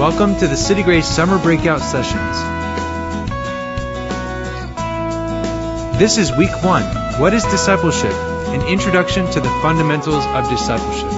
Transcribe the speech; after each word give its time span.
Welcome 0.00 0.34
to 0.36 0.48
the 0.48 0.56
City 0.56 0.82
Grace 0.82 1.06
Summer 1.06 1.38
Breakout 1.38 1.82
Sessions. 1.82 2.38
This 5.98 6.16
is 6.16 6.34
week 6.38 6.64
one. 6.64 6.84
What 7.20 7.34
is 7.34 7.44
discipleship? 7.44 8.14
An 8.48 8.62
introduction 8.62 9.30
to 9.30 9.40
the 9.40 9.50
fundamentals 9.60 10.24
of 10.24 10.48
discipleship. 10.48 11.12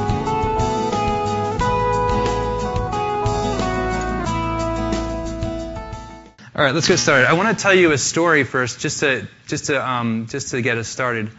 All 6.57 6.64
right, 6.64 6.75
let's 6.75 6.89
get 6.89 6.99
started. 6.99 7.29
I 7.29 7.35
want 7.35 7.57
to 7.57 7.62
tell 7.62 7.73
you 7.73 7.93
a 7.93 7.99
story 7.99 8.43
first, 8.43 8.80
just 8.80 8.99
to 8.99 9.29
just 9.46 9.67
to 9.67 9.89
um, 9.89 10.27
just 10.27 10.49
to 10.49 10.61
get 10.61 10.77
us 10.77 10.89
started. 10.89 11.30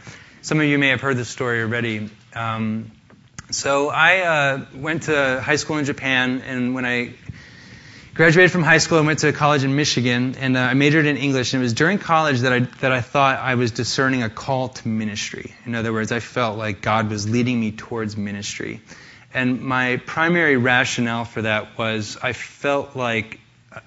Some 0.44 0.62
of 0.62 0.66
you 0.66 0.80
may 0.80 0.88
have 0.88 1.02
heard 1.02 1.18
this 1.18 1.28
story 1.28 1.62
already. 1.62 2.10
Um, 2.34 2.94
so 3.52 3.90
I 3.90 4.22
uh, 4.22 4.66
went 4.74 5.04
to 5.04 5.40
high 5.40 5.58
school 5.58 5.78
in 5.78 5.86
Japan, 5.86 6.42
and 6.42 6.74
when 6.74 6.86
I 6.86 7.14
graduated 8.14 8.52
from 8.52 8.64
high 8.64 8.78
school, 8.78 9.00
I 9.00 9.02
went 9.02 9.20
to 9.20 9.34
college 9.34 9.64
in 9.64 9.76
Michigan, 9.76 10.36
and 10.38 10.56
uh, 10.56 10.60
I 10.60 10.74
majored 10.74 11.06
in 11.06 11.18
English. 11.18 11.54
And 11.54 11.62
it 11.62 11.64
was 11.64 11.74
during 11.74 11.98
college 11.98 12.42
that 12.42 12.54
I 12.54 12.60
that 12.82 12.92
I 12.92 13.02
thought 13.02 13.40
I 13.40 13.56
was 13.56 13.72
discerning 13.72 14.24
a 14.24 14.30
call 14.30 14.70
to 14.70 14.88
ministry. 14.88 15.54
In 15.66 15.76
other 15.76 15.92
words, 15.92 16.12
I 16.12 16.20
felt 16.20 16.58
like 16.58 16.82
God 16.82 17.10
was 17.10 17.30
leading 17.30 17.60
me 17.60 17.72
towards 17.72 18.16
ministry. 18.16 18.82
And 19.34 19.62
my 19.62 19.98
primary 19.98 20.58
rationale 20.58 21.26
for 21.26 21.42
that 21.42 21.78
was 21.78 22.18
I 22.22 22.34
felt 22.34 22.96
like 22.96 23.40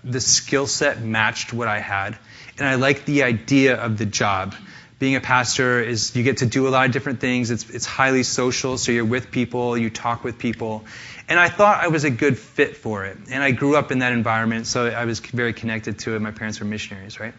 the 0.03 0.21
skill 0.21 0.67
set 0.67 1.01
matched 1.01 1.53
what 1.53 1.69
I 1.69 1.79
had, 1.79 2.19
and 2.59 2.67
I 2.67 2.75
liked 2.75 3.07
the 3.07 3.23
idea 3.23 3.77
of 3.77 3.97
the 3.97 4.07
job. 4.07 4.55
Being 4.99 5.15
a 5.15 5.21
pastor 5.21 5.83
is 5.83 6.17
you 6.17 6.23
get 6.23 6.39
to 6.39 6.47
do 6.47 6.67
a 6.67 6.71
lot 6.71 6.87
of 6.87 6.93
different 6.93 7.21
things. 7.21 7.51
It's 7.51 7.69
it's 7.71 7.87
highly 7.87 8.23
social, 8.25 8.79
so 8.79 8.91
you're 8.91 9.05
with 9.05 9.31
people, 9.31 9.77
you 9.77 9.91
talk 9.91 10.25
with 10.25 10.39
people, 10.39 10.85
and 11.29 11.41
I 11.41 11.49
thought 11.49 11.83
I 11.83 11.89
was 11.89 12.05
a 12.05 12.11
good 12.11 12.39
fit 12.39 12.77
for 12.77 13.05
it. 13.05 13.17
And 13.31 13.43
I 13.43 13.51
grew 13.51 13.77
up 13.77 13.91
in 13.91 13.99
that 13.99 14.13
environment, 14.13 14.69
so 14.69 14.87
I 14.87 15.07
was 15.07 15.19
very 15.19 15.53
connected 15.53 15.99
to 16.01 16.15
it. 16.15 16.21
My 16.21 16.31
parents 16.31 16.61
were 16.61 16.67
missionaries, 16.67 17.19
right? 17.19 17.35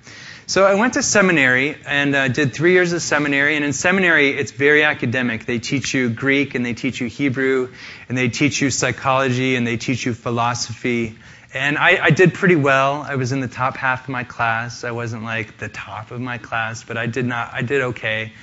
So 0.45 0.65
I 0.65 0.75
went 0.75 0.93
to 0.93 1.03
seminary 1.03 1.77
and 1.85 2.13
uh, 2.13 2.27
did 2.27 2.53
three 2.53 2.73
years 2.73 2.91
of 2.91 3.01
seminary. 3.01 3.55
And 3.55 3.63
in 3.63 3.71
seminary, 3.71 4.29
it's 4.29 4.51
very 4.51 4.83
academic. 4.83 5.45
They 5.45 5.59
teach 5.59 5.93
you 5.93 6.09
Greek 6.09 6.53
and 6.53 6.65
they 6.65 6.73
teach 6.73 6.99
you 6.99 7.07
Hebrew 7.07 7.69
and 8.09 8.17
they 8.17 8.27
teach 8.27 8.61
you 8.61 8.71
psychology 8.71 9.55
and 9.55 9.65
they 9.65 9.77
teach 9.77 10.05
you 10.05 10.13
philosophy. 10.13 11.17
And 11.53 11.77
I, 11.77 12.03
I 12.03 12.09
did 12.09 12.33
pretty 12.33 12.57
well. 12.57 13.01
I 13.01 13.15
was 13.15 13.31
in 13.31 13.39
the 13.39 13.47
top 13.47 13.77
half 13.77 14.03
of 14.03 14.09
my 14.09 14.25
class. 14.25 14.83
I 14.83 14.91
wasn't 14.91 15.23
like 15.23 15.57
the 15.59 15.69
top 15.69 16.11
of 16.11 16.19
my 16.19 16.37
class, 16.37 16.83
but 16.83 16.97
I 16.97 17.07
did 17.07 17.25
not. 17.25 17.53
I 17.53 17.61
did 17.61 17.81
okay. 17.81 18.33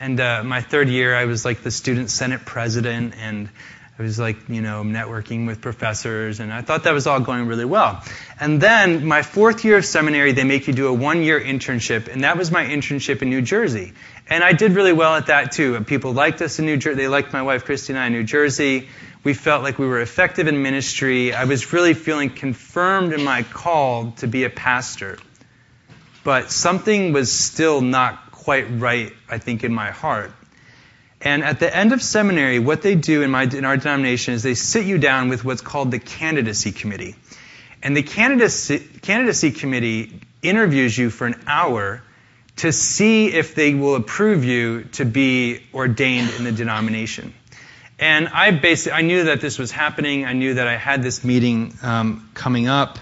And 0.00 0.18
uh, 0.18 0.42
my 0.44 0.60
third 0.60 0.88
year, 0.88 1.14
I 1.14 1.26
was 1.26 1.44
like 1.44 1.62
the 1.62 1.70
student 1.70 2.10
senate 2.10 2.44
president 2.44 3.14
and 3.18 3.48
I 3.96 4.02
was 4.02 4.18
like, 4.18 4.48
you 4.48 4.60
know, 4.60 4.82
networking 4.82 5.46
with 5.46 5.60
professors, 5.60 6.40
and 6.40 6.52
I 6.52 6.62
thought 6.62 6.82
that 6.82 6.94
was 6.94 7.06
all 7.06 7.20
going 7.20 7.46
really 7.46 7.64
well. 7.64 8.02
And 8.40 8.60
then 8.60 9.06
my 9.06 9.22
fourth 9.22 9.64
year 9.64 9.76
of 9.76 9.84
seminary, 9.84 10.32
they 10.32 10.42
make 10.42 10.66
you 10.66 10.72
do 10.72 10.88
a 10.88 10.92
one 10.92 11.22
year 11.22 11.40
internship, 11.40 12.08
and 12.08 12.24
that 12.24 12.36
was 12.36 12.50
my 12.50 12.64
internship 12.64 13.22
in 13.22 13.30
New 13.30 13.40
Jersey. 13.40 13.92
And 14.28 14.42
I 14.42 14.52
did 14.52 14.72
really 14.72 14.92
well 14.92 15.14
at 15.14 15.26
that 15.26 15.52
too. 15.52 15.80
People 15.82 16.12
liked 16.12 16.42
us 16.42 16.58
in 16.58 16.66
New 16.66 16.76
Jersey. 16.76 16.96
They 16.96 17.08
liked 17.08 17.32
my 17.32 17.42
wife 17.42 17.66
Christy 17.66 17.92
and 17.92 18.00
I 18.00 18.06
in 18.06 18.12
New 18.12 18.24
Jersey. 18.24 18.88
We 19.22 19.32
felt 19.32 19.62
like 19.62 19.78
we 19.78 19.86
were 19.86 20.00
effective 20.00 20.48
in 20.48 20.60
ministry. 20.60 21.32
I 21.32 21.44
was 21.44 21.72
really 21.72 21.94
feeling 21.94 22.30
confirmed 22.30 23.12
in 23.12 23.22
my 23.22 23.44
call 23.44 24.10
to 24.18 24.26
be 24.26 24.42
a 24.42 24.50
pastor. 24.50 25.18
But 26.24 26.50
something 26.50 27.12
was 27.12 27.30
still 27.30 27.80
not 27.80 28.32
quite 28.32 28.66
right, 28.80 29.12
I 29.28 29.38
think, 29.38 29.62
in 29.62 29.72
my 29.72 29.92
heart. 29.92 30.32
And 31.24 31.42
at 31.42 31.58
the 31.58 31.74
end 31.74 31.94
of 31.94 32.02
seminary, 32.02 32.58
what 32.58 32.82
they 32.82 32.94
do 32.94 33.22
in, 33.22 33.30
my, 33.30 33.44
in 33.44 33.64
our 33.64 33.78
denomination 33.78 34.34
is 34.34 34.42
they 34.42 34.54
sit 34.54 34.84
you 34.84 34.98
down 34.98 35.30
with 35.30 35.42
what's 35.42 35.62
called 35.62 35.90
the 35.90 35.98
candidacy 35.98 36.70
committee. 36.70 37.16
And 37.82 37.96
the 37.96 38.02
candidacy, 38.02 38.78
candidacy 39.00 39.50
committee 39.50 40.20
interviews 40.42 40.96
you 40.96 41.08
for 41.08 41.26
an 41.26 41.42
hour 41.46 42.02
to 42.56 42.72
see 42.72 43.28
if 43.32 43.54
they 43.54 43.74
will 43.74 43.96
approve 43.96 44.44
you 44.44 44.84
to 44.92 45.06
be 45.06 45.60
ordained 45.72 46.30
in 46.36 46.44
the 46.44 46.52
denomination. 46.52 47.32
And 47.98 48.28
I 48.28 48.50
basically, 48.50 48.92
I 48.92 49.00
knew 49.00 49.24
that 49.24 49.40
this 49.40 49.58
was 49.58 49.70
happening. 49.70 50.26
I 50.26 50.34
knew 50.34 50.54
that 50.54 50.68
I 50.68 50.76
had 50.76 51.02
this 51.02 51.24
meeting 51.24 51.74
um, 51.82 52.28
coming 52.34 52.68
up. 52.68 52.98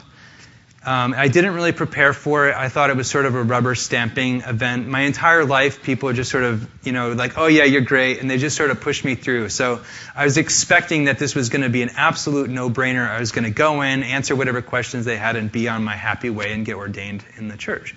Um, 0.84 1.15
I 1.16 1.28
didn't 1.28 1.54
really 1.54 1.70
prepare 1.70 2.12
for 2.12 2.48
it. 2.48 2.56
I 2.56 2.69
thought 2.69 2.91
it 2.91 2.97
was 2.97 3.09
sort 3.09 3.25
of 3.25 3.37
a 3.37 3.43
rubber 3.43 3.76
stamping 3.76 4.41
event. 4.41 4.88
My 4.88 5.03
entire 5.03 5.44
life, 5.44 5.84
people 5.84 6.12
just 6.12 6.28
sort 6.28 6.43
of, 6.43 6.69
you 6.84 6.91
know, 6.91 7.12
like, 7.12 7.38
oh 7.38 7.47
yeah, 7.47 7.62
you're 7.62 7.82
great, 7.82 8.20
and 8.20 8.28
they 8.28 8.37
just 8.37 8.56
sort 8.56 8.70
of 8.70 8.81
pushed 8.81 9.04
me 9.04 9.15
through. 9.15 9.48
So 9.50 9.81
I 10.16 10.25
was 10.25 10.38
expecting 10.38 11.04
that 11.04 11.20
this 11.20 11.37
was 11.37 11.50
going 11.50 11.62
to 11.62 11.69
be 11.69 11.82
an 11.82 11.91
absolute 11.97 12.50
no-brainer. 12.50 13.09
I 13.09 13.20
was 13.20 13.31
going 13.31 13.44
to 13.44 13.50
go 13.50 13.82
in, 13.82 14.03
answer 14.03 14.34
whatever 14.34 14.60
questions 14.60 15.04
they 15.04 15.16
had, 15.16 15.37
and 15.37 15.53
be 15.53 15.69
on 15.69 15.84
my 15.84 15.94
happy 15.94 16.31
way 16.31 16.53
and 16.53 16.66
get 16.66 16.75
ordained 16.75 17.25
in 17.37 17.47
the 17.47 17.56
church. 17.56 17.94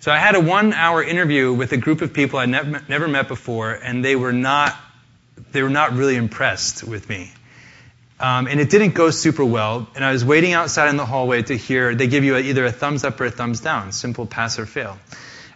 So 0.00 0.10
I 0.10 0.16
had 0.16 0.36
a 0.36 0.40
one-hour 0.40 1.02
interview 1.02 1.52
with 1.52 1.72
a 1.72 1.76
group 1.76 2.00
of 2.00 2.14
people 2.14 2.38
I 2.38 2.46
never, 2.46 2.82
never 2.88 3.08
met 3.08 3.28
before, 3.28 3.72
and 3.72 4.02
they 4.02 4.16
were 4.16 4.32
not, 4.32 4.74
they 5.52 5.62
were 5.62 5.68
not 5.68 5.92
really 5.92 6.16
impressed 6.16 6.82
with 6.82 7.10
me. 7.10 7.30
Um, 8.18 8.46
and 8.46 8.60
it 8.60 8.70
didn't 8.70 8.94
go 8.94 9.10
super 9.10 9.44
well. 9.44 9.86
And 9.94 10.04
I 10.04 10.12
was 10.12 10.24
waiting 10.24 10.54
outside 10.54 10.88
in 10.88 10.96
the 10.96 11.04
hallway 11.04 11.42
to 11.42 11.56
hear 11.56 11.94
they 11.94 12.06
give 12.06 12.24
you 12.24 12.36
a, 12.36 12.40
either 12.40 12.64
a 12.64 12.72
thumbs 12.72 13.04
up 13.04 13.20
or 13.20 13.26
a 13.26 13.30
thumbs 13.30 13.60
down, 13.60 13.92
simple 13.92 14.26
pass 14.26 14.58
or 14.58 14.64
fail. 14.64 14.98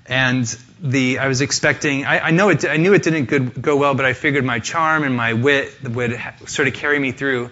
And 0.07 0.45
the 0.83 1.21
I 1.21 1.29
was 1.29 1.41
expecting 1.41 2.05
I, 2.05 2.19
I 2.27 2.31
know 2.33 2.49
it 2.51 2.65
I 2.65 2.77
knew 2.77 2.93
it 2.93 3.03
didn't 3.03 3.27
good, 3.27 3.63
go 3.63 3.77
well, 3.77 3.95
but 3.95 4.05
I 4.05 4.13
figured 4.13 4.45
my 4.45 4.59
charm 4.59 5.05
and 5.05 5.17
my 5.17 5.35
wit 5.35 5.83
would 5.83 6.17
ha, 6.17 6.35
sort 6.47 6.69
of 6.69 6.75
carry 6.75 6.99
me 6.99 7.13
through. 7.13 7.51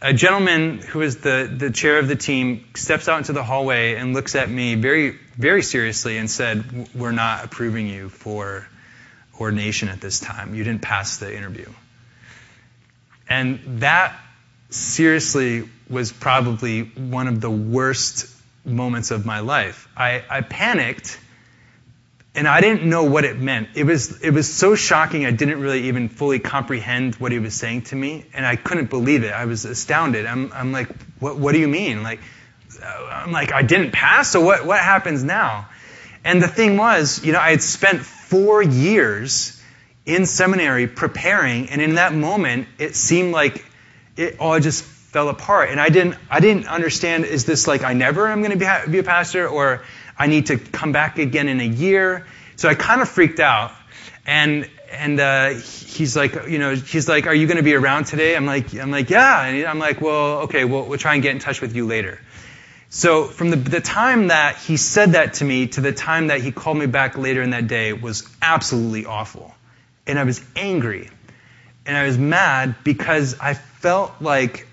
A 0.00 0.14
gentleman 0.14 0.78
who 0.78 1.02
is 1.02 1.18
the 1.18 1.52
the 1.54 1.70
chair 1.70 1.98
of 1.98 2.08
the 2.08 2.16
team 2.16 2.64
steps 2.74 3.08
out 3.08 3.18
into 3.18 3.32
the 3.32 3.42
hallway 3.42 3.96
and 3.96 4.14
looks 4.14 4.34
at 4.34 4.48
me 4.48 4.76
very 4.76 5.18
very 5.36 5.62
seriously 5.62 6.16
and 6.16 6.30
said, 6.30 6.88
"We're 6.94 7.12
not 7.12 7.44
approving 7.44 7.88
you 7.88 8.08
for 8.08 8.66
ordination 9.38 9.88
at 9.88 10.00
this 10.00 10.20
time. 10.20 10.54
You 10.54 10.64
didn't 10.64 10.82
pass 10.82 11.16
the 11.18 11.36
interview." 11.36 11.68
And 13.28 13.80
that 13.80 14.16
seriously 14.70 15.68
was 15.88 16.12
probably 16.12 16.82
one 16.82 17.28
of 17.28 17.40
the 17.40 17.50
worst 17.50 18.34
moments 18.64 19.10
of 19.10 19.24
my 19.24 19.40
life. 19.40 19.88
I, 19.96 20.22
I 20.28 20.42
panicked 20.42 21.18
and 22.34 22.46
I 22.46 22.60
didn't 22.60 22.88
know 22.88 23.04
what 23.04 23.24
it 23.24 23.38
meant. 23.38 23.70
It 23.74 23.84
was, 23.84 24.20
it 24.20 24.30
was 24.30 24.52
so 24.52 24.74
shocking 24.74 25.24
I 25.26 25.30
didn't 25.30 25.60
really 25.60 25.88
even 25.88 26.08
fully 26.08 26.38
comprehend 26.38 27.14
what 27.16 27.32
he 27.32 27.38
was 27.38 27.54
saying 27.54 27.82
to 27.82 27.96
me 27.96 28.26
and 28.34 28.44
I 28.44 28.56
couldn't 28.56 28.90
believe 28.90 29.24
it. 29.24 29.32
I 29.32 29.46
was 29.46 29.64
astounded. 29.64 30.26
I'm, 30.26 30.52
I'm 30.52 30.72
like, 30.72 30.88
what, 31.18 31.36
what 31.36 31.52
do 31.52 31.58
you 31.58 31.68
mean? 31.68 32.02
Like, 32.02 32.20
uh, 32.82 33.08
I'm 33.10 33.32
like, 33.32 33.52
I 33.52 33.62
didn't 33.62 33.92
pass, 33.92 34.30
so 34.30 34.42
what, 34.42 34.66
what 34.66 34.78
happens 34.78 35.24
now? 35.24 35.68
And 36.24 36.42
the 36.42 36.48
thing 36.48 36.76
was, 36.76 37.24
you 37.24 37.32
know, 37.32 37.40
I 37.40 37.50
had 37.50 37.62
spent 37.62 38.00
four 38.00 38.62
years 38.62 39.60
in 40.04 40.26
seminary 40.26 40.86
preparing, 40.86 41.68
and 41.70 41.80
in 41.80 41.94
that 41.94 42.14
moment, 42.14 42.68
it 42.78 42.94
seemed 42.94 43.32
like 43.32 43.64
it 44.18 44.40
all 44.40 44.58
just 44.60 44.84
fell 44.84 45.28
apart. 45.28 45.70
And 45.70 45.80
I 45.80 45.88
didn't, 45.88 46.16
I 46.28 46.40
didn't 46.40 46.66
understand, 46.66 47.24
is 47.24 47.46
this 47.46 47.66
like 47.66 47.82
I 47.82 47.94
never 47.94 48.28
am 48.28 48.42
going 48.42 48.58
to 48.58 48.58
be, 48.58 48.92
be 48.92 48.98
a 48.98 49.02
pastor 49.02 49.48
or 49.48 49.84
I 50.18 50.26
need 50.26 50.46
to 50.46 50.58
come 50.58 50.92
back 50.92 51.18
again 51.18 51.48
in 51.48 51.60
a 51.60 51.64
year? 51.64 52.26
So 52.56 52.68
I 52.68 52.74
kind 52.74 53.00
of 53.00 53.08
freaked 53.08 53.40
out. 53.40 53.72
And, 54.26 54.68
and, 54.90 55.18
uh, 55.18 55.50
he's 55.50 56.16
like, 56.16 56.48
you 56.48 56.58
know, 56.58 56.74
he's 56.74 57.08
like, 57.08 57.26
are 57.26 57.34
you 57.34 57.46
going 57.46 57.56
to 57.56 57.62
be 57.62 57.74
around 57.74 58.04
today? 58.04 58.36
I'm 58.36 58.44
like, 58.44 58.74
I'm 58.74 58.90
like, 58.90 59.08
yeah. 59.08 59.46
And 59.46 59.66
I'm 59.66 59.78
like, 59.78 60.00
well, 60.00 60.40
okay, 60.40 60.64
we'll, 60.64 60.84
we'll 60.84 60.98
try 60.98 61.14
and 61.14 61.22
get 61.22 61.32
in 61.32 61.38
touch 61.38 61.62
with 61.62 61.74
you 61.74 61.86
later. 61.86 62.18
So 62.90 63.24
from 63.24 63.50
the, 63.50 63.56
the 63.56 63.80
time 63.80 64.28
that 64.28 64.56
he 64.56 64.76
said 64.76 65.12
that 65.12 65.34
to 65.34 65.44
me 65.44 65.68
to 65.68 65.80
the 65.80 65.92
time 65.92 66.26
that 66.26 66.40
he 66.40 66.52
called 66.52 66.76
me 66.76 66.86
back 66.86 67.16
later 67.16 67.42
in 67.42 67.50
that 67.50 67.68
day 67.68 67.92
was 67.92 68.28
absolutely 68.42 69.06
awful. 69.06 69.54
And 70.06 70.18
I 70.18 70.24
was 70.24 70.42
angry. 70.56 71.10
And 71.88 71.96
I 71.96 72.04
was 72.04 72.18
mad 72.18 72.76
because 72.84 73.40
I 73.40 73.54
felt 73.54 74.20
like 74.20 74.68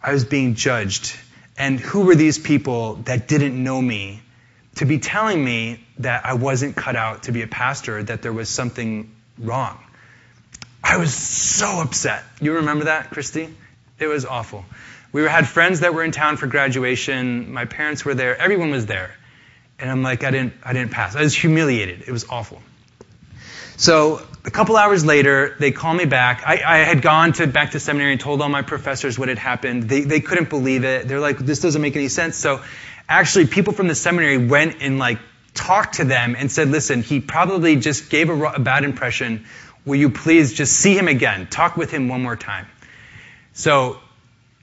I 0.00 0.12
was 0.12 0.24
being 0.24 0.54
judged. 0.54 1.18
And 1.58 1.80
who 1.80 2.04
were 2.04 2.14
these 2.14 2.38
people 2.38 2.94
that 3.06 3.26
didn't 3.26 3.60
know 3.60 3.82
me 3.82 4.22
to 4.76 4.84
be 4.84 5.00
telling 5.00 5.44
me 5.44 5.84
that 5.98 6.24
I 6.24 6.34
wasn't 6.34 6.76
cut 6.76 6.94
out 6.94 7.24
to 7.24 7.32
be 7.32 7.42
a 7.42 7.48
pastor, 7.48 8.04
that 8.04 8.22
there 8.22 8.32
was 8.32 8.48
something 8.48 9.10
wrong? 9.36 9.78
I 10.82 10.98
was 10.98 11.12
so 11.12 11.80
upset. 11.80 12.22
You 12.40 12.54
remember 12.54 12.84
that, 12.84 13.10
Christy? 13.10 13.52
It 13.98 14.06
was 14.06 14.24
awful. 14.24 14.64
We 15.10 15.24
had 15.24 15.48
friends 15.48 15.80
that 15.80 15.92
were 15.92 16.04
in 16.04 16.12
town 16.12 16.36
for 16.36 16.46
graduation. 16.46 17.52
My 17.52 17.64
parents 17.64 18.04
were 18.04 18.14
there. 18.14 18.36
Everyone 18.40 18.70
was 18.70 18.86
there. 18.86 19.10
And 19.80 19.90
I'm 19.90 20.04
like, 20.04 20.22
I 20.22 20.30
didn't, 20.30 20.54
I 20.62 20.72
didn't 20.72 20.92
pass. 20.92 21.16
I 21.16 21.22
was 21.22 21.34
humiliated. 21.34 22.02
It 22.06 22.12
was 22.12 22.26
awful. 22.28 22.62
So 23.78 24.20
a 24.44 24.50
couple 24.50 24.76
hours 24.76 25.04
later, 25.04 25.54
they 25.60 25.70
call 25.70 25.94
me 25.94 26.04
back. 26.04 26.42
I, 26.44 26.62
I, 26.66 26.78
had 26.78 27.00
gone 27.00 27.32
to 27.34 27.46
back 27.46 27.70
to 27.72 27.80
seminary 27.80 28.10
and 28.10 28.20
told 28.20 28.42
all 28.42 28.48
my 28.48 28.62
professors 28.62 29.16
what 29.16 29.28
had 29.28 29.38
happened. 29.38 29.84
They, 29.84 30.00
they 30.00 30.18
couldn't 30.20 30.50
believe 30.50 30.82
it. 30.82 31.06
They're 31.06 31.20
like, 31.20 31.38
this 31.38 31.60
doesn't 31.60 31.80
make 31.80 31.94
any 31.94 32.08
sense. 32.08 32.36
So 32.36 32.60
actually, 33.08 33.46
people 33.46 33.72
from 33.72 33.86
the 33.86 33.94
seminary 33.94 34.36
went 34.36 34.82
and 34.82 34.98
like 34.98 35.20
talked 35.54 35.94
to 35.94 36.04
them 36.04 36.34
and 36.36 36.50
said, 36.50 36.70
listen, 36.70 37.02
he 37.02 37.20
probably 37.20 37.76
just 37.76 38.10
gave 38.10 38.30
a, 38.30 38.42
a 38.46 38.58
bad 38.58 38.82
impression. 38.82 39.46
Will 39.84 39.96
you 39.96 40.10
please 40.10 40.54
just 40.54 40.72
see 40.72 40.98
him 40.98 41.06
again? 41.06 41.46
Talk 41.46 41.76
with 41.76 41.92
him 41.92 42.08
one 42.08 42.20
more 42.20 42.36
time. 42.36 42.66
So 43.52 44.00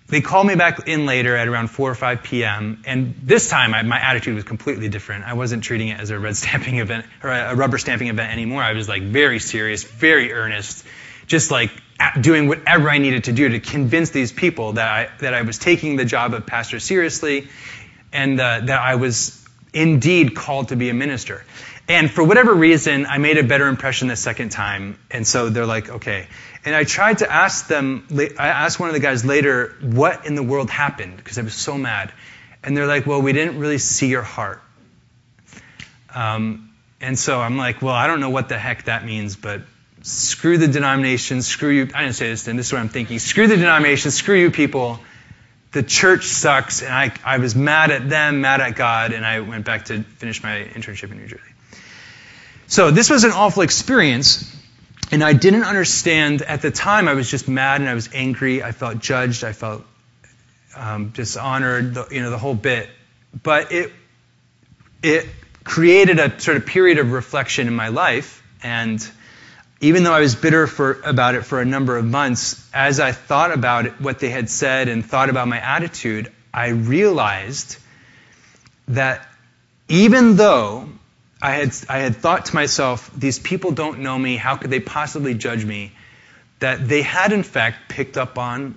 they 0.08 0.22
called 0.22 0.46
me 0.46 0.56
back 0.56 0.88
in 0.88 1.06
later 1.06 1.36
at 1.36 1.48
around 1.48 1.70
4 1.70 1.90
or 1.90 1.96
5 1.96 2.24
p.m. 2.24 2.84
And 2.86 3.16
this 3.24 3.50
time, 3.50 3.74
I, 3.74 3.82
my 3.82 4.00
attitude 4.00 4.36
was 4.36 4.44
completely 4.44 4.88
different. 4.88 5.26
I 5.26 5.34
wasn't 5.34 5.64
treating 5.64 5.88
it 5.88 6.00
as 6.00 6.12
a 6.12 6.20
red 6.20 6.36
stamping 6.38 6.78
event 6.78 7.06
or 7.24 7.32
a 7.32 7.56
rubber 7.56 7.78
stamping 7.78 8.08
event 8.08 8.32
anymore. 8.32 8.62
I 8.62 8.74
was 8.74 8.88
like 8.88 9.02
very 9.02 9.40
serious, 9.40 9.84
very 9.84 10.32
earnest, 10.32 10.86
just 11.26 11.50
like 11.50 11.72
doing 12.22 12.48
whatever 12.48 12.90
I 12.90 13.00
needed 13.00 13.26
to 13.26 13.32
do 13.32 13.50
to 13.50 13.60
convince 13.60 14.12
these 14.12 14.32
people 14.32 14.74
that 14.74 14.88
I 14.88 15.10
that 15.22 15.34
I 15.34 15.42
was 15.42 15.58
taking 15.58 15.96
the 15.96 16.06
job 16.06 16.34
of 16.34 16.46
pastor 16.46 16.80
seriously, 16.80 17.48
and 18.14 18.40
uh, 18.40 18.60
that 18.66 18.80
I 18.80 18.96
was 18.96 19.44
indeed 19.74 20.36
called 20.36 20.70
to 20.70 20.76
be 20.76 20.90
a 20.90 20.94
minister. 20.94 21.44
And 21.88 22.10
for 22.10 22.24
whatever 22.24 22.54
reason, 22.54 23.06
I 23.06 23.20
made 23.20 23.38
a 23.38 23.44
better 23.44 23.68
impression 23.68 24.08
the 24.08 24.16
second 24.16 24.50
time. 24.50 24.98
And 25.12 25.28
so 25.28 25.50
they're 25.50 25.68
like, 25.68 25.90
okay. 25.90 26.28
And 26.66 26.76
I 26.76 26.84
tried 26.84 27.20
to 27.20 27.32
ask 27.32 27.68
them, 27.68 28.08
I 28.40 28.48
asked 28.48 28.80
one 28.80 28.90
of 28.90 28.94
the 28.96 29.00
guys 29.00 29.24
later, 29.24 29.76
what 29.82 30.26
in 30.26 30.34
the 30.34 30.42
world 30.44 30.72
happened? 30.72 31.16
Because 31.16 31.38
I 31.38 31.44
was 31.44 31.54
so 31.54 31.78
mad. 31.78 32.12
And 32.64 32.76
they're 32.76 32.88
like, 32.88 33.06
well, 33.06 33.22
we 33.22 33.34
didn't 33.34 33.60
really 33.60 33.78
see 33.78 34.08
your 34.08 34.24
heart. 34.24 34.62
Um, 36.14 36.72
and 37.00 37.20
so 37.20 37.40
I'm 37.40 37.58
like, 37.58 37.84
well, 37.84 37.94
I 37.94 38.08
don't 38.08 38.20
know 38.20 38.32
what 38.32 38.50
the 38.50 38.58
heck 38.58 38.86
that 38.86 39.06
means, 39.06 39.36
but 39.36 39.62
screw 40.02 40.58
the 40.58 40.68
denomination, 40.68 41.44
screw 41.44 41.70
you. 41.70 41.90
I 41.94 42.02
didn't 42.04 42.16
say 42.16 42.30
this 42.30 42.46
then, 42.46 42.56
this 42.56 42.68
is 42.68 42.74
what 42.74 42.80
I'm 42.80 42.90
thinking. 42.90 43.20
Screw 43.20 43.48
the 43.48 43.58
denomination, 43.58 44.10
screw 44.10 44.40
you 44.40 44.50
people. 44.50 45.00
The 45.72 45.84
church 45.84 46.26
sucks. 46.26 46.82
And 46.82 46.92
I, 46.92 47.14
I 47.24 47.38
was 47.38 47.54
mad 47.54 47.92
at 47.92 48.10
them, 48.10 48.42
mad 48.42 48.62
at 48.62 48.76
God, 48.76 49.12
and 49.12 49.26
I 49.26 49.42
went 49.42 49.66
back 49.66 49.86
to 49.86 50.02
finish 50.02 50.42
my 50.42 50.64
internship 50.74 51.12
in 51.12 51.18
New 51.18 51.28
Jersey. 51.28 51.44
So 52.68 52.90
this 52.90 53.10
was 53.10 53.24
an 53.24 53.32
awful 53.32 53.62
experience, 53.62 54.55
and 55.12 55.24
I 55.24 55.34
didn't 55.34 55.64
understand 55.64 56.42
at 56.42 56.62
the 56.62 56.72
time. 56.72 57.08
I 57.08 57.14
was 57.14 57.30
just 57.30 57.48
mad 57.48 57.82
and 57.82 57.90
I 57.90 57.94
was 57.94 58.10
angry. 58.14 58.64
I 58.64 58.72
felt 58.72 59.00
judged. 59.00 59.44
I 59.44 59.54
felt 59.54 59.84
um, 60.76 61.10
dishonored. 61.10 61.94
The, 61.94 62.08
you 62.12 62.22
know 62.22 62.30
the 62.30 62.38
whole 62.38 62.56
bit. 62.56 62.90
But 63.42 63.72
it 63.72 63.92
it 65.04 65.28
created 65.64 66.20
a 66.20 66.40
sort 66.40 66.58
of 66.58 66.66
period 66.66 66.98
of 66.98 67.12
reflection 67.12 67.68
in 67.68 67.76
my 67.76 67.90
life, 67.90 68.44
and 68.64 69.06
even 69.82 70.04
though 70.04 70.14
I 70.14 70.22
was 70.22 70.36
bitter 70.36 70.68
for, 70.68 71.02
about 71.04 71.36
it 71.36 71.44
for 71.44 71.60
a 71.60 71.66
number 71.66 71.98
of 71.98 72.06
months, 72.06 72.68
as 72.74 73.00
I 73.00 73.12
thought 73.12 73.52
about 73.52 73.86
it, 73.86 74.02
what 74.02 74.20
they 74.20 74.30
had 74.30 74.50
said 74.50 74.88
and 74.88 75.06
thought 75.06 75.30
about 75.30 75.48
my 75.48 75.60
attitude, 75.60 76.32
I 76.54 76.70
realized 76.70 77.78
that 78.88 79.28
even 79.88 80.38
though 80.38 80.90
I 81.46 81.52
had, 81.52 81.76
I 81.88 82.00
had 82.00 82.16
thought 82.16 82.48
to 82.48 82.56
myself, 82.56 83.12
these 83.16 83.38
people 83.38 83.72
don't 83.72 84.00
know 84.00 84.18
me. 84.18 84.36
How 84.36 84.56
could 84.58 84.72
they 84.72 84.80
possibly 84.80 85.36
judge 85.36 85.64
me? 85.64 85.92
That 86.58 86.88
they 86.88 87.04
had, 87.04 87.34
in 87.34 87.44
fact, 87.44 87.88
picked 87.88 88.18
up 88.18 88.40
on 88.40 88.76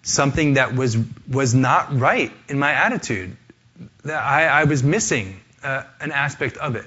something 0.00 0.54
that 0.54 0.74
was, 0.74 0.96
was 1.28 1.54
not 1.54 2.00
right 2.00 2.32
in 2.48 2.58
my 2.58 2.72
attitude. 2.72 3.36
That 4.04 4.22
I, 4.22 4.46
I 4.46 4.64
was 4.64 4.82
missing 4.82 5.38
uh, 5.62 5.82
an 6.00 6.10
aspect 6.10 6.56
of 6.56 6.76
it. 6.76 6.86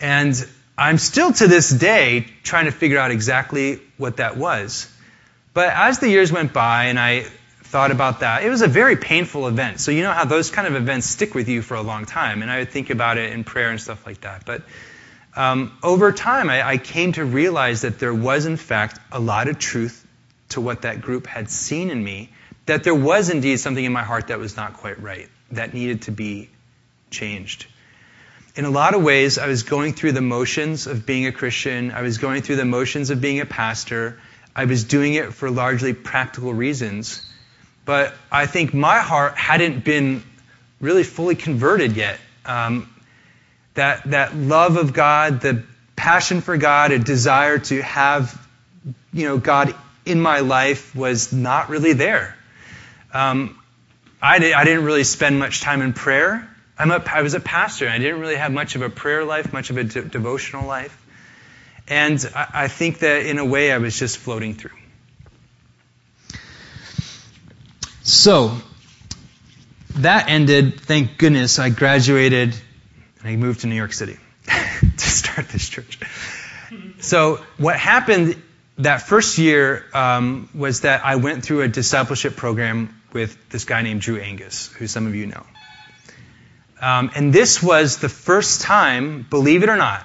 And 0.00 0.34
I'm 0.78 0.96
still 0.96 1.30
to 1.34 1.46
this 1.46 1.68
day 1.68 2.24
trying 2.42 2.64
to 2.64 2.72
figure 2.72 2.98
out 2.98 3.10
exactly 3.10 3.82
what 3.98 4.16
that 4.16 4.38
was. 4.38 4.90
But 5.52 5.74
as 5.74 5.98
the 5.98 6.08
years 6.08 6.32
went 6.32 6.54
by 6.54 6.84
and 6.86 6.98
I 6.98 7.26
thought 7.72 7.90
about 7.90 8.20
that. 8.20 8.44
It 8.44 8.50
was 8.50 8.60
a 8.60 8.68
very 8.68 8.96
painful 8.96 9.48
event. 9.48 9.80
So 9.80 9.92
you 9.92 10.02
know 10.02 10.12
how 10.12 10.26
those 10.26 10.50
kind 10.50 10.68
of 10.68 10.74
events 10.74 11.06
stick 11.06 11.34
with 11.34 11.48
you 11.48 11.62
for 11.62 11.74
a 11.74 11.80
long 11.80 12.04
time. 12.04 12.42
And 12.42 12.50
I 12.50 12.58
would 12.58 12.70
think 12.70 12.90
about 12.90 13.16
it 13.16 13.32
in 13.32 13.44
prayer 13.44 13.70
and 13.70 13.80
stuff 13.80 14.04
like 14.04 14.20
that. 14.20 14.44
But 14.44 14.62
um, 15.34 15.72
over 15.82 16.12
time, 16.12 16.50
I, 16.50 16.68
I 16.68 16.76
came 16.76 17.12
to 17.12 17.24
realize 17.24 17.80
that 17.80 17.98
there 17.98 18.12
was, 18.12 18.44
in 18.44 18.58
fact, 18.58 19.00
a 19.10 19.18
lot 19.18 19.48
of 19.48 19.58
truth 19.58 20.06
to 20.50 20.60
what 20.60 20.82
that 20.82 21.00
group 21.00 21.26
had 21.26 21.48
seen 21.48 21.88
in 21.88 22.04
me. 22.04 22.28
That 22.66 22.84
there 22.84 22.94
was 22.94 23.30
indeed 23.30 23.58
something 23.58 23.82
in 23.82 23.92
my 23.92 24.02
heart 24.02 24.26
that 24.26 24.38
was 24.38 24.54
not 24.54 24.74
quite 24.74 25.02
right, 25.02 25.30
that 25.52 25.72
needed 25.72 26.02
to 26.02 26.10
be 26.10 26.50
changed. 27.10 27.64
In 28.54 28.66
a 28.66 28.70
lot 28.70 28.92
of 28.94 29.02
ways, 29.02 29.38
I 29.38 29.46
was 29.46 29.62
going 29.62 29.94
through 29.94 30.12
the 30.12 30.20
motions 30.20 30.86
of 30.86 31.06
being 31.06 31.26
a 31.26 31.32
Christian. 31.32 31.90
I 31.90 32.02
was 32.02 32.18
going 32.18 32.42
through 32.42 32.56
the 32.56 32.66
motions 32.66 33.08
of 33.08 33.22
being 33.22 33.40
a 33.40 33.46
pastor. 33.46 34.20
I 34.54 34.66
was 34.66 34.84
doing 34.84 35.14
it 35.14 35.32
for 35.32 35.50
largely 35.50 35.94
practical 35.94 36.52
reasons. 36.52 37.26
But 37.84 38.14
I 38.30 38.46
think 38.46 38.74
my 38.74 39.00
heart 39.00 39.36
hadn't 39.36 39.84
been 39.84 40.22
really 40.80 41.04
fully 41.04 41.34
converted 41.34 41.96
yet. 41.96 42.18
Um, 42.44 42.88
that, 43.74 44.04
that 44.10 44.36
love 44.36 44.76
of 44.76 44.92
God, 44.92 45.40
the 45.40 45.62
passion 45.96 46.40
for 46.40 46.56
God, 46.56 46.92
a 46.92 46.98
desire 46.98 47.58
to 47.58 47.82
have, 47.82 48.46
you 49.12 49.26
know, 49.26 49.38
God 49.38 49.74
in 50.04 50.20
my 50.20 50.40
life 50.40 50.94
was 50.94 51.32
not 51.32 51.68
really 51.68 51.92
there. 51.92 52.36
Um, 53.12 53.58
I, 54.20 54.38
did, 54.38 54.52
I 54.52 54.64
didn't 54.64 54.84
really 54.84 55.04
spend 55.04 55.38
much 55.38 55.60
time 55.60 55.82
in 55.82 55.92
prayer. 55.92 56.48
I'm 56.78 56.90
a, 56.90 57.02
I 57.06 57.22
was 57.22 57.34
a 57.34 57.40
pastor, 57.40 57.86
and 57.86 57.94
I 57.94 57.98
didn't 57.98 58.20
really 58.20 58.36
have 58.36 58.52
much 58.52 58.74
of 58.74 58.82
a 58.82 58.90
prayer 58.90 59.24
life, 59.24 59.52
much 59.52 59.70
of 59.70 59.76
a 59.76 59.84
de- 59.84 60.02
devotional 60.02 60.66
life. 60.66 60.96
And 61.88 62.24
I, 62.34 62.48
I 62.54 62.68
think 62.68 63.00
that 63.00 63.26
in 63.26 63.38
a 63.38 63.44
way 63.44 63.72
I 63.72 63.78
was 63.78 63.98
just 63.98 64.18
floating 64.18 64.54
through. 64.54 64.70
So, 68.02 68.56
that 69.96 70.28
ended. 70.28 70.80
Thank 70.80 71.18
goodness 71.18 71.58
I 71.58 71.70
graduated 71.70 72.54
and 73.20 73.28
I 73.28 73.36
moved 73.36 73.60
to 73.60 73.66
New 73.66 73.76
York 73.76 73.92
City 73.92 74.18
to 74.46 74.98
start 74.98 75.48
this 75.48 75.68
church. 75.68 76.00
So, 76.98 77.44
what 77.58 77.76
happened 77.76 78.42
that 78.78 79.02
first 79.02 79.38
year 79.38 79.84
um, 79.94 80.48
was 80.54 80.80
that 80.80 81.04
I 81.04 81.16
went 81.16 81.44
through 81.44 81.62
a 81.62 81.68
discipleship 81.68 82.36
program 82.36 83.00
with 83.12 83.36
this 83.50 83.64
guy 83.64 83.82
named 83.82 84.00
Drew 84.00 84.18
Angus, 84.18 84.68
who 84.72 84.86
some 84.86 85.06
of 85.06 85.14
you 85.14 85.26
know. 85.26 85.46
Um, 86.80 87.10
and 87.14 87.32
this 87.32 87.62
was 87.62 87.98
the 87.98 88.08
first 88.08 88.62
time, 88.62 89.24
believe 89.28 89.62
it 89.62 89.68
or 89.68 89.76
not, 89.76 90.04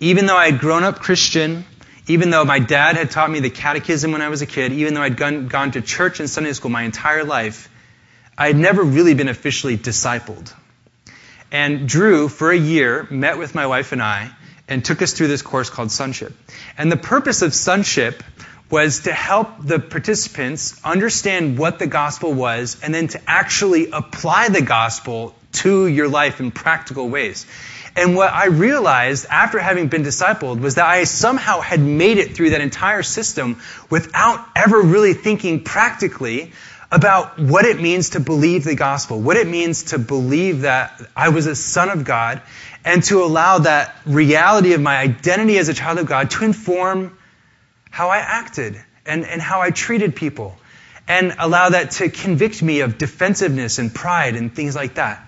even 0.00 0.26
though 0.26 0.36
I 0.36 0.50
had 0.50 0.60
grown 0.60 0.84
up 0.84 0.98
Christian, 0.98 1.64
even 2.06 2.30
though 2.30 2.44
my 2.44 2.58
dad 2.58 2.96
had 2.96 3.10
taught 3.10 3.30
me 3.30 3.40
the 3.40 3.50
catechism 3.50 4.12
when 4.12 4.22
I 4.22 4.28
was 4.28 4.42
a 4.42 4.46
kid, 4.46 4.72
even 4.72 4.94
though 4.94 5.02
I'd 5.02 5.16
gone, 5.16 5.48
gone 5.48 5.70
to 5.72 5.80
church 5.80 6.20
and 6.20 6.28
Sunday 6.28 6.52
school 6.52 6.70
my 6.70 6.82
entire 6.82 7.24
life, 7.24 7.68
I 8.36 8.48
had 8.48 8.56
never 8.56 8.82
really 8.82 9.14
been 9.14 9.28
officially 9.28 9.78
discipled. 9.78 10.52
And 11.50 11.88
Drew, 11.88 12.28
for 12.28 12.50
a 12.50 12.56
year, 12.56 13.06
met 13.10 13.38
with 13.38 13.54
my 13.54 13.66
wife 13.66 13.92
and 13.92 14.02
I 14.02 14.30
and 14.68 14.84
took 14.84 15.02
us 15.02 15.12
through 15.12 15.28
this 15.28 15.42
course 15.42 15.70
called 15.70 15.90
Sonship. 15.90 16.32
And 16.76 16.90
the 16.90 16.96
purpose 16.96 17.42
of 17.42 17.54
Sonship 17.54 18.22
was 18.70 19.00
to 19.00 19.12
help 19.12 19.48
the 19.60 19.78
participants 19.78 20.80
understand 20.84 21.58
what 21.58 21.78
the 21.78 21.86
gospel 21.86 22.32
was 22.32 22.80
and 22.82 22.94
then 22.94 23.08
to 23.08 23.20
actually 23.26 23.90
apply 23.90 24.48
the 24.48 24.62
gospel 24.62 25.34
to 25.52 25.86
your 25.86 26.08
life 26.08 26.40
in 26.40 26.50
practical 26.50 27.08
ways. 27.08 27.46
And 27.96 28.16
what 28.16 28.32
I 28.32 28.46
realized 28.46 29.26
after 29.30 29.58
having 29.58 29.88
been 29.88 30.02
discipled 30.02 30.60
was 30.60 30.74
that 30.74 30.86
I 30.86 31.04
somehow 31.04 31.60
had 31.60 31.80
made 31.80 32.18
it 32.18 32.34
through 32.34 32.50
that 32.50 32.60
entire 32.60 33.04
system 33.04 33.60
without 33.88 34.44
ever 34.56 34.80
really 34.80 35.14
thinking 35.14 35.62
practically 35.62 36.52
about 36.90 37.38
what 37.38 37.64
it 37.64 37.80
means 37.80 38.10
to 38.10 38.20
believe 38.20 38.64
the 38.64 38.74
gospel, 38.74 39.20
what 39.20 39.36
it 39.36 39.46
means 39.46 39.84
to 39.84 39.98
believe 39.98 40.62
that 40.62 41.00
I 41.16 41.30
was 41.30 41.46
a 41.46 41.56
son 41.56 41.88
of 41.88 42.04
God, 42.04 42.42
and 42.84 43.02
to 43.04 43.22
allow 43.22 43.58
that 43.58 43.96
reality 44.04 44.74
of 44.74 44.80
my 44.80 44.96
identity 44.96 45.58
as 45.58 45.68
a 45.68 45.74
child 45.74 45.98
of 45.98 46.06
God 46.06 46.30
to 46.30 46.44
inform 46.44 47.16
how 47.90 48.08
I 48.08 48.18
acted 48.18 48.80
and, 49.06 49.24
and 49.24 49.40
how 49.40 49.60
I 49.60 49.70
treated 49.70 50.14
people, 50.14 50.56
and 51.08 51.34
allow 51.38 51.70
that 51.70 51.92
to 51.92 52.08
convict 52.08 52.62
me 52.62 52.80
of 52.80 52.98
defensiveness 52.98 53.78
and 53.78 53.94
pride 53.94 54.36
and 54.36 54.54
things 54.54 54.74
like 54.74 54.94
that. 54.94 55.26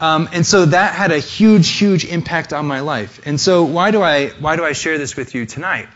Um, 0.00 0.28
and 0.32 0.44
so 0.44 0.66
that 0.66 0.94
had 0.94 1.10
a 1.10 1.18
huge, 1.18 1.68
huge 1.68 2.04
impact 2.04 2.52
on 2.52 2.66
my 2.66 2.80
life. 2.80 3.20
And 3.26 3.40
so 3.40 3.64
why 3.64 3.90
do 3.90 4.02
I 4.02 4.28
why 4.28 4.56
do 4.56 4.64
I 4.64 4.72
share 4.72 4.98
this 4.98 5.16
with 5.16 5.34
you 5.34 5.46
tonight? 5.46 5.88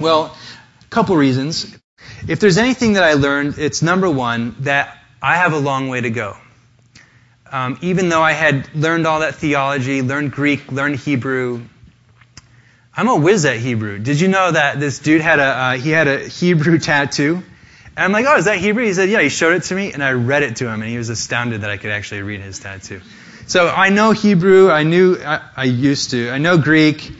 Well, 0.00 0.36
a 0.82 0.86
couple 0.90 1.16
reasons. 1.16 1.76
If 2.26 2.40
there's 2.40 2.58
anything 2.58 2.94
that 2.94 3.04
I 3.04 3.14
learned, 3.14 3.58
it's 3.58 3.82
number 3.82 4.10
one 4.10 4.56
that 4.60 4.98
I 5.22 5.36
have 5.36 5.52
a 5.52 5.58
long 5.58 5.88
way 5.88 6.00
to 6.00 6.10
go. 6.10 6.36
Um, 7.52 7.78
even 7.82 8.08
though 8.08 8.22
I 8.22 8.32
had 8.32 8.74
learned 8.74 9.06
all 9.06 9.20
that 9.20 9.36
theology, 9.36 10.02
learned 10.02 10.32
Greek, 10.32 10.70
learned 10.70 10.96
Hebrew, 10.96 11.62
I'm 12.96 13.08
a 13.08 13.16
whiz 13.16 13.44
at 13.44 13.56
Hebrew. 13.58 13.98
Did 13.98 14.20
you 14.20 14.28
know 14.28 14.50
that 14.50 14.80
this 14.80 14.98
dude 14.98 15.20
had 15.20 15.38
a 15.38 15.44
uh, 15.44 15.72
he 15.76 15.90
had 15.90 16.08
a 16.08 16.18
Hebrew 16.26 16.78
tattoo? 16.90 17.42
And 17.96 18.04
I'm 18.04 18.12
like, 18.12 18.26
oh, 18.26 18.36
is 18.36 18.46
that 18.46 18.58
Hebrew? 18.58 18.84
He 18.84 18.94
said, 18.94 19.08
yeah. 19.08 19.20
He 19.20 19.28
showed 19.28 19.54
it 19.54 19.64
to 19.64 19.74
me, 19.74 19.92
and 19.92 20.02
I 20.02 20.12
read 20.12 20.42
it 20.42 20.56
to 20.56 20.68
him, 20.68 20.80
and 20.80 20.90
he 20.90 20.96
was 20.96 21.08
astounded 21.08 21.62
that 21.62 21.70
I 21.70 21.76
could 21.76 21.90
actually 21.90 22.22
read 22.22 22.40
his 22.40 22.58
tattoo. 22.58 23.00
So 23.50 23.66
I 23.66 23.88
know 23.88 24.12
Hebrew. 24.12 24.70
I 24.70 24.84
knew, 24.84 25.16
I, 25.16 25.40
I 25.56 25.64
used 25.64 26.12
to. 26.12 26.30
I 26.30 26.38
know 26.38 26.56
Greek. 26.56 27.10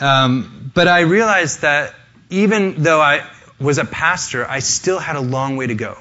Um, 0.00 0.72
but 0.74 0.88
I 0.88 1.02
realized 1.02 1.60
that 1.60 1.94
even 2.28 2.82
though 2.82 3.00
I 3.00 3.24
was 3.60 3.78
a 3.78 3.84
pastor, 3.84 4.44
I 4.44 4.58
still 4.58 4.98
had 4.98 5.14
a 5.14 5.20
long 5.20 5.56
way 5.56 5.68
to 5.68 5.76
go. 5.76 5.96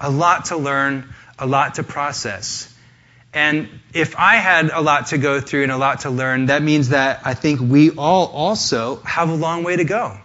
A 0.00 0.10
lot 0.10 0.46
to 0.46 0.56
learn, 0.56 1.14
a 1.38 1.46
lot 1.46 1.76
to 1.76 1.84
process. 1.84 2.74
And 3.32 3.68
if 3.94 4.16
I 4.18 4.38
had 4.38 4.70
a 4.70 4.80
lot 4.80 5.06
to 5.08 5.18
go 5.18 5.40
through 5.40 5.62
and 5.62 5.70
a 5.70 5.76
lot 5.76 6.00
to 6.00 6.10
learn, 6.10 6.46
that 6.46 6.64
means 6.64 6.88
that 6.88 7.20
I 7.24 7.34
think 7.34 7.60
we 7.60 7.92
all 7.92 8.26
also 8.26 8.96
have 9.04 9.28
a 9.28 9.36
long 9.36 9.62
way 9.62 9.76
to 9.76 9.84
go. 9.84 10.18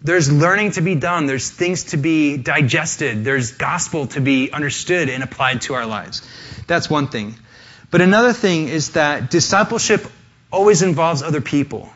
There's 0.00 0.30
learning 0.30 0.70
to 0.72 0.80
be 0.80 0.94
done. 0.94 1.26
There's 1.26 1.50
things 1.50 1.86
to 1.86 1.96
be 1.96 2.36
digested. 2.36 3.24
There's 3.24 3.50
gospel 3.50 4.06
to 4.14 4.20
be 4.20 4.52
understood 4.52 5.08
and 5.08 5.24
applied 5.24 5.62
to 5.62 5.74
our 5.74 5.86
lives. 5.86 6.22
That's 6.68 6.88
one 6.88 7.08
thing. 7.08 7.34
But 7.92 8.00
another 8.00 8.32
thing 8.32 8.68
is 8.68 8.92
that 8.92 9.30
discipleship 9.30 10.04
always 10.50 10.80
involves 10.80 11.22
other 11.22 11.42
people. 11.42 11.92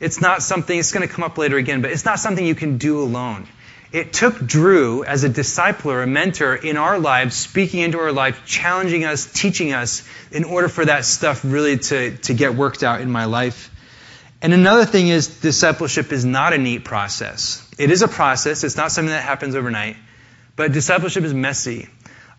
It's 0.00 0.18
not 0.18 0.42
something, 0.42 0.76
it's 0.76 0.90
going 0.90 1.06
to 1.06 1.14
come 1.14 1.22
up 1.22 1.36
later 1.36 1.58
again, 1.58 1.82
but 1.82 1.90
it's 1.90 2.06
not 2.06 2.18
something 2.18 2.44
you 2.44 2.54
can 2.54 2.78
do 2.78 3.02
alone. 3.02 3.46
It 3.92 4.14
took 4.14 4.44
Drew 4.44 5.04
as 5.04 5.22
a 5.22 5.28
discipler, 5.28 6.02
a 6.02 6.06
mentor 6.06 6.54
in 6.54 6.78
our 6.78 6.98
lives, 6.98 7.36
speaking 7.36 7.80
into 7.80 7.98
our 7.98 8.10
life, 8.10 8.46
challenging 8.46 9.04
us, 9.04 9.30
teaching 9.30 9.74
us, 9.74 10.02
in 10.32 10.44
order 10.44 10.68
for 10.68 10.86
that 10.86 11.04
stuff 11.04 11.44
really 11.44 11.76
to, 11.76 12.16
to 12.16 12.32
get 12.32 12.54
worked 12.54 12.82
out 12.82 13.02
in 13.02 13.10
my 13.10 13.26
life. 13.26 13.70
And 14.40 14.54
another 14.54 14.86
thing 14.86 15.08
is 15.08 15.40
discipleship 15.40 16.10
is 16.10 16.24
not 16.24 16.54
a 16.54 16.58
neat 16.58 16.84
process. 16.84 17.70
It 17.78 17.90
is 17.90 18.00
a 18.00 18.08
process. 18.08 18.64
It's 18.64 18.78
not 18.78 18.92
something 18.92 19.12
that 19.12 19.22
happens 19.22 19.54
overnight. 19.54 19.96
But 20.56 20.72
discipleship 20.72 21.22
is 21.22 21.34
messy. 21.34 21.88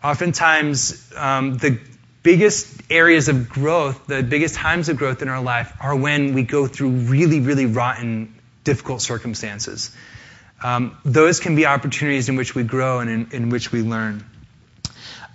Oftentimes, 0.02 1.12
um, 1.16 1.56
the 1.56 1.78
biggest 2.26 2.82
areas 2.90 3.28
of 3.28 3.48
growth, 3.48 4.08
the 4.08 4.20
biggest 4.20 4.56
times 4.56 4.88
of 4.88 4.96
growth 4.96 5.22
in 5.22 5.28
our 5.28 5.40
life 5.40 5.72
are 5.80 5.94
when 5.94 6.34
we 6.34 6.42
go 6.42 6.66
through 6.66 6.90
really, 6.90 7.38
really 7.38 7.66
rotten, 7.66 8.34
difficult 8.64 9.00
circumstances. 9.00 9.92
Um, 10.60 10.98
those 11.04 11.38
can 11.38 11.54
be 11.54 11.66
opportunities 11.66 12.28
in 12.28 12.34
which 12.34 12.52
we 12.52 12.64
grow 12.64 12.98
and 12.98 13.08
in, 13.08 13.28
in 13.30 13.50
which 13.50 13.70
we 13.70 13.82
learn. 13.82 14.24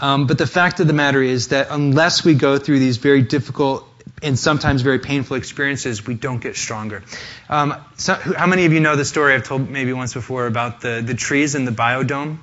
Um, 0.01 0.27
but 0.27 0.37
the 0.37 0.45
fact 0.45 0.81
of 0.81 0.87
the 0.87 0.93
matter 0.93 1.23
is 1.23 1.47
that 1.47 1.67
unless 1.69 2.25
we 2.25 2.33
go 2.33 2.57
through 2.57 2.79
these 2.79 2.97
very 2.97 3.21
difficult 3.21 3.87
and 4.21 4.37
sometimes 4.37 4.81
very 4.81 4.99
painful 4.99 5.37
experiences, 5.37 6.05
we 6.05 6.15
don't 6.15 6.41
get 6.41 6.57
stronger. 6.57 7.03
Um, 7.47 7.73
so 7.95 8.15
how 8.15 8.47
many 8.47 8.65
of 8.65 8.73
you 8.73 8.81
know 8.81 8.97
the 8.97 9.05
story 9.05 9.33
I've 9.33 9.45
told 9.45 9.69
maybe 9.69 9.93
once 9.93 10.13
before 10.13 10.45
about 10.45 10.81
the, 10.81 11.01
the 11.01 11.13
trees 11.13 11.55
in 11.55 11.63
the 11.63 11.71
biodome? 11.71 12.39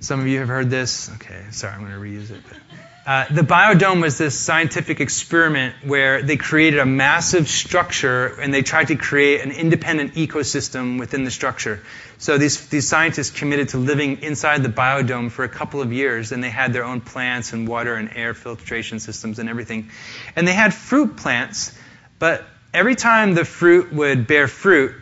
Some 0.00 0.20
of 0.20 0.26
you 0.26 0.40
have 0.40 0.48
heard 0.48 0.68
this. 0.68 1.10
Okay, 1.14 1.40
sorry, 1.50 1.72
I'm 1.72 1.80
going 1.80 1.92
to 1.92 1.98
reuse 1.98 2.30
it. 2.30 2.42
But. 2.46 2.58
Uh, 3.06 3.26
the 3.30 3.42
biodome 3.42 4.00
was 4.00 4.16
this 4.16 4.38
scientific 4.38 4.98
experiment 4.98 5.74
where 5.84 6.22
they 6.22 6.38
created 6.38 6.80
a 6.80 6.86
massive 6.86 7.48
structure 7.48 8.28
and 8.40 8.52
they 8.52 8.62
tried 8.62 8.88
to 8.88 8.96
create 8.96 9.42
an 9.42 9.50
independent 9.50 10.14
ecosystem 10.14 10.98
within 10.98 11.22
the 11.22 11.30
structure. 11.30 11.82
So 12.16 12.38
these, 12.38 12.66
these 12.68 12.88
scientists 12.88 13.30
committed 13.30 13.68
to 13.70 13.76
living 13.76 14.22
inside 14.22 14.62
the 14.62 14.70
biodome 14.70 15.30
for 15.30 15.44
a 15.44 15.50
couple 15.50 15.82
of 15.82 15.92
years 15.92 16.32
and 16.32 16.42
they 16.42 16.48
had 16.48 16.72
their 16.72 16.84
own 16.84 17.02
plants 17.02 17.52
and 17.52 17.68
water 17.68 17.94
and 17.94 18.10
air 18.14 18.32
filtration 18.32 19.00
systems 19.00 19.38
and 19.38 19.50
everything. 19.50 19.90
And 20.34 20.48
they 20.48 20.54
had 20.54 20.72
fruit 20.72 21.18
plants, 21.18 21.78
but 22.18 22.42
every 22.72 22.94
time 22.94 23.34
the 23.34 23.44
fruit 23.44 23.92
would 23.92 24.26
bear 24.26 24.48
fruit, 24.48 24.94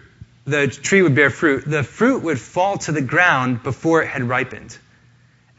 the 0.44 0.66
tree 0.66 1.02
would 1.02 1.14
bear 1.14 1.30
fruit, 1.30 1.62
the 1.64 1.84
fruit 1.84 2.24
would 2.24 2.40
fall 2.40 2.78
to 2.78 2.90
the 2.90 3.02
ground 3.02 3.62
before 3.62 4.02
it 4.02 4.08
had 4.08 4.24
ripened. 4.24 4.76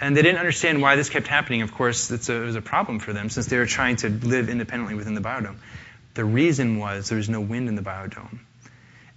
And 0.03 0.17
they 0.17 0.21
didn't 0.21 0.39
understand 0.39 0.81
why 0.81 0.97
this 0.97 1.09
kept 1.09 1.27
happening. 1.27 1.61
Of 1.61 1.73
course, 1.73 2.11
a, 2.11 2.15
it 2.15 2.45
was 2.45 2.57
a 2.57 2.61
problem 2.61 2.99
for 2.99 3.13
them 3.13 3.29
since 3.29 3.45
they 3.45 3.57
were 3.57 3.65
trying 3.65 3.95
to 3.97 4.09
live 4.09 4.49
independently 4.49 4.95
within 4.95 5.13
the 5.13 5.21
biodome. 5.21 5.55
The 6.13 6.25
reason 6.25 6.77
was 6.77 7.07
there 7.07 7.17
was 7.17 7.29
no 7.29 7.39
wind 7.39 7.69
in 7.69 7.75
the 7.75 7.81
biodome. 7.81 8.39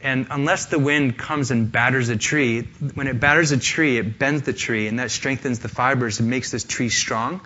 And 0.00 0.28
unless 0.30 0.66
the 0.66 0.78
wind 0.78 1.18
comes 1.18 1.50
and 1.50 1.72
batters 1.72 2.08
a 2.08 2.16
tree, 2.16 2.68
when 2.94 3.08
it 3.08 3.18
batters 3.18 3.50
a 3.50 3.58
tree, 3.58 3.98
it 3.98 4.16
bends 4.16 4.42
the 4.42 4.52
tree, 4.52 4.86
and 4.86 5.00
that 5.00 5.10
strengthens 5.10 5.58
the 5.58 5.68
fibers 5.68 6.20
and 6.20 6.30
makes 6.30 6.52
this 6.52 6.62
tree 6.62 6.88
strong. 6.88 7.40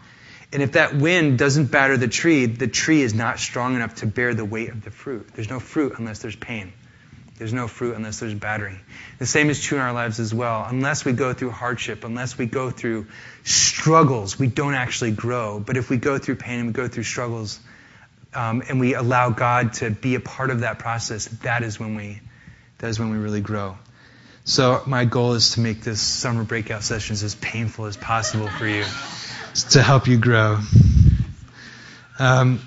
And 0.53 0.63
if 0.63 0.73
that 0.73 0.95
wind 0.95 1.39
doesn't 1.39 1.71
batter 1.71 1.97
the 1.97 2.09
tree, 2.09 2.45
the 2.45 2.69
tree 2.69 3.01
is 3.01 3.15
not 3.15 3.39
strong 3.39 3.75
enough 3.75 3.95
to 3.97 4.07
bear 4.07 4.35
the 4.35 4.45
weight 4.45 4.69
of 4.69 4.85
the 4.85 4.91
fruit. 4.91 5.29
There's 5.35 5.49
no 5.49 5.61
fruit 5.61 5.95
unless 5.97 6.19
there's 6.19 6.37
pain. 6.37 6.75
There's 7.41 7.55
no 7.55 7.69
fruit 7.69 7.97
unless 7.97 8.21
there's 8.21 8.35
battering. 8.35 8.79
The 9.19 9.25
same 9.25 9.49
is 9.49 9.63
true 9.63 9.79
in 9.79 9.83
our 9.83 9.95
lives 9.95 10.21
as 10.21 10.35
well. 10.35 10.63
Unless 10.69 11.07
we 11.07 11.13
go 11.13 11.33
through 11.33 11.53
hardship, 11.53 12.05
unless 12.05 12.37
we 12.37 12.45
go 12.45 12.71
through 12.71 13.07
struggles, 13.45 14.39
we 14.39 14.47
don't 14.47 14.75
actually 14.75 15.13
grow. 15.13 15.59
But 15.59 15.79
if 15.79 15.89
we 15.89 15.97
go 15.97 16.19
through 16.19 16.37
pain 16.37 16.59
and 16.59 16.67
we 16.67 16.75
go 16.75 16.87
through 16.87 17.05
struggles, 17.05 17.59
um, 18.35 18.63
and 18.69 18.79
we 18.79 18.95
allow 18.95 19.31
God 19.31 19.73
to 19.75 19.89
be 19.89 20.17
a 20.17 20.21
part 20.21 20.51
of 20.51 20.61
that 20.61 20.81
process, 20.81 21.29
that 21.43 21.63
is 21.63 21.81
when 21.81 21.95
we, 21.95 22.21
that 22.77 22.89
is 22.89 23.01
when 23.01 23.09
we 23.09 23.17
really 23.17 23.41
grow. 23.41 23.79
So 24.45 24.83
my 24.87 25.07
goal 25.07 25.33
is 25.33 25.53
to 25.53 25.61
make 25.61 25.81
this 25.81 26.03
summer 26.03 26.45
breakout 26.45 26.83
sessions 26.83 27.23
as 27.23 27.35
painful 27.37 27.87
as 27.87 27.97
possible 27.97 28.49
for 28.49 28.67
you, 28.67 28.85
to 29.71 29.83
help 29.83 30.09
you 30.09 30.19
grow. 30.19 30.59
Um, 32.19 32.61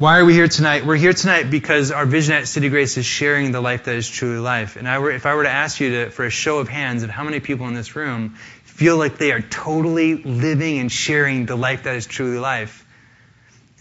why 0.00 0.18
are 0.18 0.24
we 0.24 0.32
here 0.32 0.48
tonight? 0.48 0.86
We're 0.86 0.96
here 0.96 1.12
tonight 1.12 1.50
because 1.50 1.90
our 1.90 2.06
vision 2.06 2.32
at 2.32 2.48
City 2.48 2.70
Grace 2.70 2.96
is 2.96 3.04
sharing 3.04 3.52
the 3.52 3.60
life 3.60 3.84
that 3.84 3.96
is 3.96 4.08
truly 4.08 4.38
life. 4.38 4.76
And 4.76 4.88
I 4.88 4.98
were, 4.98 5.10
if 5.10 5.26
I 5.26 5.34
were 5.34 5.42
to 5.42 5.50
ask 5.50 5.78
you 5.78 5.90
to, 5.90 6.10
for 6.10 6.24
a 6.24 6.30
show 6.30 6.58
of 6.58 6.70
hands 6.70 7.02
of 7.02 7.10
how 7.10 7.22
many 7.22 7.38
people 7.38 7.68
in 7.68 7.74
this 7.74 7.94
room 7.94 8.30
feel 8.64 8.96
like 8.96 9.18
they 9.18 9.30
are 9.30 9.42
totally 9.42 10.14
living 10.14 10.78
and 10.78 10.90
sharing 10.90 11.44
the 11.44 11.54
life 11.54 11.82
that 11.82 11.96
is 11.96 12.06
truly 12.06 12.38
life, 12.38 12.82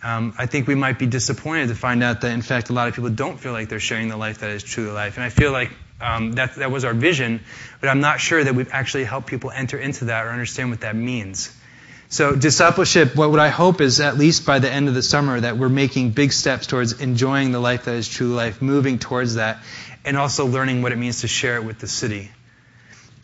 um, 0.03 0.33
I 0.37 0.45
think 0.45 0.67
we 0.67 0.75
might 0.75 0.99
be 0.99 1.05
disappointed 1.05 1.69
to 1.69 1.75
find 1.75 2.03
out 2.03 2.19
that, 2.19 2.33
in 2.33 2.41
fact, 2.41 2.69
a 2.69 2.73
lot 2.73 2.89
of 2.89 2.95
people 2.95 3.11
don't 3.11 3.39
feel 3.39 3.53
like 3.53 3.69
they're 3.69 3.79
sharing 3.79 4.09
the 4.09 4.17
life 4.17 4.39
that 4.39 4.49
is 4.49 4.61
truly 4.61 4.91
life. 4.91 5.15
And 5.15 5.23
I 5.23 5.29
feel 5.29 5.53
like 5.53 5.71
um, 6.01 6.33
that, 6.33 6.55
that 6.55 6.69
was 6.69 6.83
our 6.83 6.93
vision, 6.93 7.39
but 7.79 7.87
I'm 7.87 8.01
not 8.01 8.19
sure 8.19 8.43
that 8.43 8.55
we've 8.55 8.73
actually 8.73 9.05
helped 9.05 9.27
people 9.27 9.51
enter 9.51 9.77
into 9.77 10.05
that 10.05 10.25
or 10.25 10.31
understand 10.31 10.69
what 10.69 10.81
that 10.81 10.97
means. 10.97 11.55
So 12.11 12.35
discipleship, 12.35 13.15
what 13.15 13.39
I 13.39 13.49
hope 13.49 13.81
is 13.81 13.99
at 13.99 14.17
least 14.17 14.43
by 14.43 14.57
the 14.57 14.69
end 14.69 14.87
of 14.87 14.95
the 14.95 15.03
summer 15.03 15.39
that 15.39 15.59
we're 15.59 15.69
making 15.69 16.09
big 16.09 16.33
steps 16.33 16.65
towards 16.65 16.99
enjoying 16.99 17.51
the 17.51 17.59
life 17.59 17.85
that 17.85 17.93
is 17.93 18.07
true 18.09 18.33
life, 18.33 18.63
moving 18.63 18.97
towards 18.97 19.35
that, 19.35 19.59
and 20.03 20.17
also 20.17 20.47
learning 20.47 20.81
what 20.81 20.91
it 20.91 20.95
means 20.95 21.21
to 21.21 21.27
share 21.27 21.57
it 21.57 21.63
with 21.63 21.77
the 21.77 21.87
city. 21.87 22.31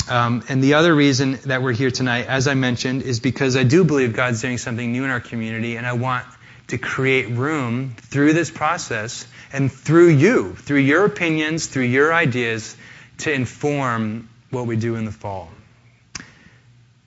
Um, 0.07 0.43
and 0.49 0.63
the 0.63 0.75
other 0.75 0.93
reason 0.93 1.39
that 1.45 1.63
we're 1.63 1.73
here 1.73 1.89
tonight, 1.89 2.27
as 2.27 2.47
I 2.47 2.53
mentioned, 2.53 3.01
is 3.01 3.19
because 3.19 3.57
I 3.57 3.63
do 3.63 3.83
believe 3.83 4.13
God's 4.13 4.39
doing 4.39 4.59
something 4.59 4.91
new 4.91 5.03
in 5.03 5.09
our 5.09 5.19
community, 5.19 5.77
and 5.77 5.87
I 5.87 5.93
want 5.93 6.27
to 6.67 6.77
create 6.77 7.29
room 7.29 7.95
through 7.97 8.33
this 8.33 8.51
process 8.51 9.25
and 9.51 9.71
through 9.71 10.09
you, 10.09 10.53
through 10.53 10.81
your 10.81 11.05
opinions, 11.05 11.65
through 11.65 11.85
your 11.85 12.13
ideas, 12.13 12.77
to 13.19 13.33
inform 13.33 14.29
what 14.51 14.67
we 14.67 14.75
do 14.75 14.95
in 14.95 15.05
the 15.05 15.11
fall. 15.11 15.49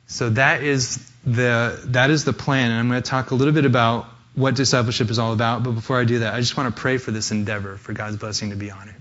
So 0.09 0.31
that 0.31 0.65
is 0.65 1.08
the, 1.25 1.81
that 1.87 2.11
is 2.11 2.25
the 2.25 2.33
plan, 2.33 2.71
and 2.71 2.81
I'm 2.81 2.89
going 2.89 3.03
to 3.03 3.09
talk 3.09 3.31
a 3.31 3.35
little 3.35 3.55
bit 3.55 3.65
about 3.65 4.07
what 4.35 4.55
discipleship 4.55 5.11
is 5.11 5.19
all 5.19 5.33
about. 5.33 5.63
But 5.63 5.73
before 5.73 6.01
I 6.01 6.05
do 6.05 6.21
that, 6.21 6.35
I 6.35 6.41
just 6.41 6.57
want 6.57 6.75
to 6.75 6.81
pray 6.81 6.99
for 6.99 7.11
this 7.11 7.33
endeavor, 7.33 7.77
for 7.77 7.93
God's 7.93 8.17
blessing 8.17 8.51
to 8.51 8.57
be 8.57 8.71
on 8.71 8.89
it. 8.89 8.95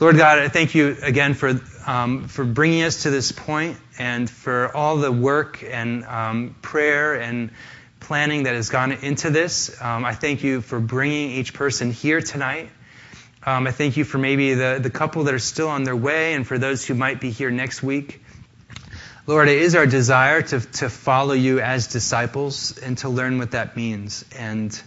Lord 0.00 0.16
God, 0.16 0.40
I 0.40 0.48
thank 0.48 0.74
you 0.74 0.96
again 1.02 1.34
for 1.34 1.60
um, 1.86 2.26
for 2.26 2.44
bringing 2.44 2.82
us 2.82 3.04
to 3.04 3.10
this 3.10 3.30
point 3.30 3.78
and 3.96 4.28
for 4.28 4.76
all 4.76 4.96
the 4.96 5.12
work 5.12 5.62
and 5.62 6.04
um, 6.04 6.56
prayer 6.62 7.14
and 7.14 7.50
planning 8.00 8.42
that 8.42 8.54
has 8.54 8.70
gone 8.70 8.90
into 8.90 9.30
this. 9.30 9.80
Um, 9.80 10.04
I 10.04 10.14
thank 10.14 10.42
you 10.42 10.62
for 10.62 10.80
bringing 10.80 11.30
each 11.30 11.54
person 11.54 11.92
here 11.92 12.20
tonight. 12.20 12.70
Um, 13.46 13.66
I 13.66 13.70
thank 13.70 13.96
you 13.96 14.04
for 14.04 14.18
maybe 14.18 14.54
the, 14.54 14.80
the 14.82 14.90
couple 14.90 15.24
that 15.24 15.34
are 15.34 15.38
still 15.38 15.68
on 15.68 15.84
their 15.84 15.96
way 15.96 16.34
and 16.34 16.46
for 16.46 16.58
those 16.58 16.84
who 16.84 16.94
might 16.94 17.20
be 17.20 17.30
here 17.30 17.50
next 17.50 17.82
week. 17.82 18.23
Lord, 19.26 19.48
it 19.48 19.56
is 19.56 19.74
our 19.74 19.86
desire 19.86 20.42
to, 20.42 20.60
to 20.60 20.90
follow 20.90 21.32
you 21.32 21.58
as 21.58 21.86
disciples 21.86 22.76
and 22.76 22.98
to 22.98 23.08
learn 23.08 23.38
what 23.38 23.52
that 23.52 23.74
means. 23.74 24.22
And 24.36 24.78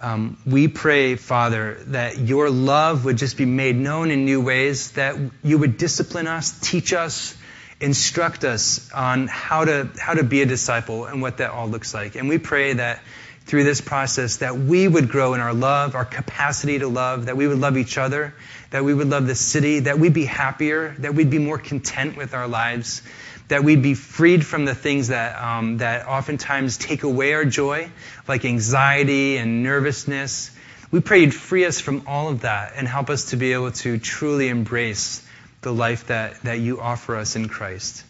um, 0.00 0.36
we 0.44 0.66
pray, 0.66 1.14
Father, 1.14 1.78
that 1.86 2.18
your 2.18 2.50
love 2.50 3.04
would 3.04 3.18
just 3.18 3.36
be 3.36 3.44
made 3.44 3.76
known 3.76 4.10
in 4.10 4.24
new 4.24 4.40
ways, 4.40 4.90
that 4.92 5.14
you 5.44 5.58
would 5.58 5.76
discipline 5.76 6.26
us, 6.26 6.58
teach 6.58 6.92
us, 6.92 7.36
instruct 7.80 8.42
us 8.42 8.90
on 8.90 9.28
how 9.28 9.64
to, 9.64 9.88
how 9.96 10.14
to 10.14 10.24
be 10.24 10.42
a 10.42 10.46
disciple 10.46 11.04
and 11.04 11.22
what 11.22 11.36
that 11.36 11.52
all 11.52 11.68
looks 11.68 11.94
like. 11.94 12.16
And 12.16 12.28
we 12.28 12.38
pray 12.38 12.72
that 12.72 13.00
through 13.46 13.62
this 13.62 13.80
process 13.80 14.38
that 14.38 14.58
we 14.58 14.88
would 14.88 15.08
grow 15.08 15.34
in 15.34 15.40
our 15.40 15.54
love, 15.54 15.94
our 15.94 16.04
capacity 16.04 16.80
to 16.80 16.88
love, 16.88 17.26
that 17.26 17.36
we 17.36 17.46
would 17.46 17.58
love 17.58 17.76
each 17.76 17.96
other, 17.96 18.34
that 18.70 18.84
we 18.84 18.92
would 18.92 19.08
love 19.08 19.28
the 19.28 19.36
city, 19.36 19.80
that 19.80 20.00
we'd 20.00 20.14
be 20.14 20.24
happier, 20.24 20.96
that 20.98 21.14
we'd 21.14 21.30
be 21.30 21.38
more 21.38 21.58
content 21.58 22.16
with 22.16 22.34
our 22.34 22.48
lives, 22.48 23.02
that 23.48 23.64
we'd 23.64 23.82
be 23.82 23.94
freed 23.94 24.44
from 24.44 24.64
the 24.64 24.74
things 24.74 25.08
that, 25.08 25.42
um, 25.42 25.78
that 25.78 26.06
oftentimes 26.06 26.76
take 26.76 27.02
away 27.02 27.32
our 27.34 27.44
joy, 27.44 27.90
like 28.26 28.44
anxiety 28.44 29.38
and 29.38 29.62
nervousness. 29.62 30.50
We 30.90 31.00
pray 31.00 31.20
you'd 31.20 31.34
free 31.34 31.64
us 31.64 31.80
from 31.80 32.04
all 32.06 32.28
of 32.28 32.42
that 32.42 32.74
and 32.76 32.86
help 32.86 33.10
us 33.10 33.30
to 33.30 33.36
be 33.36 33.52
able 33.52 33.72
to 33.72 33.98
truly 33.98 34.48
embrace 34.48 35.26
the 35.62 35.72
life 35.72 36.06
that, 36.06 36.40
that 36.42 36.60
you 36.60 36.80
offer 36.80 37.16
us 37.16 37.36
in 37.36 37.48
Christ. 37.48 38.04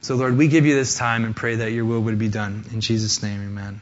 So, 0.00 0.14
Lord, 0.14 0.36
we 0.36 0.48
give 0.48 0.66
you 0.66 0.74
this 0.74 0.96
time 0.96 1.24
and 1.24 1.34
pray 1.34 1.56
that 1.56 1.72
your 1.72 1.84
will 1.84 2.00
would 2.02 2.18
be 2.18 2.28
done. 2.28 2.64
In 2.72 2.80
Jesus' 2.80 3.22
name, 3.22 3.42
amen. 3.42 3.80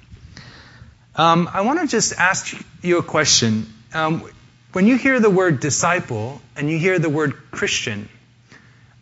Um, 1.16 1.49
I 1.52 1.61
want 1.61 1.80
to 1.80 1.87
just 1.87 2.18
ask 2.18 2.56
you 2.82 2.99
a 2.99 3.02
question. 3.02 3.73
Um, 3.92 4.28
when 4.73 4.87
you 4.87 4.96
hear 4.96 5.20
the 5.20 5.30
word 5.30 5.61
disciple 5.61 6.40
and 6.56 6.68
you 6.68 6.78
hear 6.78 6.99
the 6.99 7.11
word 7.11 7.34
Christian, 7.50 8.08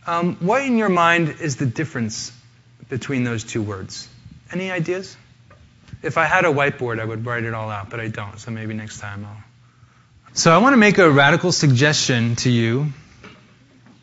um, 0.06 0.37
what 0.37 0.62
in 0.64 0.78
your 0.78 0.88
mind 0.88 1.37
is 1.40 1.56
the 1.56 1.66
difference 1.66 2.32
between 2.88 3.25
those 3.25 3.44
two 3.44 3.62
words? 3.62 4.09
Any 4.52 4.71
ideas? 4.71 5.16
If 6.02 6.18
I 6.18 6.25
had 6.25 6.44
a 6.44 6.49
whiteboard, 6.49 7.00
I 7.00 7.04
would 7.04 7.25
write 7.25 7.44
it 7.44 7.54
all 7.54 7.71
out, 7.71 7.90
but 7.90 8.00
I 8.00 8.09
don't, 8.09 8.38
so 8.38 8.50
maybe 8.50 8.75
next 8.75 8.99
time 8.99 9.25
I'll. 9.25 9.44
So 10.35 10.50
I 10.50 10.59
want 10.59 10.73
to 10.73 10.78
make 10.78 10.97
a 10.97 11.11
radical 11.11 11.52
suggestion 11.52 12.37
to 12.37 12.50
you, 12.50 12.87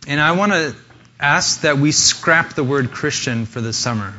And 0.08 0.22
I 0.22 0.34
want 0.34 0.52
to 0.52 0.76
ask 1.20 1.62
that 1.62 1.78
we 1.78 1.92
scrap 1.92 2.54
the 2.54 2.64
word 2.64 2.92
Christian 2.92 3.46
for 3.46 3.62
the 3.62 3.74
summer 3.74 4.14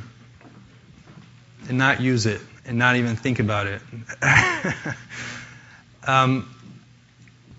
and 1.69 1.79
not 1.79 2.01
use 2.01 2.27
it 2.27 2.41
and 2.67 2.79
not 2.79 2.97
even 2.97 3.17
think 3.17 3.39
about 3.39 3.69
it. 3.69 3.81
um, 6.05 6.53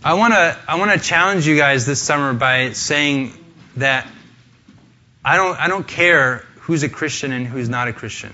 I 0.04 0.16
want 0.16 0.34
to 0.34 0.58
I 0.68 0.76
want 0.76 0.92
to 0.92 1.00
challenge 1.00 1.48
you 1.48 1.56
guys 1.58 1.86
this 1.86 2.02
summer 2.02 2.34
by 2.34 2.74
saying 2.74 3.34
that 3.78 4.08
I 5.24 5.38
don't 5.38 5.60
I 5.60 5.68
don't 5.68 5.88
care 5.88 6.46
who's 6.62 6.84
a 6.84 6.90
Christian 6.90 7.32
and 7.32 7.48
who's 7.48 7.70
not 7.70 7.88
a 7.88 7.94
Christian. 7.94 8.34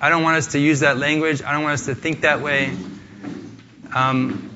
I 0.00 0.10
don't 0.10 0.22
want 0.22 0.36
us 0.36 0.48
to 0.48 0.58
use 0.58 0.80
that 0.80 0.98
language. 0.98 1.42
I 1.42 1.52
don't 1.52 1.62
want 1.62 1.74
us 1.74 1.86
to 1.86 1.94
think 1.94 2.20
that 2.20 2.40
way. 2.42 2.76
Um, 3.94 4.50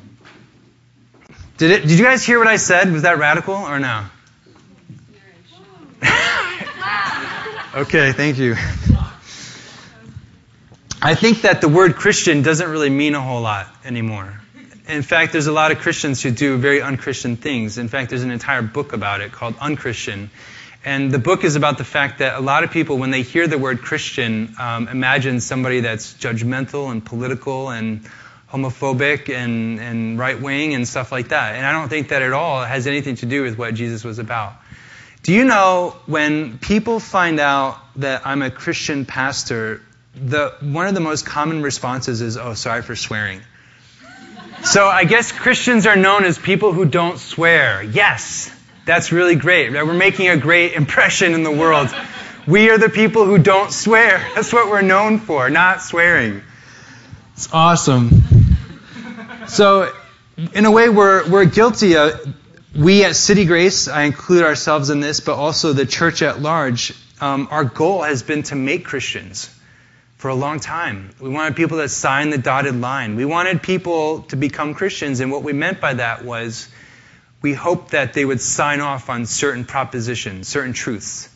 did 1.57 1.71
it? 1.71 1.83
Did 1.83 1.99
you 1.99 2.05
guys 2.05 2.25
hear 2.25 2.39
what 2.39 2.49
I 2.49 2.57
said? 2.57 2.93
Was 2.93 3.03
that 3.03 3.19
radical 3.19 3.55
or 3.55 3.79
no? 3.79 4.05
okay, 7.83 8.13
thank 8.13 8.39
you. 8.39 8.57
I 11.03 11.15
think 11.15 11.43
that 11.43 11.61
the 11.61 11.69
word 11.69 11.97
Christian 11.97 12.43
doesn't 12.43 12.69
really 12.69 12.91
mean 12.91 13.15
a 13.15 13.21
whole 13.21 13.41
lot 13.41 13.67
anymore. 13.85 14.40
In 14.91 15.03
fact, 15.03 15.33
there's 15.33 15.47
a 15.47 15.53
lot 15.53 15.71
of 15.71 15.79
Christians 15.79 16.21
who 16.23 16.31
do 16.33 16.57
very 16.57 16.83
unchristian 16.83 17.37
things. 17.37 17.79
In 17.79 17.89
fact, 17.89 18.11
there's 18.11 18.25
an 18.25 18.33
entire 18.33 18.63
book 18.63 18.93
about 18.93 19.21
it 19.21 19.31
called 19.31 19.55
Unchristian. 19.61 20.31
And 20.85 21.13
the 21.13 21.19
book 21.19 21.45
is 21.45 21.57
about 21.57 21.79
the 21.79 21.85
fact 21.85 22.19
that 22.19 22.37
a 22.37 22.41
lot 22.41 22.65
of 22.65 22.71
people, 22.71 22.99
when 22.99 23.11
they 23.11 23.23
hear 23.23 23.47
the 23.47 23.59
word 23.59 23.83
Christian, 23.83 24.55
um, 24.59 24.89
imagine 24.89 25.41
somebody 25.41 25.81
that's 25.81 26.15
judgmental 26.15 26.91
and 26.91 27.05
political 27.05 27.71
and 27.71 28.05
homophobic 28.51 29.33
and, 29.33 29.79
and 29.79 30.19
right 30.19 30.41
wing 30.41 30.75
and 30.75 30.89
stuff 30.89 31.13
like 31.13 31.29
that. 31.29 31.55
And 31.55 31.65
I 31.65 31.73
don't 31.73 31.89
think 31.89 32.09
that 32.09 32.23
at 32.23 32.33
all 32.33 32.65
has 32.65 32.87
anything 32.87 33.15
to 33.17 33.27
do 33.27 33.43
with 33.43 33.57
what 33.57 33.75
Jesus 33.75 34.03
was 34.03 34.19
about. 34.19 34.55
Do 35.23 35.33
you 35.33 35.45
know 35.45 35.95
when 36.07 36.59
people 36.59 36.99
find 36.99 37.39
out 37.39 37.79
that 37.97 38.27
I'm 38.27 38.43
a 38.43 38.51
Christian 38.51 39.05
pastor, 39.05 39.83
the, 40.15 40.55
one 40.61 40.89
of 40.89 40.95
the 40.95 41.01
most 41.01 41.27
common 41.27 41.63
responses 41.63 42.23
is, 42.23 42.37
oh, 42.37 42.55
sorry 42.55 42.83
for 42.83 42.97
swearing. 42.97 43.43
So 44.65 44.87
I 44.87 45.05
guess 45.05 45.33
Christians 45.33 45.87
are 45.87 45.97
known 45.97 46.25
as 46.25 46.39
people 46.39 46.73
who 46.73 46.85
don't 46.85 47.19
swear. 47.19 47.83
Yes, 47.83 48.55
that's 48.85 49.13
really 49.13 49.37
great. 49.37 49.73
We're 49.73 49.93
making 49.93 50.29
a 50.29 50.37
great 50.37 50.73
impression 50.83 51.35
in 51.35 51.43
the 51.43 51.51
world. 51.51 51.89
We 52.47 52.71
are 52.71 52.79
the 52.79 52.89
people 52.89 53.25
who 53.25 53.39
don't 53.39 53.73
swear. 53.73 54.19
That's 54.35 54.53
what 54.53 54.69
we're 54.69 54.83
known 54.83 55.19
for, 55.19 55.51
not 55.51 55.83
swearing. 55.83 56.43
It's 57.35 57.53
awesome. 57.53 58.23
So, 59.47 59.93
in 60.55 60.65
a 60.65 60.71
way, 60.71 60.89
we're, 60.89 61.29
we're 61.29 61.45
guilty 61.45 61.97
of, 61.97 62.35
we 62.75 63.05
at 63.05 63.17
City 63.17 63.45
Grace, 63.45 63.89
I 63.89 64.03
include 64.03 64.43
ourselves 64.43 64.91
in 64.91 65.01
this, 65.01 65.21
but 65.21 65.37
also 65.37 65.73
the 65.73 65.87
church 65.87 66.23
at 66.23 66.41
large, 66.41 66.95
um, 67.21 67.49
our 67.51 67.65
goal 67.65 68.03
has 68.03 68.23
been 68.23 68.43
to 68.45 68.55
make 68.55 68.85
Christians 68.85 69.51
for 70.21 70.29
a 70.29 70.35
long 70.35 70.61
time. 70.61 71.09
We 71.19 71.31
wanted 71.31 71.57
people 71.57 71.79
that 71.79 71.89
signed 71.89 72.31
the 72.31 72.37
dotted 72.37 72.79
line. 72.79 73.17
We 73.17 73.25
wanted 73.25 73.63
people 73.63 74.21
to 74.25 74.37
become 74.37 74.75
Christians, 74.75 75.21
and 75.21 75.33
what 75.33 75.43
we 75.43 75.55
meant 75.55 75.81
by 75.81 75.95
that 75.95 76.27
was 76.27 76.69
we 77.41 77.55
hoped 77.55 77.93
that 77.93 78.13
they 78.13 78.23
would 78.23 78.43
sign 78.43 78.83
off 78.83 79.09
on 79.09 79.25
certain 79.25 79.65
propositions, 79.65 80.47
certain 80.47 80.75
truths. 80.75 81.31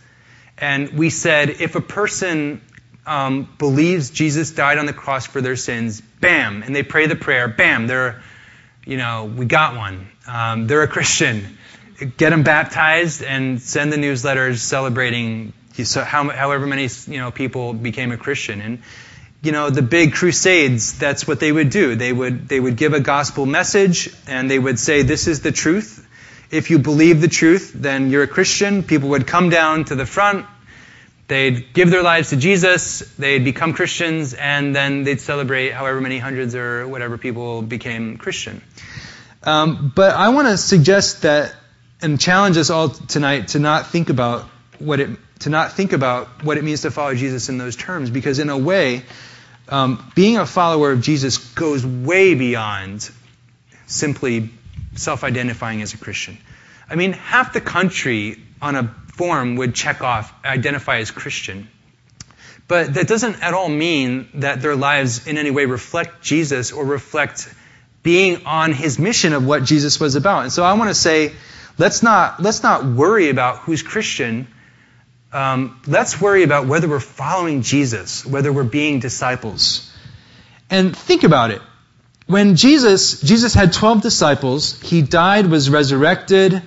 And 0.59 0.91
we 0.91 1.09
said 1.09 1.49
if 1.49 1.77
a 1.77 1.81
person 1.81 2.61
um, 3.07 3.49
believes 3.57 4.11
Jesus 4.11 4.51
died 4.51 4.77
on 4.77 4.85
the 4.85 4.93
cross 4.93 5.27
for 5.27 5.41
their 5.41 5.57
sins, 5.57 6.03
bam, 6.21 6.63
and 6.63 6.77
they 6.77 6.83
pray 6.83 7.07
the 7.07 7.17
prayer, 7.17 7.49
bam, 7.49 7.87
they're, 7.87 8.23
you 8.85 8.99
know, 8.99 9.25
we 9.25 9.47
got 9.47 9.79
one. 9.79 10.09
Um, 10.29 10.67
they're 10.67 10.83
a 10.83 10.89
Christian. 10.89 11.57
Get 12.19 12.31
them 12.31 12.43
baptized 12.43 13.23
and 13.23 13.63
send 13.63 13.95
the 13.95 13.97
newsletters 13.97 14.59
celebrating 14.59 15.55
so 15.83 16.03
how, 16.05 16.29
however 16.29 16.67
many 16.67 16.89
you 17.09 17.19
know 17.19 17.31
people 17.31 17.73
became 17.73 18.13
a 18.13 18.17
Christian. 18.17 18.61
And 18.61 18.83
you 19.43 19.53
know 19.53 19.71
the 19.71 19.83
big 19.83 20.13
crusades, 20.15 20.97
that's 20.99 21.27
what 21.27 21.41
they 21.41 21.51
would 21.51 21.71
do. 21.71 21.97
They 21.97 22.13
would 22.13 22.49
they 22.49 22.61
would 22.61 22.77
give 22.77 22.93
a 22.93 23.01
gospel 23.01 23.47
message 23.47 24.15
and 24.29 24.51
they 24.51 24.59
would 24.59 24.79
say 24.79 25.03
this 25.03 25.27
is 25.27 25.41
the 25.41 25.53
truth. 25.53 26.07
If 26.51 26.71
you 26.71 26.79
believe 26.79 27.21
the 27.21 27.29
truth, 27.29 27.73
then 27.75 28.11
you're 28.11 28.23
a 28.23 28.29
Christian. 28.29 28.83
People 28.85 29.09
would 29.11 29.27
come 29.27 29.51
down 29.51 29.87
to 29.87 29.97
the 29.97 30.07
front. 30.07 30.47
They'd 31.27 31.73
give 31.73 31.91
their 31.91 32.03
lives 32.03 32.31
to 32.31 32.37
Jesus. 32.37 33.01
They'd 33.19 33.45
become 33.45 33.73
Christians, 33.73 34.35
and 34.35 34.77
then 34.77 35.05
they'd 35.05 35.21
celebrate 35.21 35.71
however 35.71 36.01
many 36.01 36.19
hundreds 36.19 36.55
or 36.55 36.87
whatever 36.87 37.17
people 37.17 37.63
became 37.63 38.19
Christian. 38.19 38.63
Um, 39.43 39.93
but 39.95 40.15
I 40.15 40.29
want 40.29 40.49
to 40.49 40.59
suggest 40.59 41.23
that 41.23 41.55
and 42.03 42.21
challenge 42.21 42.59
us 42.59 42.69
all 42.71 42.91
tonight 42.91 43.49
to 43.49 43.59
not 43.59 43.87
think 43.87 44.11
about 44.11 44.43
what 44.79 45.01
it 45.01 45.11
to 45.45 45.51
not 45.51 45.73
think 45.73 45.93
about 45.93 46.43
what 46.43 46.57
it 46.57 46.65
means 46.65 46.83
to 46.83 46.91
follow 46.91 47.15
Jesus 47.15 47.49
in 47.51 47.59
those 47.59 47.77
terms, 47.77 48.11
because 48.11 48.39
in 48.39 48.49
a 48.49 48.57
way, 48.57 49.03
um, 49.69 50.11
being 50.15 50.39
a 50.39 50.47
follower 50.47 50.93
of 50.93 51.03
Jesus 51.03 51.39
goes 51.39 51.85
way 51.85 52.35
beyond 52.35 53.11
simply 53.87 54.51
self-identifying 54.95 55.83
as 55.83 55.93
a 55.93 55.99
Christian. 55.99 56.39
I 56.89 56.95
mean, 56.95 57.13
half 57.13 57.53
the 57.53 57.61
country 57.61 58.43
on 58.63 58.75
a 58.75 58.95
form 59.15 59.57
would 59.57 59.75
check 59.75 60.01
off 60.01 60.33
identify 60.45 60.99
as 60.99 61.11
Christian. 61.11 61.69
But 62.67 62.95
that 62.95 63.07
doesn't 63.07 63.43
at 63.43 63.53
all 63.53 63.69
mean 63.69 64.29
that 64.35 64.63
their 64.63 64.77
lives 64.77 65.27
in 65.27 65.37
any 65.37 65.51
way 65.51 65.67
reflect 65.67 66.23
Jesus 66.23 66.73
or 66.73 66.87
reflect 66.87 67.53
being 68.03 68.47
on 68.47 68.73
his 68.73 68.99
mission 68.99 69.35
of 69.35 69.47
what 69.47 69.65
Jesus 69.65 70.01
was 70.01 70.15
about. 70.17 70.45
And 70.45 70.53
so 70.53 70.65
I 70.65 70.73
want 70.73 70.89
to 70.89 70.95
say, 70.95 71.33
let's 71.77 72.03
not, 72.03 72.43
let's 72.43 72.63
not 72.63 72.87
worry 72.87 73.29
about 73.29 73.59
who's 73.59 73.83
Christian 73.83 74.47
um, 75.35 75.81
let's 75.89 76.21
worry 76.21 76.45
about 76.45 76.69
whether 76.69 76.89
we're 76.89 77.01
following 77.01 77.63
Jesus, 77.63 78.25
whether 78.25 78.53
we're 78.53 78.63
being 78.63 79.01
disciples. 79.01 79.93
And 80.71 80.97
think 80.97 81.25
about 81.25 81.51
it. 81.51 81.61
When 82.27 82.55
Jesus, 82.55 83.21
Jesus 83.21 83.53
had 83.53 83.73
12 83.73 84.01
disciples, 84.01 84.81
he 84.81 85.03
died, 85.03 85.47
was 85.47 85.69
resurrected, 85.69 86.63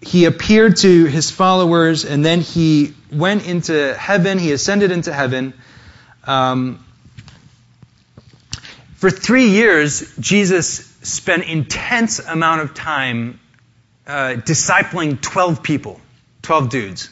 he 0.00 0.24
appeared 0.24 0.78
to 0.78 1.04
his 1.04 1.30
followers, 1.30 2.06
and 2.06 2.24
then 2.24 2.40
he 2.40 2.94
went 3.12 3.46
into 3.46 3.94
heaven, 3.94 4.38
he 4.38 4.52
ascended 4.52 4.90
into 4.90 5.12
heaven. 5.12 5.52
Um, 6.24 6.82
for 8.94 9.10
three 9.10 9.50
years, 9.50 10.16
Jesus 10.16 10.86
spent 11.02 11.44
intense 11.44 12.18
amount 12.18 12.62
of 12.62 12.72
time 12.72 13.38
uh, 14.06 14.36
discipling 14.36 15.20
12 15.20 15.62
people, 15.62 16.00
12 16.42 16.70
dudes. 16.70 17.10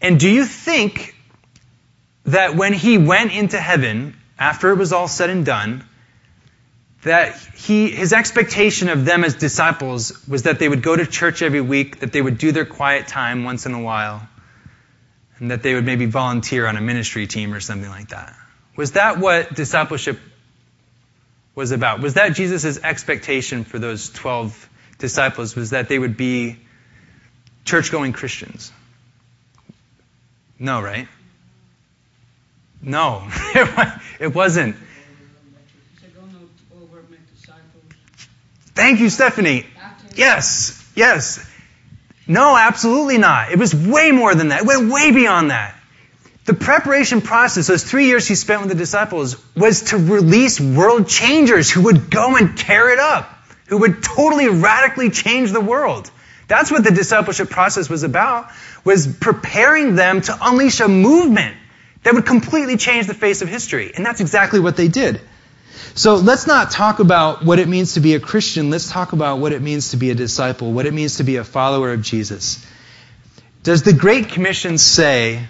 And 0.00 0.20
do 0.20 0.28
you 0.28 0.44
think 0.44 1.14
that 2.24 2.56
when 2.56 2.72
he 2.72 2.98
went 2.98 3.32
into 3.32 3.58
heaven, 3.58 4.16
after 4.38 4.70
it 4.70 4.76
was 4.76 4.92
all 4.92 5.08
said 5.08 5.30
and 5.30 5.44
done, 5.44 5.84
that 7.02 7.36
he, 7.56 7.90
his 7.90 8.12
expectation 8.12 8.88
of 8.88 9.04
them 9.04 9.24
as 9.24 9.34
disciples 9.34 10.26
was 10.26 10.44
that 10.44 10.58
they 10.58 10.68
would 10.68 10.82
go 10.82 10.94
to 10.94 11.06
church 11.06 11.42
every 11.42 11.60
week, 11.60 12.00
that 12.00 12.12
they 12.12 12.20
would 12.20 12.38
do 12.38 12.52
their 12.52 12.64
quiet 12.64 13.06
time 13.08 13.44
once 13.44 13.66
in 13.66 13.72
a 13.72 13.80
while, 13.80 14.28
and 15.38 15.50
that 15.50 15.62
they 15.62 15.74
would 15.74 15.84
maybe 15.84 16.06
volunteer 16.06 16.66
on 16.66 16.76
a 16.76 16.80
ministry 16.80 17.26
team 17.26 17.54
or 17.54 17.60
something 17.60 17.88
like 17.88 18.08
that. 18.08 18.36
Was 18.76 18.92
that 18.92 19.18
what 19.18 19.54
discipleship 19.54 20.18
was 21.54 21.70
about? 21.70 22.00
Was 22.00 22.14
that 22.14 22.34
Jesus' 22.34 22.78
expectation 22.82 23.64
for 23.64 23.78
those 23.78 24.10
12 24.10 24.68
disciples? 24.98 25.56
Was 25.56 25.70
that 25.70 25.88
they 25.88 25.98
would 25.98 26.16
be 26.16 26.58
church 27.64 27.90
going 27.90 28.12
Christians? 28.12 28.72
No, 30.58 30.80
right? 30.80 31.08
No, 32.82 33.26
it 34.20 34.34
wasn't. 34.34 34.76
Thank 38.74 39.00
you, 39.00 39.10
Stephanie. 39.10 39.66
Yes, 40.14 40.90
yes. 40.94 41.44
No, 42.28 42.56
absolutely 42.56 43.18
not. 43.18 43.50
It 43.50 43.58
was 43.58 43.74
way 43.74 44.12
more 44.12 44.34
than 44.34 44.48
that. 44.48 44.60
It 44.60 44.66
went 44.66 44.92
way 44.92 45.10
beyond 45.10 45.50
that. 45.50 45.74
The 46.44 46.54
preparation 46.54 47.20
process, 47.20 47.66
those 47.66 47.84
three 47.84 48.06
years 48.06 48.26
he 48.26 48.34
spent 48.34 48.60
with 48.60 48.70
the 48.70 48.74
disciples, 48.74 49.36
was 49.56 49.82
to 49.90 49.98
release 49.98 50.60
world 50.60 51.08
changers 51.08 51.70
who 51.70 51.82
would 51.82 52.10
go 52.10 52.36
and 52.36 52.56
tear 52.56 52.90
it 52.90 52.98
up, 52.98 53.28
who 53.66 53.78
would 53.78 54.02
totally 54.02 54.48
radically 54.48 55.10
change 55.10 55.52
the 55.52 55.60
world. 55.60 56.10
That's 56.48 56.70
what 56.70 56.82
the 56.82 56.90
discipleship 56.90 57.50
process 57.50 57.90
was 57.90 58.02
about, 58.02 58.50
was 58.82 59.06
preparing 59.06 59.94
them 59.94 60.22
to 60.22 60.36
unleash 60.40 60.80
a 60.80 60.88
movement 60.88 61.56
that 62.02 62.14
would 62.14 62.24
completely 62.24 62.78
change 62.78 63.06
the 63.06 63.14
face 63.14 63.42
of 63.42 63.48
history. 63.48 63.92
And 63.94 64.04
that's 64.04 64.22
exactly 64.22 64.58
what 64.58 64.76
they 64.76 64.88
did. 64.88 65.20
So 65.94 66.16
let's 66.16 66.46
not 66.46 66.70
talk 66.70 67.00
about 67.00 67.44
what 67.44 67.58
it 67.58 67.68
means 67.68 67.94
to 67.94 68.00
be 68.00 68.14
a 68.14 68.20
Christian. 68.20 68.70
Let's 68.70 68.90
talk 68.90 69.12
about 69.12 69.40
what 69.40 69.52
it 69.52 69.60
means 69.60 69.90
to 69.90 69.98
be 69.98 70.10
a 70.10 70.14
disciple, 70.14 70.72
what 70.72 70.86
it 70.86 70.94
means 70.94 71.16
to 71.16 71.24
be 71.24 71.36
a 71.36 71.44
follower 71.44 71.92
of 71.92 72.02
Jesus. 72.02 72.64
Does 73.62 73.82
the 73.82 73.92
Great 73.92 74.30
Commission 74.30 74.78
say, 74.78 75.46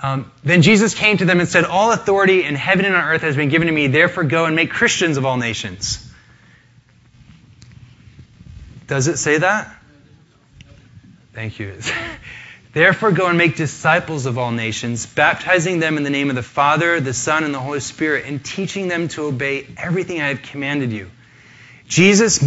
um, 0.00 0.30
then 0.44 0.62
Jesus 0.62 0.94
came 0.94 1.16
to 1.16 1.24
them 1.24 1.40
and 1.40 1.48
said, 1.48 1.64
All 1.64 1.90
authority 1.90 2.44
in 2.44 2.54
heaven 2.54 2.84
and 2.84 2.94
on 2.94 3.02
earth 3.02 3.22
has 3.22 3.34
been 3.34 3.48
given 3.48 3.66
to 3.66 3.72
me, 3.72 3.88
therefore 3.88 4.24
go 4.24 4.44
and 4.44 4.54
make 4.54 4.70
Christians 4.70 5.16
of 5.16 5.24
all 5.24 5.36
nations. 5.36 6.06
Does 8.86 9.08
it 9.08 9.18
say 9.18 9.38
that? 9.38 9.74
Thank 11.32 11.58
you. 11.58 11.74
Therefore, 12.72 13.12
go 13.12 13.28
and 13.28 13.38
make 13.38 13.56
disciples 13.56 14.26
of 14.26 14.36
all 14.36 14.50
nations, 14.50 15.06
baptizing 15.06 15.78
them 15.78 15.96
in 15.96 16.02
the 16.02 16.10
name 16.10 16.28
of 16.28 16.34
the 16.34 16.42
Father, 16.42 17.00
the 17.00 17.14
Son, 17.14 17.44
and 17.44 17.54
the 17.54 17.60
Holy 17.60 17.78
Spirit, 17.78 18.24
and 18.26 18.44
teaching 18.44 18.88
them 18.88 19.06
to 19.08 19.26
obey 19.26 19.66
everything 19.76 20.20
I 20.20 20.28
have 20.28 20.42
commanded 20.42 20.90
you. 20.90 21.08
Jesus 21.86 22.44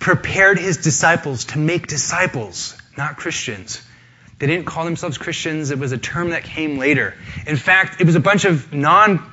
prepared 0.00 0.58
his 0.58 0.78
disciples 0.78 1.44
to 1.46 1.58
make 1.58 1.86
disciples, 1.86 2.76
not 2.96 3.16
Christians. 3.18 3.80
They 4.40 4.46
didn't 4.46 4.64
call 4.64 4.84
themselves 4.84 5.18
Christians, 5.18 5.70
it 5.70 5.78
was 5.78 5.92
a 5.92 5.98
term 5.98 6.30
that 6.30 6.42
came 6.42 6.78
later. 6.78 7.14
In 7.46 7.56
fact, 7.56 8.00
it 8.00 8.06
was 8.06 8.16
a 8.16 8.20
bunch 8.20 8.46
of 8.46 8.72
non 8.72 9.32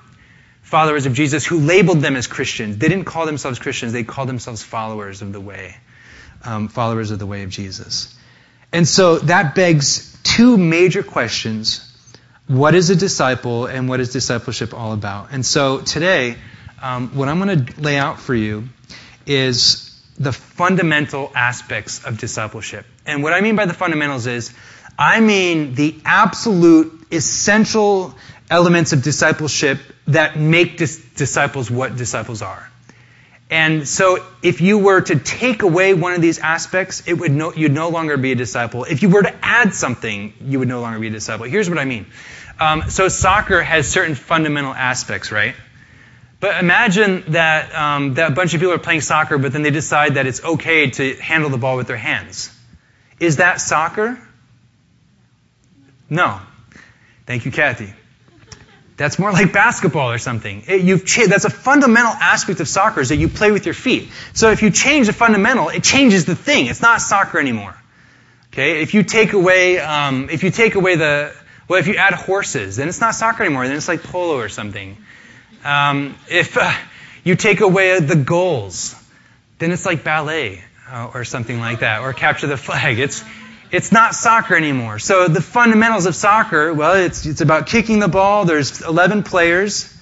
followers 0.61 1.05
of 1.05 1.13
Jesus 1.13 1.45
who 1.45 1.59
labeled 1.59 2.01
them 2.01 2.17
as 2.17 2.27
Christians. 2.27 2.77
They 2.77 2.89
didn't 2.89 3.05
call 3.05 3.25
themselves 3.25 3.57
Christians, 3.57 3.93
they 3.93 4.03
called 4.03 4.27
themselves 4.27 4.61
followers 4.61 5.21
of 5.21 5.31
the 5.31 5.39
way, 5.39 5.77
um, 6.43 6.67
followers 6.67 7.12
of 7.12 7.19
the 7.19 7.26
way 7.26 7.43
of 7.43 7.50
Jesus. 7.50 8.13
And 8.71 8.88
so 8.88 9.19
that 9.19 9.56
begs 9.56 10.17
two 10.23 10.58
major 10.58 11.04
questions. 11.04 11.84
What 12.47 12.76
is 12.76 12.89
a 12.89 12.95
disciple 12.95 13.65
and 13.65 13.89
what 13.89 14.00
is 14.00 14.12
discipleship 14.12 14.73
all 14.73 14.93
about? 14.93 15.30
And 15.32 15.45
so 15.45 15.80
today, 15.82 16.38
um, 16.82 17.15
what 17.15 17.28
I'm 17.28 17.39
going 17.39 17.65
to 17.65 17.82
lay 17.82 17.97
out 17.97 18.19
for 18.19 18.36
you 18.36 18.69
is 19.26 19.84
the 20.19 20.32
fundamental 20.32 21.32
aspects 21.36 22.04
of 22.06 22.17
discipleship. 22.17 22.86
And 23.06 23.23
what 23.23 23.34
I 23.34 23.41
mean 23.41 23.56
by 23.56 23.65
the 23.65 23.73
fundamentals 23.73 24.28
is, 24.28 24.54
I 24.97 25.19
mean 25.19 25.76
the 25.76 25.95
absolute 26.06 27.08
essential 27.12 28.15
elements 28.50 28.93
of 28.93 29.04
discipleship 29.04 29.80
that 30.08 30.39
make 30.39 30.78
dis- 30.78 31.04
disciples 31.15 31.69
what 31.69 31.95
disciples 31.95 32.41
are. 32.41 32.69
And 33.49 33.88
so 33.88 34.25
if 34.43 34.60
you 34.60 34.77
were 34.77 35.01
to 35.01 35.17
take 35.17 35.62
away 35.62 35.93
one 35.93 36.13
of 36.13 36.21
these 36.21 36.39
aspects, 36.39 37.07
it 37.07 37.13
would 37.13 37.31
no, 37.31 37.53
you'd 37.53 37.71
no 37.71 37.89
longer 37.89 38.17
be 38.17 38.33
a 38.33 38.36
disciple. 38.36 38.83
If 38.83 39.01
you 39.01 39.10
were 39.10 39.23
to 39.23 39.33
add 39.41 39.73
something, 39.73 40.33
you 40.41 40.60
would 40.60 40.67
no 40.67 40.81
longer 40.81 40.99
be 40.99 41.07
a 41.07 41.12
disciple. 41.12 41.45
Here's 41.45 41.69
what 41.69 41.79
I 41.79 41.86
mean. 41.86 42.07
Um, 42.60 42.89
so 42.89 43.07
soccer 43.07 43.62
has 43.62 43.88
certain 43.88 44.15
fundamental 44.15 44.73
aspects, 44.73 45.31
right? 45.31 45.55
But 46.39 46.62
imagine 46.62 47.23
that, 47.29 47.73
um, 47.73 48.15
that 48.15 48.31
a 48.31 48.36
bunch 48.36 48.53
of 48.53 48.60
people 48.60 48.73
are 48.73 48.79
playing 48.79 49.01
soccer, 49.01 49.38
but 49.38 49.53
then 49.53 49.63
they 49.63 49.71
decide 49.71 50.15
that 50.15 50.27
it's 50.27 50.43
okay 50.43 50.89
to 50.91 51.15
handle 51.15 51.49
the 51.49 51.57
ball 51.57 51.77
with 51.77 51.88
their 51.88 51.97
hands. 51.97 52.53
Is 53.19 53.38
that 53.38 53.62
soccer? 53.62 54.19
No. 56.10 56.39
Thank 57.25 57.45
you, 57.45 57.51
Kathy. 57.51 57.93
That's 58.97 59.19
more 59.19 59.31
like 59.31 59.53
basketball 59.53 60.12
or 60.12 60.17
something. 60.17 60.63
It, 60.67 60.81
you've 60.81 61.05
cha- 61.05 61.27
that's 61.27 61.45
a 61.45 61.51
fundamental 61.51 62.13
aspect 62.13 62.60
of 62.60 62.67
soccer 62.67 62.99
is 62.99 63.10
that 63.10 63.17
you 63.17 63.27
play 63.27 63.51
with 63.51 63.65
your 63.65 63.75
feet. 63.75 64.10
So 64.33 64.49
if 64.49 64.63
you 64.63 64.71
change 64.71 65.05
the 65.05 65.13
fundamental, 65.13 65.69
it 65.69 65.83
changes 65.83 66.25
the 66.25 66.36
thing. 66.36 66.65
It's 66.65 66.81
not 66.81 66.99
soccer 66.99 67.39
anymore. 67.39 67.75
Okay. 68.51 68.81
If 68.81 68.95
you 68.95 69.03
take 69.03 69.33
away, 69.33 69.77
um, 69.77 70.29
if 70.31 70.43
you 70.43 70.49
take 70.49 70.73
away 70.73 70.95
the, 70.95 71.31
well, 71.67 71.79
if 71.79 71.88
you 71.88 71.95
add 71.95 72.15
horses, 72.15 72.75
then 72.75 72.88
it's 72.88 72.99
not 72.99 73.13
soccer 73.13 73.43
anymore. 73.43 73.67
Then 73.67 73.77
it's 73.77 73.88
like 73.88 74.01
polo 74.01 74.38
or 74.39 74.49
something. 74.49 74.97
Um, 75.63 76.15
if 76.27 76.57
uh, 76.57 76.73
you 77.23 77.36
take 77.36 77.62
away 77.62 77.99
the 77.99 78.15
goals, 78.15 78.95
then 79.60 79.71
it's 79.71 79.86
like 79.86 80.03
ballet 80.03 80.63
uh, 80.89 81.12
or 81.13 81.23
something 81.23 81.60
like 81.60 81.81
that, 81.81 82.01
or 82.01 82.13
capture 82.13 82.47
the 82.47 82.57
flag. 82.57 82.97
It's 82.97 83.23
it's 83.71 83.91
not 83.91 84.15
soccer 84.15 84.56
anymore. 84.56 84.99
So 84.99 85.27
the 85.27 85.41
fundamentals 85.41 86.06
of 86.06 86.15
soccer, 86.15 86.73
well, 86.73 86.95
it's, 86.95 87.25
it's 87.25 87.41
about 87.41 87.67
kicking 87.67 87.99
the 87.99 88.08
ball. 88.08 88.45
There's 88.45 88.82
11 88.82 89.23
players, 89.23 89.93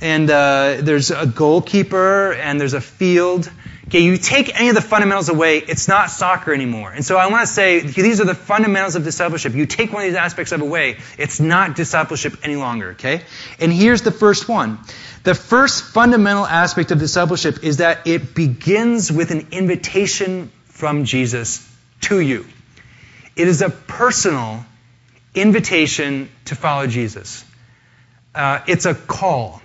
and 0.00 0.28
uh, 0.30 0.78
there's 0.80 1.10
a 1.10 1.26
goalkeeper, 1.26 2.32
and 2.32 2.60
there's 2.60 2.74
a 2.74 2.80
field. 2.80 3.50
Okay, 3.86 4.00
you 4.00 4.16
take 4.16 4.58
any 4.58 4.70
of 4.70 4.74
the 4.74 4.80
fundamentals 4.80 5.28
away, 5.28 5.58
it's 5.58 5.88
not 5.88 6.10
soccer 6.10 6.54
anymore. 6.54 6.90
And 6.90 7.04
so 7.04 7.16
I 7.16 7.30
want 7.30 7.46
to 7.46 7.52
say 7.52 7.80
these 7.80 8.20
are 8.20 8.24
the 8.24 8.34
fundamentals 8.34 8.96
of 8.96 9.04
discipleship. 9.04 9.54
You 9.54 9.66
take 9.66 9.92
one 9.92 10.02
of 10.02 10.08
these 10.08 10.16
aspects 10.16 10.52
of 10.52 10.62
away, 10.62 10.96
it's 11.18 11.38
not 11.38 11.76
discipleship 11.76 12.34
any 12.42 12.56
longer. 12.56 12.92
Okay, 12.92 13.22
and 13.60 13.72
here's 13.72 14.02
the 14.02 14.10
first 14.10 14.48
one. 14.48 14.78
The 15.22 15.34
first 15.34 15.84
fundamental 15.84 16.46
aspect 16.46 16.90
of 16.90 16.98
discipleship 16.98 17.62
is 17.62 17.78
that 17.78 18.06
it 18.06 18.34
begins 18.34 19.12
with 19.12 19.30
an 19.30 19.48
invitation 19.52 20.50
from 20.64 21.04
Jesus 21.04 21.70
to 22.02 22.20
you. 22.20 22.46
It 23.36 23.48
is 23.48 23.62
a 23.62 23.70
personal 23.70 24.64
invitation 25.34 26.30
to 26.46 26.54
follow 26.54 26.86
Jesus. 26.86 27.44
Uh, 28.34 28.60
it's 28.66 28.86
a 28.86 28.94
call. 28.94 29.60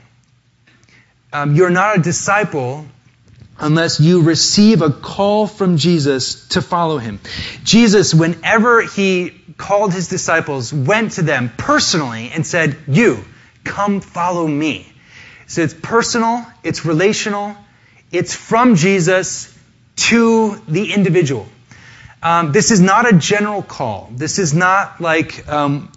Um, 1.32 1.56
you're 1.56 1.70
not 1.70 2.00
a 2.00 2.02
disciple 2.02 2.86
unless 3.60 4.00
you 4.00 4.24
receive 4.24 4.82
a 4.82 4.90
call 4.90 5.46
from 5.46 5.78
Jesus 5.78 6.48
to 6.50 6.62
follow 6.62 6.98
him. 6.98 7.20
Jesus, 7.64 8.14
whenever 8.14 8.82
he 8.82 9.32
called 9.58 9.94
his 9.94 10.08
disciples, 10.08 10.74
went 10.74 11.14
to 11.14 11.22
them 11.22 11.52
personally 11.56 12.32
and 12.34 12.46
said, 12.46 12.78
You, 12.88 13.24
come 13.64 14.02
follow 14.02 14.48
me. 14.48 14.92
So 15.48 15.62
it's 15.62 15.74
personal, 15.74 16.46
it's 16.64 16.86
relational, 16.86 17.56
it's 18.12 18.34
from 18.34 18.76
Jesus 18.76 19.56
to 19.96 20.56
the 20.68 20.94
individual. 20.94 21.48
Um, 22.22 22.52
this 22.52 22.72
is 22.72 22.82
not 22.82 23.12
a 23.12 23.18
general 23.18 23.62
call. 23.62 24.10
This 24.12 24.40
is 24.40 24.54
not 24.54 25.00
like, 25.00 25.48
um, 25.48 25.92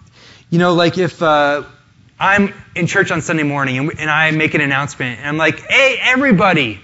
you 0.51 0.59
know, 0.59 0.75
like 0.75 0.97
if 0.97 1.21
uh, 1.21 1.65
I'm 2.19 2.55
in 2.77 2.87
church 2.87 3.11
on 3.11 3.23
Sunday 3.23 3.43
morning 3.43 3.79
and, 3.79 3.99
and, 3.99 4.09
I 4.09 4.31
make 4.31 4.55
an 4.55 4.61
announcement 4.61 5.19
and 5.19 5.29
I'm 5.29 5.37
like, 5.37 5.61
hey, 5.61 5.99
everybody, 6.01 6.79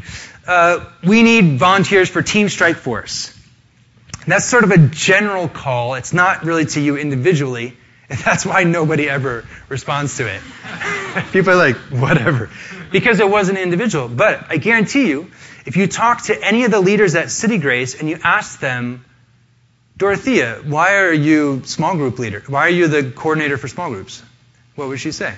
uh, 0.46 0.84
we 1.04 1.22
need 1.22 1.58
volunteers 1.58 2.08
for 2.08 2.20
Team 2.20 2.48
Strike 2.48 2.78
Force. 2.78 3.32
That's 4.26 4.44
sort 4.44 4.64
of 4.64 4.72
a 4.72 4.78
general 4.78 5.48
call. 5.48 5.94
It's 5.94 6.12
not 6.12 6.44
really 6.44 6.66
to 6.66 6.80
you 6.80 6.96
individually. 6.96 7.76
And 8.10 8.18
that's 8.24 8.44
why 8.44 8.64
nobody 8.64 9.08
ever 9.08 9.44
responds 9.68 10.16
to 10.16 10.26
it. 10.26 10.42
People 11.32 11.52
are 11.52 11.56
like, 11.56 11.76
whatever. 11.76 12.50
Because 12.90 13.20
it 13.20 13.30
was 13.30 13.50
an 13.50 13.56
individual. 13.56 14.08
But 14.08 14.46
I 14.50 14.56
guarantee 14.56 15.08
you, 15.08 15.30
if 15.64 15.76
you 15.76 15.86
talk 15.86 16.22
to 16.24 16.42
any 16.42 16.64
of 16.64 16.72
the 16.72 16.80
leaders 16.80 17.14
at 17.14 17.30
City 17.30 17.58
Grace 17.58 17.94
and 17.94 18.08
you 18.08 18.18
ask 18.24 18.58
them, 18.58 19.04
Dorothea, 19.98 20.62
why 20.64 20.98
are 20.98 21.12
you 21.12 21.62
small 21.64 21.96
group 21.96 22.20
leader? 22.20 22.44
Why 22.46 22.66
are 22.66 22.70
you 22.70 22.86
the 22.86 23.10
coordinator 23.10 23.58
for 23.58 23.66
small 23.66 23.90
groups? 23.90 24.22
What 24.76 24.86
would 24.88 25.00
she 25.00 25.10
say? 25.10 25.34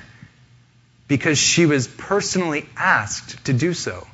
Because 1.09 1.39
she 1.39 1.65
was 1.65 1.89
personally 1.89 2.67
asked 2.77 3.47
to 3.47 3.55
do 3.55 3.73
so. 3.73 4.07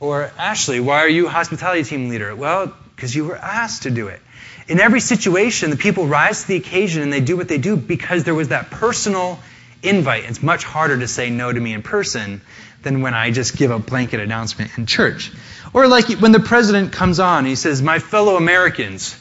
Or, 0.00 0.32
Ashley, 0.38 0.80
why 0.80 1.00
are 1.00 1.08
you 1.08 1.28
hospitality 1.28 1.84
team 1.84 2.08
leader? 2.08 2.34
Well, 2.34 2.74
because 2.96 3.14
you 3.14 3.26
were 3.26 3.36
asked 3.36 3.82
to 3.82 3.90
do 3.90 4.08
it. 4.08 4.20
In 4.66 4.80
every 4.80 5.00
situation, 5.00 5.68
the 5.68 5.76
people 5.76 6.06
rise 6.06 6.42
to 6.42 6.48
the 6.48 6.56
occasion 6.56 7.02
and 7.02 7.12
they 7.12 7.20
do 7.20 7.36
what 7.36 7.48
they 7.48 7.58
do 7.58 7.76
because 7.76 8.24
there 8.24 8.34
was 8.34 8.48
that 8.48 8.70
personal 8.70 9.38
invite. 9.82 10.24
It's 10.24 10.42
much 10.42 10.64
harder 10.64 10.98
to 10.98 11.06
say 11.06 11.28
no 11.28 11.52
to 11.52 11.60
me 11.60 11.74
in 11.74 11.82
person 11.82 12.40
than 12.82 13.02
when 13.02 13.12
I 13.12 13.30
just 13.30 13.58
give 13.58 13.70
a 13.70 13.78
blanket 13.78 14.20
announcement 14.20 14.78
in 14.78 14.86
church. 14.86 15.30
Or 15.74 15.86
like 15.86 16.08
when 16.08 16.32
the 16.32 16.40
president 16.40 16.92
comes 16.92 17.20
on, 17.20 17.44
he 17.44 17.56
says, 17.56 17.82
My 17.82 17.98
fellow 17.98 18.36
Americans, 18.36 19.16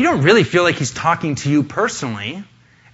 you 0.00 0.06
don't 0.06 0.22
really 0.22 0.44
feel 0.44 0.62
like 0.62 0.76
he's 0.76 0.92
talking 0.92 1.34
to 1.34 1.50
you 1.50 1.62
personally. 1.62 2.42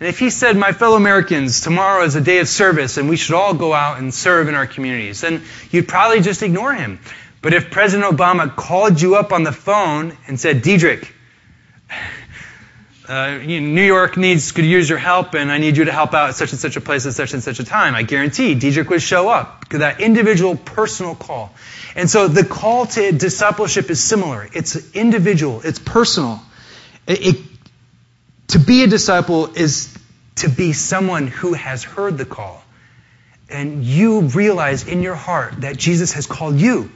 And 0.01 0.09
if 0.09 0.19
he 0.19 0.29
said, 0.29 0.57
My 0.57 0.73
fellow 0.73 0.97
Americans, 0.97 1.61
tomorrow 1.61 2.03
is 2.03 2.16
a 2.16 2.21
day 2.21 2.40
of 2.40 2.49
service 2.49 2.97
and 2.97 3.09
we 3.09 3.16
should 3.16 3.37
all 3.37 3.55
go 3.55 3.73
out 3.73 3.99
and 3.99 4.12
serve 4.12 4.49
in 4.49 4.57
our 4.57 4.66
communities, 4.66 5.21
then 5.21 5.42
you'd 5.71 5.87
probably 5.87 6.21
just 6.21 6.42
ignore 6.42 6.75
him. 6.75 6.99
But 7.42 7.55
if 7.55 7.71
President 7.71 8.11
Obama 8.11 8.55
called 8.55 9.01
you 9.01 9.14
up 9.14 9.33
on 9.33 9.45
the 9.45 9.53
phone 9.53 10.19
and 10.27 10.40
said, 10.40 10.62
Diedrich, 10.62 11.14
uh, 13.09 13.38
New 13.38 13.85
York 13.85 14.16
needs 14.16 14.51
could 14.51 14.64
use 14.64 14.88
your 14.88 14.99
help, 14.99 15.35
and 15.35 15.53
I 15.53 15.59
need 15.59 15.77
you 15.77 15.85
to 15.85 15.92
help 15.92 16.12
out 16.12 16.31
at 16.31 16.35
such 16.35 16.51
and 16.51 16.59
such 16.59 16.77
a 16.77 16.81
place 16.81 17.07
at 17.07 17.12
such 17.12 17.35
and 17.35 17.42
such 17.42 17.61
a 17.61 17.64
time. 17.64 17.95
I 17.95 18.03
guarantee 18.03 18.57
Diedrich 18.57 18.90
would 18.90 19.01
show 19.01 19.29
up 19.29 19.69
that 19.69 20.01
individual 20.01 20.57
personal 20.57 21.14
call. 21.14 21.55
And 21.95 22.11
so 22.11 22.27
the 22.27 22.45
call 22.45 22.87
to 22.87 23.12
discipleship 23.12 23.90
is 23.90 24.03
similar. 24.03 24.49
It's 24.53 24.92
individual. 24.92 25.61
It's 25.62 25.79
personal. 25.79 26.42
It, 27.07 27.27
it, 27.27 27.42
to 28.49 28.59
be 28.59 28.83
a 28.83 28.87
disciple 28.87 29.55
is 29.55 29.97
to 30.37 30.49
be 30.49 30.73
someone 30.73 31.27
who 31.27 31.53
has 31.55 31.85
heard 31.85 32.19
the 32.19 32.25
call. 32.25 32.62
And 33.49 33.85
you 33.85 34.23
realize 34.23 34.87
in 34.87 35.03
your 35.03 35.14
heart 35.14 35.61
that 35.61 35.77
Jesus 35.77 36.12
has 36.14 36.27
called 36.27 36.57
you 36.57 36.90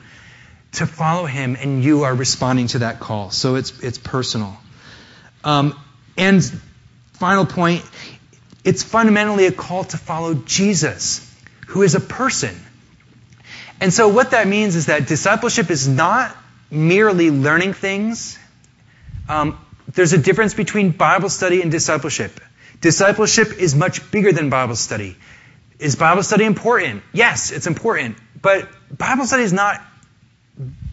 to 0.73 0.87
follow 0.87 1.27
him, 1.27 1.57
and 1.57 1.83
you 1.83 2.05
are 2.05 2.15
responding 2.15 2.69
to 2.69 2.81
that 2.81 3.01
call. 3.01 3.31
So 3.31 3.57
it's, 3.57 3.79
it's 3.81 3.99
personal. 3.99 4.57
Um, 5.43 5.79
and 6.17 6.45
final 7.15 7.47
point 7.47 7.85
it's 8.65 8.83
fundamentally 8.83 9.47
a 9.47 9.53
call 9.53 9.85
to 9.85 9.97
follow 9.97 10.35
Jesus, 10.35 11.27
who 11.69 11.83
is 11.83 11.95
a 11.95 12.01
person. 12.01 12.55
And 13.81 13.93
so 13.93 14.09
what 14.09 14.33
that 14.33 14.47
means 14.47 14.77
is 14.77 14.87
that 14.87 15.07
discipleship 15.09 15.71
is 15.71 15.89
not 15.89 16.37
merely 16.71 17.31
learning 17.31 17.73
things. 17.73 18.39
Um, 19.29 19.59
there's 19.95 20.13
a 20.13 20.19
difference 20.19 20.55
between 20.55 20.91
Bible 20.91 21.29
study 21.29 21.63
and 21.63 21.71
discipleship. 21.71 22.41
Discipleship 22.81 23.59
is 23.59 23.75
much 23.75 24.11
bigger 24.11 24.33
than 24.33 24.51
Bible 24.51 24.77
study. 24.77 25.17
Is 25.79 25.97
Bible 25.97 26.23
study 26.23 26.45
important? 26.45 27.03
Yes, 27.13 27.51
it's 27.53 27.67
important. 27.67 28.17
But 28.41 28.69
Bible 28.97 29.27
study 29.27 29.43
is 29.43 29.53
not 29.53 29.83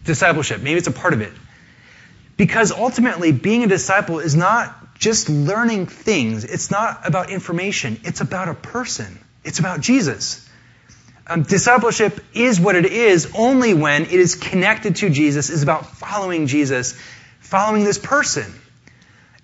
discipleship. 0.04 0.62
Maybe 0.62 0.78
it's 0.78 0.88
a 0.88 0.92
part 0.92 1.14
of 1.14 1.20
it. 1.20 1.32
Because 2.36 2.72
ultimately, 2.72 3.32
being 3.32 3.64
a 3.64 3.66
disciple 3.66 4.20
is 4.20 4.34
not 4.34 4.94
just 4.98 5.28
learning 5.28 5.86
things. 5.86 6.44
It's 6.44 6.70
not 6.70 7.06
about 7.06 7.30
information. 7.30 8.00
It's 8.04 8.20
about 8.20 8.48
a 8.48 8.54
person. 8.54 9.18
It's 9.44 9.58
about 9.58 9.80
Jesus. 9.80 10.48
Um, 11.26 11.42
discipleship 11.42 12.24
is 12.32 12.58
what 12.58 12.74
it 12.74 12.86
is 12.86 13.32
only 13.36 13.74
when 13.74 14.04
it 14.04 14.12
is 14.12 14.34
connected 14.34 14.96
to 14.96 15.10
Jesus, 15.10 15.50
is 15.50 15.62
about 15.62 15.86
following 15.86 16.46
Jesus, 16.46 16.98
following 17.40 17.84
this 17.84 17.98
person. 17.98 18.50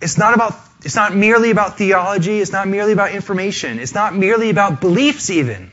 It's 0.05 0.19
not 0.19 0.35
about 0.35 0.55
it's 0.83 0.97
not 0.97 1.17
merely 1.17 1.51
about 1.51 1.79
theology, 1.79 2.39
it's 2.39 2.53
not 2.53 2.69
merely 2.69 2.93
about 2.93 3.13
information, 3.13 3.79
it's 3.79 3.95
not 3.95 4.15
merely 4.15 4.51
about 4.51 4.83
beliefs 4.83 5.31
even. 5.31 5.71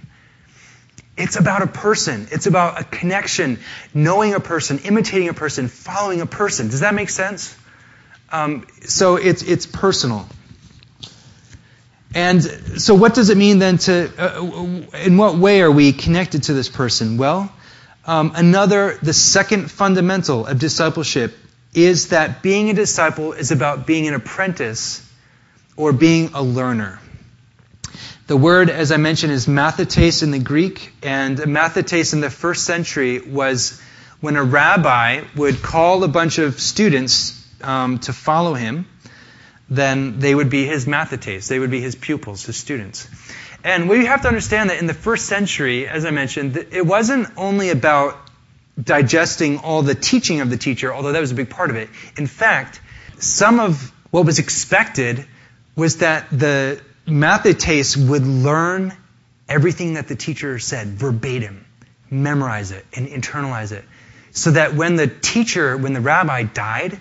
It's 1.17 1.35
about 1.35 1.61
a 1.61 1.67
person. 1.67 2.29
It's 2.31 2.47
about 2.47 2.79
a 2.79 2.83
connection, 2.85 3.59
knowing 3.93 4.33
a 4.33 4.39
person, 4.39 4.79
imitating 4.79 5.27
a 5.27 5.33
person, 5.33 5.67
following 5.67 6.21
a 6.21 6.25
person. 6.25 6.69
Does 6.69 6.79
that 6.79 6.95
make 6.95 7.09
sense? 7.09 7.53
Um, 8.31 8.65
so 8.85 9.17
it's 9.17 9.43
it's 9.43 9.65
personal. 9.65 10.27
And 12.15 12.41
so, 12.41 12.95
what 12.95 13.13
does 13.13 13.29
it 13.29 13.37
mean 13.37 13.59
then 13.59 13.77
to? 13.79 14.11
Uh, 14.17 14.97
in 15.03 15.17
what 15.17 15.35
way 15.35 15.61
are 15.61 15.71
we 15.71 15.91
connected 15.91 16.43
to 16.43 16.53
this 16.53 16.69
person? 16.69 17.17
Well, 17.17 17.51
um, 18.05 18.31
another, 18.35 18.97
the 19.01 19.13
second 19.13 19.69
fundamental 19.69 20.47
of 20.47 20.57
discipleship 20.57 21.35
is 21.73 22.09
that 22.09 22.41
being 22.41 22.69
a 22.69 22.73
disciple 22.73 23.33
is 23.33 23.51
about 23.51 23.87
being 23.87 24.07
an 24.07 24.13
apprentice 24.13 25.07
or 25.77 25.93
being 25.93 26.31
a 26.33 26.43
learner. 26.43 26.99
The 28.27 28.37
word, 28.37 28.69
as 28.69 28.91
I 28.91 28.97
mentioned, 28.97 29.33
is 29.33 29.47
mathetes 29.47 30.23
in 30.23 30.31
the 30.31 30.39
Greek, 30.39 30.93
and 31.03 31.37
mathetes 31.37 32.13
in 32.13 32.21
the 32.21 32.29
first 32.29 32.63
century 32.63 33.19
was 33.19 33.81
when 34.21 34.35
a 34.35 34.43
rabbi 34.43 35.23
would 35.35 35.61
call 35.61 36.03
a 36.03 36.07
bunch 36.07 36.37
of 36.37 36.59
students 36.59 37.45
um, 37.61 37.99
to 37.99 38.13
follow 38.13 38.53
him, 38.53 38.87
then 39.69 40.19
they 40.19 40.33
would 40.33 40.49
be 40.49 40.65
his 40.65 40.85
mathetes, 40.85 41.47
they 41.47 41.59
would 41.59 41.71
be 41.71 41.81
his 41.81 41.95
pupils, 41.95 42.45
his 42.45 42.55
students. 42.55 43.07
And 43.63 43.89
we 43.89 44.05
have 44.05 44.21
to 44.21 44.27
understand 44.27 44.69
that 44.69 44.79
in 44.79 44.87
the 44.87 44.93
first 44.93 45.25
century, 45.25 45.87
as 45.87 46.05
I 46.05 46.11
mentioned, 46.11 46.57
it 46.71 46.85
wasn't 46.85 47.27
only 47.37 47.69
about 47.69 48.17
digesting 48.81 49.59
all 49.59 49.81
the 49.81 49.95
teaching 49.95 50.41
of 50.41 50.49
the 50.49 50.57
teacher, 50.57 50.93
although 50.93 51.11
that 51.11 51.19
was 51.19 51.31
a 51.31 51.35
big 51.35 51.49
part 51.49 51.69
of 51.69 51.75
it. 51.75 51.89
In 52.17 52.27
fact, 52.27 52.81
some 53.17 53.59
of 53.59 53.91
what 54.11 54.25
was 54.25 54.39
expected 54.39 55.25
was 55.75 55.97
that 55.97 56.29
the 56.31 56.81
mathetes 57.07 57.97
would 57.97 58.25
learn 58.25 58.93
everything 59.47 59.95
that 59.95 60.07
the 60.07 60.15
teacher 60.15 60.59
said 60.59 60.87
verbatim, 60.87 61.65
memorize 62.09 62.71
it, 62.71 62.85
and 62.95 63.07
internalize 63.07 63.71
it. 63.71 63.83
So 64.31 64.51
that 64.51 64.75
when 64.75 64.95
the 64.95 65.07
teacher, 65.07 65.75
when 65.75 65.93
the 65.93 66.01
rabbi 66.01 66.43
died, 66.43 66.99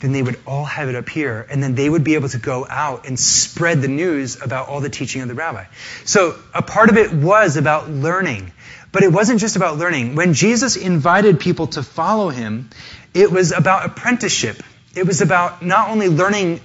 then 0.00 0.12
they 0.12 0.22
would 0.22 0.38
all 0.46 0.64
have 0.64 0.90
it 0.90 0.94
up 0.94 1.08
here, 1.08 1.46
and 1.50 1.62
then 1.62 1.74
they 1.74 1.88
would 1.88 2.04
be 2.04 2.14
able 2.14 2.28
to 2.28 2.38
go 2.38 2.66
out 2.68 3.06
and 3.06 3.18
spread 3.18 3.80
the 3.80 3.88
news 3.88 4.40
about 4.42 4.68
all 4.68 4.80
the 4.80 4.90
teaching 4.90 5.22
of 5.22 5.28
the 5.28 5.34
rabbi. 5.34 5.64
So 6.04 6.38
a 6.52 6.60
part 6.60 6.90
of 6.90 6.98
it 6.98 7.12
was 7.12 7.56
about 7.56 7.88
learning. 7.88 8.52
But 8.96 9.02
it 9.02 9.12
wasn't 9.12 9.40
just 9.40 9.56
about 9.56 9.76
learning. 9.76 10.14
When 10.14 10.32
Jesus 10.32 10.74
invited 10.76 11.38
people 11.38 11.66
to 11.66 11.82
follow 11.82 12.30
him, 12.30 12.70
it 13.12 13.30
was 13.30 13.52
about 13.52 13.84
apprenticeship. 13.84 14.62
It 14.94 15.06
was 15.06 15.20
about 15.20 15.62
not 15.62 15.90
only 15.90 16.08
learning 16.08 16.62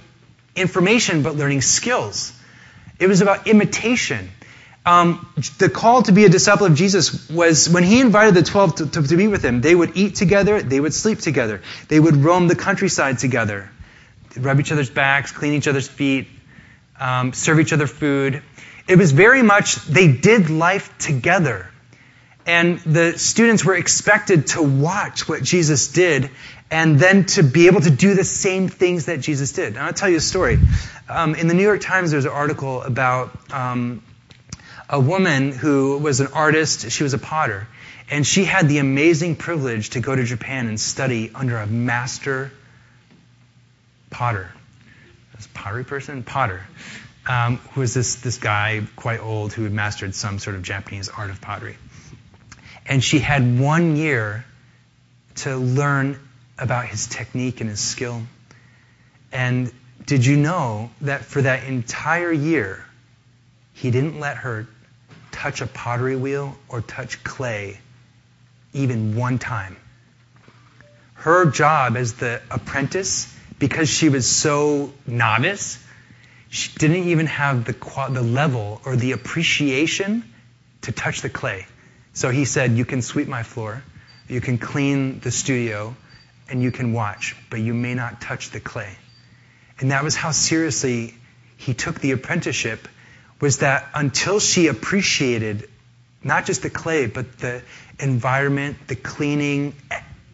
information, 0.56 1.22
but 1.22 1.36
learning 1.36 1.60
skills. 1.60 2.32
It 2.98 3.06
was 3.06 3.20
about 3.20 3.48
imitation. 3.48 4.30
Um, 4.86 5.30
the 5.58 5.68
call 5.68 6.04
to 6.04 6.12
be 6.12 6.24
a 6.24 6.30
disciple 6.30 6.64
of 6.64 6.74
Jesus 6.74 7.28
was 7.28 7.68
when 7.68 7.82
he 7.84 8.00
invited 8.00 8.32
the 8.32 8.42
12 8.42 8.76
to, 8.76 8.86
to, 8.86 9.02
to, 9.08 9.16
be 9.18 9.28
with 9.28 9.44
him, 9.44 9.60
they 9.60 9.74
would 9.74 9.94
eat 9.98 10.14
together, 10.14 10.62
they 10.62 10.80
would 10.80 10.94
sleep 10.94 11.18
together, 11.18 11.60
they 11.88 12.00
would 12.00 12.16
roam 12.16 12.48
the 12.48 12.56
countryside 12.56 13.18
together, 13.18 13.68
rub 14.38 14.58
each 14.58 14.72
other's 14.72 14.88
backs, 14.88 15.32
clean 15.32 15.52
each 15.52 15.68
other's 15.68 15.86
feet, 15.86 16.28
um, 16.98 17.34
serve 17.34 17.60
each 17.60 17.74
other 17.74 17.86
food. 17.86 18.42
It 18.88 18.96
was 18.96 19.12
very 19.12 19.42
much, 19.42 19.76
they 19.84 20.10
did 20.10 20.48
life 20.48 20.96
together. 20.96 21.68
And 22.46 22.78
the 22.80 23.18
students 23.18 23.64
were 23.64 23.76
expected 23.76 24.48
to 24.48 24.62
watch 24.62 25.28
what 25.28 25.42
Jesus 25.42 25.88
did 25.88 26.30
and 26.70 26.98
then 26.98 27.26
to 27.26 27.42
be 27.42 27.66
able 27.66 27.82
to 27.82 27.90
do 27.90 28.14
the 28.14 28.24
same 28.24 28.68
things 28.68 29.06
that 29.06 29.20
Jesus 29.20 29.52
did. 29.52 29.68
And 29.68 29.78
I'll 29.78 29.92
tell 29.92 30.08
you 30.08 30.16
a 30.16 30.20
story. 30.20 30.58
Um, 31.08 31.34
in 31.34 31.46
the 31.46 31.54
New 31.54 31.62
York 31.62 31.82
Times, 31.82 32.10
there's 32.10 32.24
an 32.24 32.32
article 32.32 32.82
about 32.82 33.30
um, 33.52 34.02
a 34.88 34.98
woman 34.98 35.52
who 35.52 35.98
was 35.98 36.20
an 36.20 36.28
artist. 36.28 36.90
She 36.90 37.02
was 37.02 37.14
a 37.14 37.18
potter. 37.18 37.68
And 38.10 38.26
she 38.26 38.44
had 38.44 38.68
the 38.68 38.78
amazing 38.78 39.36
privilege 39.36 39.90
to 39.90 40.00
go 40.00 40.16
to 40.16 40.24
Japan 40.24 40.66
and 40.66 40.80
study 40.80 41.30
under 41.34 41.58
a 41.58 41.66
master 41.66 42.50
potter. 44.10 44.50
This 45.36 45.48
pottery 45.54 45.84
person? 45.84 46.22
Potter. 46.22 46.66
Um, 47.26 47.58
who 47.74 47.80
was 47.80 47.94
this, 47.94 48.16
this 48.16 48.38
guy, 48.38 48.82
quite 48.96 49.20
old, 49.20 49.52
who 49.52 49.62
had 49.64 49.72
mastered 49.72 50.14
some 50.14 50.38
sort 50.38 50.56
of 50.56 50.62
Japanese 50.62 51.08
art 51.08 51.30
of 51.30 51.40
pottery. 51.40 51.76
And 52.86 53.02
she 53.02 53.18
had 53.18 53.58
one 53.58 53.96
year 53.96 54.44
to 55.36 55.56
learn 55.56 56.18
about 56.58 56.86
his 56.86 57.06
technique 57.06 57.60
and 57.60 57.70
his 57.70 57.80
skill. 57.80 58.22
And 59.32 59.72
did 60.04 60.26
you 60.26 60.36
know 60.36 60.90
that 61.00 61.24
for 61.24 61.42
that 61.42 61.64
entire 61.64 62.32
year, 62.32 62.84
he 63.72 63.90
didn't 63.90 64.20
let 64.20 64.38
her 64.38 64.68
touch 65.30 65.60
a 65.60 65.66
pottery 65.66 66.16
wheel 66.16 66.56
or 66.68 66.80
touch 66.80 67.22
clay 67.24 67.78
even 68.72 69.16
one 69.16 69.38
time? 69.38 69.76
Her 71.14 71.50
job 71.50 71.96
as 71.96 72.14
the 72.14 72.42
apprentice, 72.50 73.34
because 73.58 73.88
she 73.88 74.08
was 74.08 74.28
so 74.28 74.92
novice, 75.06 75.82
she 76.50 76.72
didn't 76.76 77.08
even 77.08 77.26
have 77.26 77.64
the, 77.64 77.72
the 78.10 78.22
level 78.22 78.80
or 78.84 78.96
the 78.96 79.12
appreciation 79.12 80.24
to 80.82 80.92
touch 80.92 81.22
the 81.22 81.30
clay. 81.30 81.66
So 82.14 82.30
he 82.30 82.44
said, 82.44 82.72
You 82.72 82.84
can 82.84 83.02
sweep 83.02 83.28
my 83.28 83.42
floor, 83.42 83.82
you 84.28 84.40
can 84.40 84.58
clean 84.58 85.20
the 85.20 85.30
studio, 85.30 85.96
and 86.48 86.62
you 86.62 86.70
can 86.70 86.92
watch, 86.92 87.36
but 87.50 87.60
you 87.60 87.74
may 87.74 87.94
not 87.94 88.20
touch 88.20 88.50
the 88.50 88.60
clay. 88.60 88.96
And 89.78 89.90
that 89.90 90.04
was 90.04 90.14
how 90.14 90.30
seriously 90.30 91.14
he 91.56 91.74
took 91.74 92.00
the 92.00 92.12
apprenticeship, 92.12 92.86
was 93.40 93.58
that 93.58 93.88
until 93.94 94.38
she 94.38 94.68
appreciated 94.68 95.68
not 96.22 96.46
just 96.46 96.62
the 96.62 96.70
clay, 96.70 97.06
but 97.06 97.38
the 97.38 97.62
environment, 97.98 98.76
the 98.86 98.96
cleaning, 98.96 99.74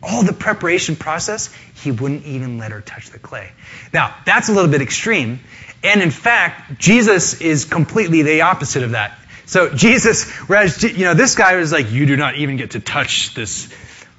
all 0.03 0.23
the 0.23 0.33
preparation 0.33 0.97
process, 0.97 1.55
he 1.83 1.91
wouldn't 1.91 2.25
even 2.25 2.59
let 2.59 2.73
her 2.73 2.81
touch 2.81 3.11
the 3.11 3.19
clay. 3.19 3.51
Now, 3.93 4.14
that's 4.27 4.49
a 4.49 4.53
little 4.53 4.71
bit 4.71 4.83
extreme. 4.83 5.41
And 5.83 6.03
in 6.03 6.11
fact, 6.11 6.79
Jesus 6.79 7.41
is 7.41 7.64
completely 7.64 8.23
the 8.23 8.43
opposite 8.43 8.83
of 8.83 8.91
that. 8.91 9.19
So 9.49 9.71
Jesus, 9.71 10.31
whereas, 10.47 10.83
you 10.83 11.05
know, 11.05 11.15
this 11.15 11.35
guy 11.35 11.57
was 11.57 11.73
like, 11.73 11.91
you 11.91 12.05
do 12.05 12.17
not 12.17 12.37
even 12.37 12.59
get 12.59 12.73
to 12.73 12.81
touch 12.81 13.33
this 13.35 13.73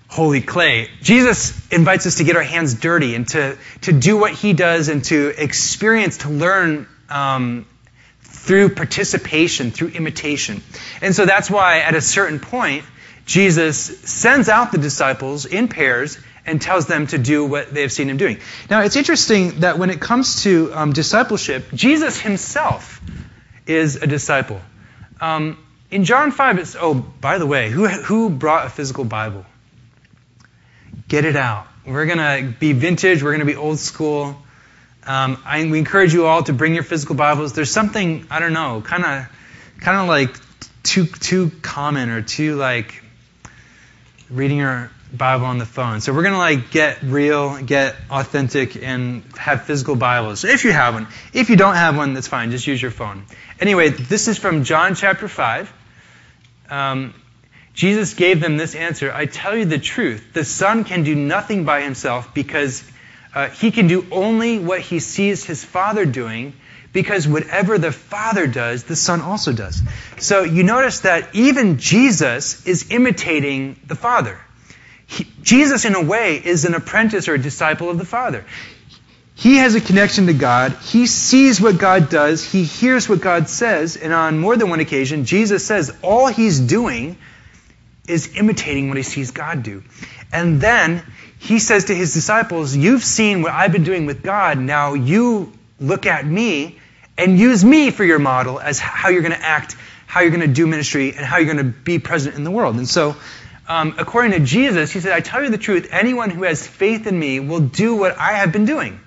holy 0.07 0.41
clay. 0.41 0.89
Jesus 1.03 1.71
invites 1.71 2.07
us 2.07 2.15
to 2.15 2.23
get 2.23 2.35
our 2.35 2.41
hands 2.41 2.73
dirty 2.73 3.13
and 3.13 3.27
to, 3.29 3.55
to 3.81 3.91
do 3.91 4.17
what 4.17 4.33
he 4.33 4.53
does 4.53 4.89
and 4.89 5.03
to 5.05 5.31
experience, 5.37 6.17
to 6.17 6.29
learn 6.29 6.87
um, 7.11 7.67
through 8.21 8.69
participation, 8.69 9.69
through 9.69 9.89
imitation. 9.89 10.63
And 10.99 11.15
so 11.15 11.27
that's 11.27 11.49
why 11.49 11.81
at 11.81 11.93
a 11.93 12.01
certain 12.01 12.39
point, 12.39 12.83
Jesus 13.27 13.77
sends 13.77 14.49
out 14.49 14.71
the 14.71 14.79
disciples 14.79 15.45
in 15.45 15.67
pairs 15.67 16.17
and 16.47 16.59
tells 16.59 16.87
them 16.87 17.05
to 17.05 17.19
do 17.19 17.45
what 17.45 17.71
they've 17.71 17.91
seen 17.91 18.09
him 18.09 18.17
doing. 18.17 18.39
Now, 18.67 18.81
it's 18.81 18.95
interesting 18.95 19.59
that 19.59 19.77
when 19.77 19.91
it 19.91 20.01
comes 20.01 20.41
to 20.41 20.71
um, 20.73 20.93
discipleship, 20.93 21.67
Jesus 21.71 22.19
himself 22.19 22.99
is 23.67 23.97
a 23.97 24.07
disciple. 24.07 24.59
Um, 25.21 25.57
in 25.91 26.05
John 26.05 26.31
5, 26.31 26.59
it's, 26.59 26.75
oh, 26.79 26.93
by 26.93 27.37
the 27.37 27.45
way, 27.45 27.69
who, 27.69 27.87
who 27.87 28.29
brought 28.29 28.67
a 28.67 28.69
physical 28.69 29.03
Bible? 29.03 29.45
Get 31.07 31.25
it 31.25 31.35
out. 31.35 31.67
We're 31.85 32.05
going 32.05 32.19
to 32.19 32.53
be 32.59 32.73
vintage, 32.73 33.23
we're 33.23 33.31
going 33.31 33.39
to 33.39 33.45
be 33.45 33.55
old 33.55 33.79
school. 33.79 34.37
Um, 35.05 35.41
I, 35.45 35.65
we 35.69 35.79
encourage 35.79 36.13
you 36.13 36.27
all 36.27 36.43
to 36.43 36.53
bring 36.53 36.75
your 36.75 36.83
physical 36.83 37.15
Bibles. 37.15 37.53
There's 37.53 37.71
something, 37.71 38.27
I 38.29 38.39
don't 38.39 38.53
know, 38.53 38.81
kind 38.85 39.03
of 39.03 39.27
kind 39.79 39.97
of 39.97 40.07
like 40.07 40.35
too, 40.83 41.05
too 41.05 41.51
common 41.61 42.09
or 42.09 42.21
too 42.21 42.55
like 42.55 43.01
reading 44.29 44.57
your 44.57 44.91
Bible 45.11 45.45
on 45.45 45.57
the 45.57 45.65
phone. 45.65 46.01
So 46.01 46.13
we're 46.13 46.21
going 46.21 46.33
to 46.33 46.39
like 46.39 46.71
get 46.71 47.01
real, 47.01 47.61
get 47.61 47.95
authentic, 48.11 48.81
and 48.81 49.23
have 49.37 49.63
physical 49.63 49.95
Bibles. 49.95 50.43
If 50.43 50.63
you 50.63 50.71
have 50.71 50.93
one. 50.93 51.07
If 51.33 51.49
you 51.49 51.55
don't 51.55 51.75
have 51.75 51.97
one, 51.97 52.13
that's 52.13 52.27
fine. 52.27 52.51
Just 52.51 52.67
use 52.67 52.81
your 52.81 52.91
phone. 52.91 53.25
Anyway, 53.59 53.89
this 53.89 54.27
is 54.27 54.37
from 54.37 54.63
John 54.63 54.95
chapter 54.95 55.27
5. 55.27 55.73
Um, 56.69 57.13
Jesus 57.73 58.13
gave 58.13 58.39
them 58.39 58.57
this 58.57 58.75
answer 58.75 59.11
I 59.11 59.25
tell 59.25 59.55
you 59.55 59.65
the 59.65 59.79
truth. 59.79 60.33
The 60.33 60.45
Son 60.45 60.83
can 60.83 61.03
do 61.03 61.15
nothing 61.15 61.65
by 61.65 61.81
himself 61.81 62.33
because 62.33 62.83
uh, 63.33 63.49
he 63.49 63.71
can 63.71 63.87
do 63.87 64.05
only 64.11 64.59
what 64.59 64.81
he 64.81 64.99
sees 64.99 65.45
his 65.45 65.63
Father 65.63 66.05
doing, 66.05 66.53
because 66.93 67.27
whatever 67.27 67.77
the 67.77 67.91
Father 67.91 68.47
does, 68.47 68.83
the 68.83 68.95
Son 68.95 69.21
also 69.21 69.53
does. 69.53 69.81
So 70.17 70.43
you 70.43 70.63
notice 70.63 71.01
that 71.01 71.33
even 71.33 71.77
Jesus 71.77 72.65
is 72.67 72.91
imitating 72.91 73.79
the 73.87 73.95
Father. 73.95 74.39
He, 75.09 75.27
Jesus, 75.41 75.85
in 75.85 75.95
a 75.95 76.03
way, 76.03 76.35
is 76.37 76.65
an 76.65 76.75
apprentice 76.75 77.27
or 77.27 77.33
a 77.33 77.39
disciple 77.39 77.89
of 77.89 77.97
the 77.97 78.05
Father. 78.05 78.45
He 79.33 79.57
has 79.57 79.73
a 79.73 79.81
connection 79.81 80.27
to 80.27 80.33
God. 80.33 80.73
He 80.83 81.07
sees 81.07 81.59
what 81.59 81.79
God 81.79 82.09
does. 82.09 82.43
He 82.43 82.63
hears 82.63 83.09
what 83.09 83.19
God 83.19 83.49
says. 83.49 83.97
And 83.97 84.13
on 84.13 84.37
more 84.37 84.55
than 84.55 84.69
one 84.69 84.81
occasion, 84.81 85.25
Jesus 85.25 85.65
says 85.65 85.95
all 86.03 86.27
he's 86.27 86.59
doing 86.59 87.17
is 88.07 88.37
imitating 88.37 88.89
what 88.89 88.97
he 88.97 89.03
sees 89.03 89.31
God 89.31 89.63
do. 89.63 89.83
And 90.31 90.61
then 90.61 91.03
he 91.39 91.57
says 91.59 91.85
to 91.85 91.95
his 91.95 92.13
disciples, 92.13 92.75
You've 92.75 93.03
seen 93.03 93.41
what 93.41 93.51
I've 93.51 93.71
been 93.71 93.83
doing 93.83 94.05
with 94.05 94.21
God. 94.21 94.59
Now 94.59 94.93
you 94.93 95.51
look 95.79 96.05
at 96.05 96.25
me 96.25 96.77
and 97.17 97.39
use 97.39 97.65
me 97.65 97.89
for 97.89 98.03
your 98.03 98.19
model 98.19 98.59
as 98.59 98.77
how 98.77 99.09
you're 99.09 99.23
going 99.23 99.33
to 99.33 99.41
act, 99.41 99.75
how 100.05 100.19
you're 100.19 100.31
going 100.31 100.47
to 100.47 100.53
do 100.53 100.67
ministry, 100.67 101.15
and 101.15 101.25
how 101.25 101.37
you're 101.37 101.51
going 101.51 101.65
to 101.65 101.77
be 101.79 101.97
present 101.97 102.35
in 102.35 102.43
the 102.43 102.51
world. 102.51 102.75
And 102.75 102.87
so, 102.87 103.15
um, 103.69 103.95
according 103.99 104.31
to 104.31 104.39
Jesus, 104.39 104.91
he 104.91 104.99
said, 104.99 105.13
I 105.13 105.19
tell 105.19 105.43
you 105.43 105.51
the 105.51 105.59
truth, 105.59 105.89
anyone 105.91 106.31
who 106.31 106.43
has 106.43 106.65
faith 106.65 107.05
in 107.05 107.17
me 107.17 107.39
will 107.39 107.59
do 107.59 107.95
what 107.95 108.17
I 108.17 108.33
have 108.33 108.51
been 108.51 108.65
doing. 108.65 108.99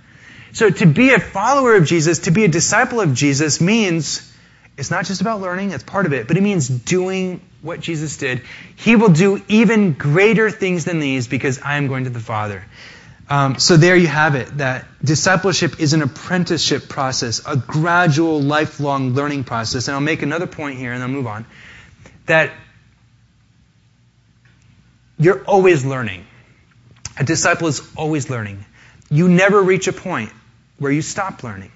So 0.53 0.70
to 0.70 0.87
be 0.87 1.11
a 1.11 1.18
follower 1.18 1.75
of 1.75 1.85
Jesus, 1.85 2.20
to 2.20 2.31
be 2.31 2.44
a 2.44 2.48
disciple 2.48 3.01
of 3.01 3.12
Jesus 3.12 3.61
means 3.61 4.33
it's 4.79 4.90
not 4.90 5.05
just 5.05 5.20
about 5.20 5.40
learning, 5.40 5.70
that's 5.70 5.83
part 5.83 6.07
of 6.07 6.12
it, 6.12 6.29
but 6.29 6.37
it 6.37 6.42
means 6.42 6.68
doing 6.68 7.40
what 7.61 7.81
Jesus 7.81 8.16
did. 8.18 8.42
He 8.77 8.94
will 8.94 9.09
do 9.09 9.42
even 9.48 9.94
greater 9.94 10.48
things 10.51 10.85
than 10.85 11.01
these 11.01 11.27
because 11.27 11.61
I 11.61 11.77
am 11.77 11.88
going 11.88 12.05
to 12.05 12.11
the 12.11 12.20
Father. 12.20 12.64
Um, 13.29 13.59
so 13.59 13.77
there 13.77 13.96
you 13.96 14.09
have 14.09 14.35
it, 14.35 14.59
that 14.59 14.87
discipleship 15.03 15.81
is 15.81 15.92
an 15.92 16.03
apprenticeship 16.03 16.88
process, 16.88 17.40
a 17.46 17.57
gradual, 17.57 18.40
lifelong 18.40 19.14
learning 19.14 19.44
process. 19.44 19.88
And 19.88 19.94
I'll 19.96 20.01
make 20.01 20.22
another 20.22 20.46
point 20.46 20.79
here 20.79 20.92
and 20.92 21.03
then 21.03 21.11
move 21.11 21.27
on. 21.27 21.46
That 22.27 22.53
you're 25.18 25.44
always 25.44 25.85
learning. 25.85 26.27
A 27.18 27.25
disciple 27.25 27.68
is 27.68 27.83
always 27.96 28.31
learning. 28.31 28.64
You 29.11 29.29
never 29.29 29.62
reach 29.62 29.88
a 29.88 29.92
point 29.92 30.33
where 30.79 30.90
you 30.90 31.03
stop 31.03 31.42
learning. 31.42 31.70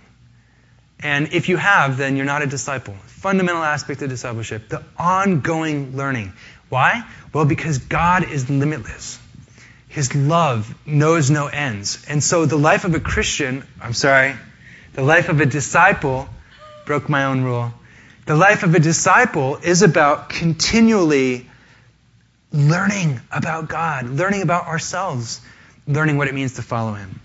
And 1.01 1.33
if 1.33 1.49
you 1.49 1.57
have, 1.57 1.99
then 1.99 2.17
you're 2.17 2.25
not 2.25 2.43
a 2.43 2.47
disciple. 2.47 2.95
Fundamental 3.07 3.63
aspect 3.63 4.03
of 4.03 4.09
discipleship, 4.09 4.69
the 4.69 4.83
ongoing 4.99 5.97
learning. 5.97 6.33
Why? 6.69 7.07
Well, 7.33 7.45
because 7.45 7.79
God 7.79 8.31
is 8.31 8.49
limitless. 8.49 9.19
His 9.89 10.15
love 10.15 10.75
knows 10.87 11.31
no 11.31 11.47
ends. 11.47 12.05
And 12.09 12.23
so 12.23 12.47
the 12.47 12.57
life 12.57 12.85
of 12.85 12.95
a 12.95 13.01
Christian, 13.01 13.65
I'm 13.81 13.93
sorry, 13.93 14.35
the 14.95 15.03
life 15.03 15.29
of 15.29 15.41
a 15.41 15.47
disciple, 15.47 16.29
broke 16.87 17.09
my 17.09 17.25
own 17.25 17.45
rule. 17.45 17.73
The 18.25 18.37
life 18.37 18.63
of 18.63 18.75
a 18.75 18.81
disciple 18.81 19.57
is 19.57 19.83
about 19.83 20.31
continually 20.31 21.49
learning 22.53 23.21
about 23.31 23.69
God, 23.69 24.07
learning 24.07 24.43
about 24.43 24.67
ourselves, 24.67 25.41
learning 25.87 26.17
what 26.17 26.29
it 26.29 26.35
means 26.35 26.55
to 26.55 26.63
follow 26.63 26.95
Him. 26.95 27.21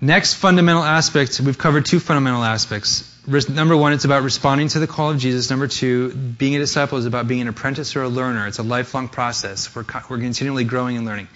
Next 0.00 0.34
fundamental 0.34 0.82
aspect, 0.82 1.40
we've 1.40 1.56
covered 1.56 1.86
two 1.86 2.00
fundamental 2.00 2.44
aspects. 2.44 3.10
Number 3.48 3.76
one, 3.76 3.94
it's 3.94 4.04
about 4.04 4.22
responding 4.22 4.68
to 4.68 4.78
the 4.78 4.86
call 4.86 5.10
of 5.12 5.18
Jesus. 5.18 5.48
Number 5.48 5.66
two, 5.66 6.12
being 6.12 6.54
a 6.56 6.58
disciple 6.58 6.98
is 6.98 7.06
about 7.06 7.26
being 7.26 7.40
an 7.40 7.48
apprentice 7.48 7.96
or 7.96 8.02
a 8.02 8.08
learner. 8.08 8.46
It's 8.46 8.58
a 8.58 8.62
lifelong 8.62 9.08
process. 9.08 9.74
We're, 9.74 9.84
we're 10.10 10.18
continually 10.18 10.64
growing 10.64 10.98
and 10.98 11.06
learning. 11.06 11.28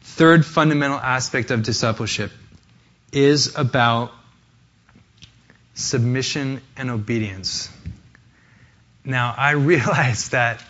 Third 0.00 0.44
fundamental 0.44 0.98
aspect 0.98 1.52
of 1.52 1.62
discipleship 1.62 2.32
is 3.12 3.56
about 3.56 4.10
submission 5.74 6.60
and 6.76 6.90
obedience. 6.90 7.70
Now, 9.04 9.34
I 9.36 9.50
realize 9.52 10.30
that 10.30 10.62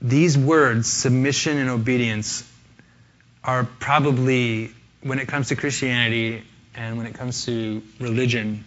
these 0.00 0.38
words, 0.38 0.88
submission 0.88 1.58
and 1.58 1.70
obedience, 1.70 2.48
are 3.42 3.64
probably 3.64 4.72
when 5.02 5.18
it 5.18 5.28
comes 5.28 5.48
to 5.48 5.56
Christianity 5.56 6.42
and 6.74 6.98
when 6.98 7.06
it 7.06 7.14
comes 7.14 7.46
to 7.46 7.82
religion, 7.98 8.64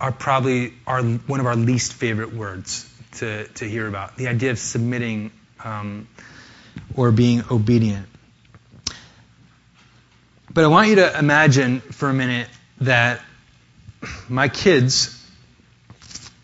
are 0.00 0.12
probably 0.12 0.72
our, 0.86 1.02
one 1.02 1.40
of 1.40 1.46
our 1.46 1.56
least 1.56 1.92
favorite 1.92 2.32
words 2.32 2.88
to, 3.16 3.46
to 3.48 3.68
hear 3.68 3.86
about. 3.86 4.16
The 4.16 4.28
idea 4.28 4.50
of 4.50 4.58
submitting 4.58 5.32
um, 5.62 6.08
or 6.94 7.10
being 7.10 7.42
obedient. 7.50 8.06
But 10.52 10.64
I 10.64 10.68
want 10.68 10.88
you 10.88 10.96
to 10.96 11.18
imagine 11.18 11.80
for 11.80 12.08
a 12.08 12.14
minute 12.14 12.48
that 12.80 13.20
my 14.28 14.48
kids, 14.48 15.14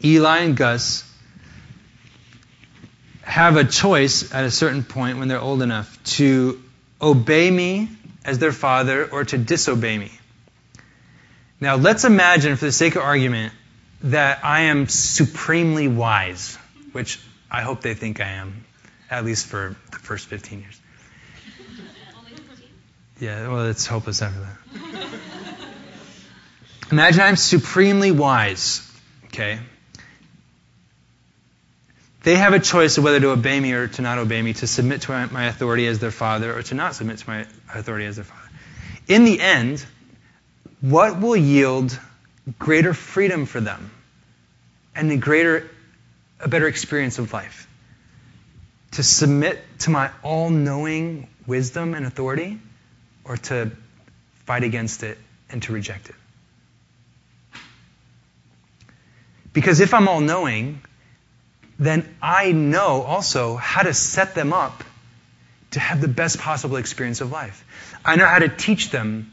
Eli 0.03 0.38
and 0.38 0.57
Gus, 0.57 1.11
have 3.35 3.57
a 3.57 3.64
choice 3.64 4.33
at 4.33 4.44
a 4.44 4.51
certain 4.51 4.85
point 4.85 5.18
when 5.18 5.27
they're 5.27 5.40
old 5.40 5.61
enough 5.61 5.99
to 6.05 6.62
obey 7.03 7.51
me 7.51 7.88
as 8.25 8.38
their 8.38 8.53
father 8.53 9.11
or 9.11 9.25
to 9.25 9.37
disobey 9.37 9.99
me. 9.99 10.12
Now, 11.59 11.75
let's 11.75 12.05
imagine, 12.05 12.55
for 12.55 12.66
the 12.66 12.70
sake 12.70 12.94
of 12.94 13.03
argument, 13.03 13.53
that 14.05 14.44
I 14.44 14.61
am 14.70 14.87
supremely 14.87 15.88
wise, 15.88 16.57
which 16.92 17.18
I 17.51 17.62
hope 17.62 17.81
they 17.81 17.94
think 17.94 18.20
I 18.20 18.29
am, 18.29 18.64
at 19.11 19.25
least 19.25 19.47
for 19.47 19.75
the 19.90 19.99
first 19.99 20.27
15 20.27 20.61
years. 20.61 20.81
Yeah, 23.18 23.49
well, 23.49 23.66
it's 23.66 23.85
hopeless 23.85 24.23
after 24.23 24.47
that. 24.47 25.09
Imagine 26.92 27.20
I'm 27.23 27.35
supremely 27.35 28.12
wise, 28.12 28.88
okay? 29.25 29.59
They 32.25 32.37
have 32.37 32.55
a 32.55 32.59
choice 32.59 32.97
of 32.97 33.05
whether 33.05 33.21
to 33.21 33.31
obey 33.33 33.61
me 33.61 33.73
or 33.75 33.87
to 33.87 34.03
not 34.03 34.17
obey 34.17 34.41
me, 34.41 34.55
to 34.55 34.67
submit 34.67 35.03
to 35.03 35.29
my 35.31 35.47
authority 35.47 35.87
as 35.87 35.99
their 35.99 36.11
father 36.11 36.57
or 36.57 36.63
to 36.63 36.75
not 36.75 36.95
submit 36.95 37.19
to 37.19 37.29
my 37.29 37.47
authority 37.73 38.07
as 38.07 38.17
their 38.17 38.25
father. 38.25 38.49
In 39.07 39.27
the 39.27 39.39
end, 39.39 39.85
what 40.81 41.21
will 41.21 41.37
yield 41.37 41.99
greater 42.59 42.95
freedom 42.95 43.45
for 43.45 43.61
them 43.61 43.91
and 44.95 45.13
a 45.13 45.19
greater, 45.19 45.71
a 46.41 46.49
better 46.49 46.67
experience 46.67 47.19
of 47.19 47.31
life? 47.35 47.69
To 48.93 49.03
submit 49.03 49.63
to 49.81 49.91
my 49.91 50.11
all 50.23 50.49
knowing 50.49 51.29
wisdom 51.47 51.93
and 51.93 52.07
authority 52.07 52.59
or 53.25 53.37
to 53.37 53.71
fight 54.47 54.65
against 54.65 55.03
it 55.03 55.19
and 55.51 55.63
to 55.65 55.75
reject 55.75 56.09
it? 56.09 56.15
Because 59.53 59.81
if 59.81 59.93
I'm 59.93 60.09
all 60.09 60.21
knowing, 60.21 60.81
then 61.79 62.15
I 62.23 62.53
know 62.53 63.03
also 63.03 63.57
how 63.57 63.83
to 63.83 63.95
set 63.95 64.35
them 64.35 64.53
up 64.53 64.85
to 65.73 65.81
have 65.81 66.01
the 66.01 66.09
best 66.09 66.39
possible 66.39 66.77
experience 66.77 67.21
of 67.21 67.33
life. 67.33 67.65
I 68.05 68.17
know 68.17 68.27
how 68.27 68.39
to 68.39 68.49
teach 68.49 68.91
them 68.91 69.33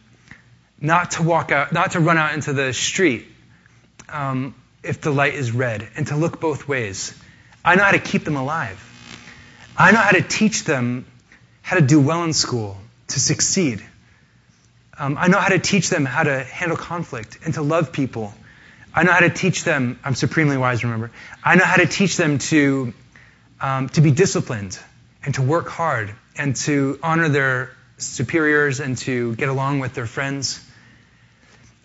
not 0.79 1.11
to 1.11 1.23
walk 1.23 1.51
out, 1.51 1.71
not 1.71 1.91
to 1.91 1.99
run 1.99 2.17
out 2.17 2.33
into 2.33 2.53
the 2.53 2.73
street 2.73 3.27
um, 4.09 4.55
if 4.83 5.01
the 5.01 5.11
light 5.11 5.35
is 5.35 5.51
red, 5.51 5.87
and 5.95 6.07
to 6.07 6.15
look 6.15 6.39
both 6.39 6.67
ways. 6.67 7.13
I 7.63 7.75
know 7.75 7.83
how 7.83 7.91
to 7.91 7.99
keep 7.99 8.23
them 8.23 8.35
alive. 8.35 8.79
I 9.77 9.91
know 9.91 9.99
how 9.99 10.11
to 10.11 10.23
teach 10.23 10.63
them 10.63 11.05
how 11.61 11.77
to 11.77 11.85
do 11.85 11.99
well 12.01 12.23
in 12.23 12.33
school, 12.33 12.77
to 13.09 13.19
succeed. 13.19 13.83
Um, 14.97 15.17
I 15.19 15.27
know 15.27 15.37
how 15.37 15.49
to 15.49 15.59
teach 15.59 15.89
them 15.89 16.05
how 16.05 16.23
to 16.23 16.43
handle 16.43 16.77
conflict 16.77 17.37
and 17.45 17.53
to 17.53 17.61
love 17.61 17.91
people 17.91 18.33
I 18.93 19.03
know 19.03 19.13
how 19.13 19.21
to 19.21 19.29
teach 19.29 19.63
them, 19.63 19.99
I'm 20.03 20.15
supremely 20.15 20.57
wise, 20.57 20.83
remember. 20.83 21.11
I 21.43 21.55
know 21.55 21.63
how 21.63 21.77
to 21.77 21.85
teach 21.85 22.17
them 22.17 22.39
to, 22.39 22.93
um, 23.61 23.87
to 23.89 24.01
be 24.01 24.11
disciplined 24.11 24.77
and 25.23 25.33
to 25.35 25.41
work 25.41 25.69
hard 25.69 26.13
and 26.37 26.55
to 26.57 26.99
honor 27.01 27.29
their 27.29 27.71
superiors 27.97 28.79
and 28.79 28.97
to 28.99 29.35
get 29.35 29.47
along 29.47 29.79
with 29.79 29.93
their 29.93 30.05
friends. 30.05 30.65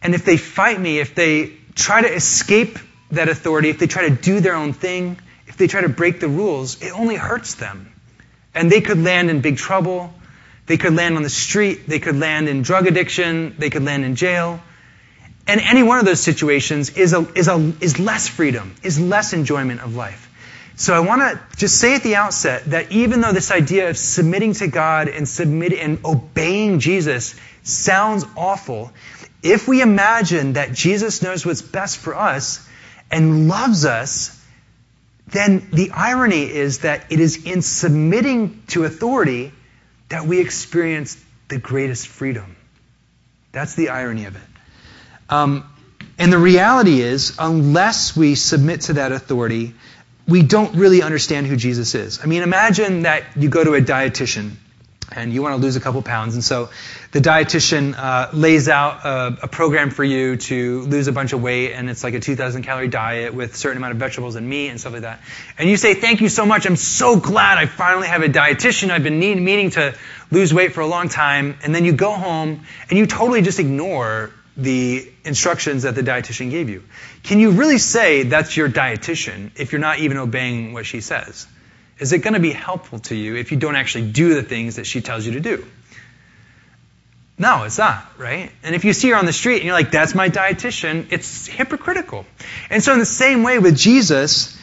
And 0.03 0.14
if 0.14 0.25
they 0.25 0.37
fight 0.37 0.81
me, 0.81 0.99
if 0.99 1.14
they 1.14 1.53
try 1.75 2.03
to 2.03 2.12
escape 2.12 2.79
that 3.12 3.29
authority, 3.29 3.71
if 3.71 3.79
they 3.79 3.87
try 3.87 4.09
to 4.09 4.15
do 4.15 4.40
their 4.40 4.57
own 4.57 4.73
thing, 4.73 5.19
if 5.46 5.57
they 5.57 5.69
try 5.69 5.83
to 5.83 5.88
break 5.88 6.19
the 6.19 6.29
rules, 6.29 6.83
it 6.83 6.90
only 6.90 7.15
hurts 7.15 7.54
them. 7.54 7.92
And 8.54 8.71
they 8.71 8.81
could 8.81 8.98
land 8.98 9.31
in 9.31 9.42
big 9.42 9.59
trouble. 9.59 10.13
They 10.67 10.77
could 10.77 10.94
land 10.94 11.17
on 11.17 11.23
the 11.23 11.31
street. 11.31 11.87
They 11.87 12.00
could 12.00 12.17
land 12.17 12.48
in 12.48 12.63
drug 12.63 12.87
addiction. 12.88 13.54
They 13.59 13.71
could 13.71 13.85
land 13.85 14.04
in 14.04 14.17
jail. 14.17 14.61
And 15.47 15.61
any 15.61 15.83
one 15.83 15.99
of 15.99 16.05
those 16.05 16.21
situations 16.21 16.90
is, 16.90 17.13
a, 17.13 17.27
is, 17.35 17.49
a, 17.49 17.73
is 17.81 18.01
less 18.01 18.29
freedom, 18.29 18.75
is 18.83 18.99
less 18.99 19.33
enjoyment 19.33 19.81
of 19.81 19.94
life. 19.94 20.29
So 20.75 20.92
I 20.92 21.01
want 21.01 21.23
to 21.23 21.57
just 21.57 21.79
say 21.81 21.94
at 21.94 22.03
the 22.03 22.17
outset 22.17 22.67
that 22.67 22.92
even 22.92 23.23
though 23.23 23.33
this 23.33 23.51
idea 23.51 23.88
of 23.88 23.97
submitting 23.97 24.53
to 24.55 24.67
God 24.67 25.09
and 25.09 25.27
submitting 25.27 25.79
and 25.79 26.05
obeying 26.05 26.81
Jesus 26.81 27.35
sounds 27.63 28.27
awful, 28.37 28.92
if 29.42 29.69
we 29.69 29.81
imagine 29.81 30.55
that 30.55 30.73
Jesus 30.73 31.23
knows 31.23 31.47
what's 31.47 31.63
best 31.63 31.99
for 31.99 32.15
us 32.15 32.69
and 33.11 33.49
loves 33.49 33.87
us, 33.87 34.38
then 35.29 35.69
the 35.73 35.92
irony 35.92 36.42
is 36.42 36.81
that 36.81 37.11
it 37.11 37.21
is 37.21 37.47
in 37.47 37.63
submitting 37.63 38.63
to 38.69 38.85
authority 38.85 39.53
that 40.09 40.27
we 40.27 40.40
experience 40.40 41.17
the 41.49 41.59
greatest 41.59 42.07
freedom. 42.07 42.57
That's 43.53 43.75
the 43.75 43.88
irony 43.88 44.27
of 44.27 44.37
it. 44.37 44.56
Um, 45.29 45.68
and 46.18 46.33
the 46.33 46.38
reality 46.38 47.00
is, 47.00 47.37
unless 47.38 48.16
we 48.16 48.35
submit 48.35 48.83
to 48.83 48.94
that 48.94 49.12
authority, 49.12 49.74
we 50.27 50.42
don't 50.42 50.74
really 50.74 51.02
understand 51.02 51.46
who 51.46 51.56
Jesus 51.56 51.94
is. 51.94 52.20
I 52.22 52.27
mean, 52.27 52.42
imagine 52.42 53.02
that 53.02 53.24
you 53.37 53.48
go 53.48 53.62
to 53.62 53.74
a 53.74 53.81
dietitian 53.81 54.52
and 55.12 55.33
you 55.33 55.42
want 55.42 55.54
to 55.54 55.62
lose 55.62 55.77
a 55.77 55.81
couple 55.81 56.02
pounds. 56.02 56.35
And 56.35 56.42
so 56.42 56.70
the 57.12 57.20
dietitian 57.20 57.94
uh, 57.96 58.31
lays 58.33 58.68
out 58.68 59.04
a, 59.04 59.44
a, 59.44 59.48
program 59.48 59.90
for 59.90 60.02
you 60.02 60.37
to 60.37 60.81
lose 60.83 61.06
a 61.06 61.12
bunch 61.12 61.33
of 61.33 61.40
weight, 61.40 61.72
and 61.72 61.88
it's 61.88 62.02
like 62.02 62.14
a 62.14 62.20
2,000 62.20 62.62
calorie 62.62 62.88
diet 62.88 63.33
with 63.33 63.54
a 63.54 63.56
certain 63.56 63.77
amount 63.77 63.92
of 63.92 63.98
vegetables 63.98 64.35
and 64.35 64.48
meat 64.48 64.68
and 64.68 64.81
stuff 64.81 64.94
like 64.94 65.02
that. 65.02 65.20
And 65.58 65.70
you 65.70 65.77
say, 65.77 65.94
"Thank 65.94 66.20
you 66.20 66.29
so 66.29 66.44
much. 66.44 66.66
I'm 66.66 66.77
so 66.77 67.16
glad 67.20 67.58
I 67.58 67.66
finally 67.66 68.08
have 68.08 68.22
a 68.22 68.29
dietitian. 68.29 68.90
I've 68.90 69.04
been 69.04 69.20
need, 69.20 69.40
meaning 69.40 69.70
to 69.70 69.94
lose 70.31 70.52
weight 70.52 70.74
for 70.74 70.81
a 70.81 70.87
long 70.87 71.08
time." 71.08 71.56
And 71.62 71.74
then 71.74 71.85
you 71.85 71.92
go 71.92 72.10
home 72.10 72.62
and 72.90 72.98
you 72.98 73.06
totally 73.06 73.42
just 73.42 73.60
ignore 73.60 74.33
the 74.56 75.08
instructions 75.27 75.83
that 75.83 75.94
the 75.94 76.02
dietitian 76.02 76.50
gave 76.50 76.70
you. 76.70 76.85
Can 77.22 77.40
you 77.40 77.50
really 77.50 77.79
say 77.79 78.22
that's 78.22 78.56
your 78.56 78.68
dietitian 78.68 79.50
if 79.56 79.72
you're 79.72 79.81
not 79.81 79.98
even 79.98 80.16
obeying 80.16 80.72
what 80.72 80.87
she 80.87 81.00
says? 81.00 81.46
Is 81.98 82.12
it 82.12 82.18
going 82.18 82.35
to 82.35 82.40
be 82.40 82.52
helpful 82.52 82.98
to 83.00 83.14
you 83.14 83.37
if 83.37 83.52
you 83.52 83.58
don't 83.58 83.77
actually 83.77 84.10
do 84.10 84.35
the 84.35 84.42
things 84.42 84.77
that 84.77 84.87
she 84.87 85.00
tells 85.00 85.27
you 85.27 85.33
to 85.33 85.40
do? 85.40 85.66
No, 87.38 87.64
it's 87.64 87.79
not, 87.79 88.06
right? 88.18 88.50
And 88.62 88.74
if 88.74 88.85
you 88.85 88.92
see 88.94 89.10
her 89.10 89.16
on 89.16 89.27
the 89.27 89.33
street 89.33 89.56
and 89.56 89.64
you're 89.64 89.74
like, 89.74 89.90
that's 89.90 90.14
my 90.14 90.31
dietitian, 90.31 91.08
it's 91.10 91.46
hypocritical. 91.46 92.24
And 92.70 92.83
so, 92.83 92.94
in 92.94 92.98
the 92.98 93.04
same 93.04 93.42
way 93.42 93.58
with 93.58 93.77
Jesus, 93.77 94.58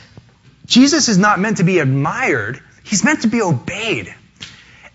Jesus 0.65 1.07
is 1.07 1.19
not 1.19 1.39
meant 1.39 1.57
to 1.57 1.63
be 1.63 1.79
admired, 1.79 2.61
he's 2.83 3.03
meant 3.03 3.21
to 3.21 3.27
be 3.27 3.41
obeyed. 3.41 4.13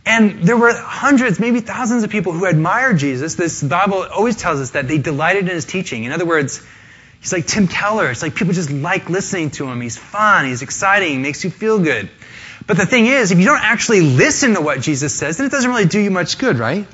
And 0.08 0.42
there 0.42 0.56
were 0.56 0.72
hundreds, 0.72 1.38
maybe 1.38 1.60
thousands 1.60 2.02
of 2.02 2.08
people 2.08 2.32
who 2.32 2.46
admired 2.46 2.96
Jesus. 2.96 3.34
This 3.34 3.62
Bible 3.62 4.06
always 4.10 4.36
tells 4.36 4.58
us 4.58 4.70
that 4.70 4.88
they 4.88 4.96
delighted 4.96 5.44
in 5.44 5.54
his 5.54 5.66
teaching. 5.66 6.04
In 6.04 6.12
other 6.12 6.24
words, 6.24 6.66
he's 7.20 7.30
like 7.30 7.46
Tim 7.46 7.68
Keller. 7.68 8.10
It's 8.10 8.22
like 8.22 8.34
people 8.34 8.54
just 8.54 8.70
like 8.70 9.10
listening 9.10 9.50
to 9.50 9.68
him. 9.68 9.82
He's 9.82 9.98
fun, 9.98 10.46
he's 10.46 10.62
exciting, 10.62 11.20
makes 11.20 11.44
you 11.44 11.50
feel 11.50 11.78
good. 11.78 12.08
But 12.66 12.78
the 12.78 12.86
thing 12.86 13.04
is, 13.04 13.32
if 13.32 13.38
you 13.38 13.44
don't 13.44 13.62
actually 13.62 14.00
listen 14.00 14.54
to 14.54 14.62
what 14.62 14.80
Jesus 14.80 15.14
says, 15.14 15.36
then 15.36 15.46
it 15.46 15.50
doesn't 15.50 15.70
really 15.70 15.84
do 15.84 16.00
you 16.00 16.10
much 16.10 16.38
good, 16.38 16.58
right? 16.58 16.86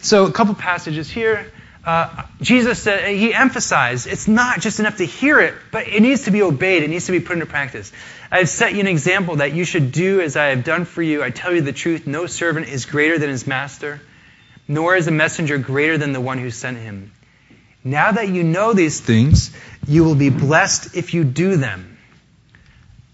So, 0.00 0.26
a 0.26 0.32
couple 0.32 0.56
passages 0.56 1.08
here. 1.08 1.52
Uh, 1.88 2.24
Jesus 2.42 2.82
said, 2.82 3.14
he 3.14 3.32
emphasized 3.32 4.06
it's 4.06 4.28
not 4.28 4.60
just 4.60 4.78
enough 4.78 4.98
to 4.98 5.06
hear 5.06 5.40
it, 5.40 5.54
but 5.72 5.88
it 5.88 6.02
needs 6.02 6.24
to 6.24 6.30
be 6.30 6.42
obeyed. 6.42 6.82
It 6.82 6.90
needs 6.90 7.06
to 7.06 7.12
be 7.12 7.20
put 7.20 7.32
into 7.32 7.46
practice. 7.46 7.90
I 8.30 8.40
have 8.40 8.50
set 8.50 8.74
you 8.74 8.80
an 8.80 8.86
example 8.86 9.36
that 9.36 9.54
you 9.54 9.64
should 9.64 9.90
do 9.90 10.20
as 10.20 10.36
I 10.36 10.48
have 10.48 10.64
done 10.64 10.84
for 10.84 11.00
you. 11.00 11.22
I 11.22 11.30
tell 11.30 11.54
you 11.54 11.62
the 11.62 11.72
truth 11.72 12.06
no 12.06 12.26
servant 12.26 12.68
is 12.68 12.84
greater 12.84 13.18
than 13.18 13.30
his 13.30 13.46
master, 13.46 14.02
nor 14.68 14.96
is 14.96 15.08
a 15.08 15.10
messenger 15.10 15.56
greater 15.56 15.96
than 15.96 16.12
the 16.12 16.20
one 16.20 16.36
who 16.36 16.50
sent 16.50 16.76
him. 16.76 17.10
Now 17.82 18.12
that 18.12 18.28
you 18.28 18.42
know 18.42 18.74
these 18.74 19.00
things, 19.00 19.50
you 19.86 20.04
will 20.04 20.14
be 20.14 20.28
blessed 20.28 20.94
if 20.94 21.14
you 21.14 21.24
do 21.24 21.56
them. 21.56 21.96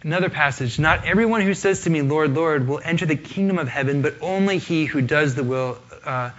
Another 0.03 0.31
passage, 0.31 0.81
not 0.81 1.05
everyone 1.05 1.43
who 1.43 1.55
says 1.55 1.83
to 1.83 1.91
me, 1.91 2.03
Lord, 2.03 2.35
Lord, 2.35 2.67
will 2.67 2.81
enter 2.83 3.07
the 3.07 3.15
kingdom 3.15 3.57
of 3.57 3.69
heaven, 3.69 4.03
but 4.03 4.17
only 4.21 4.59
he 4.59 4.85
who 4.85 5.01
does 5.01 5.37
the 5.37 5.45
will 5.45 5.79
uh, 6.05 6.31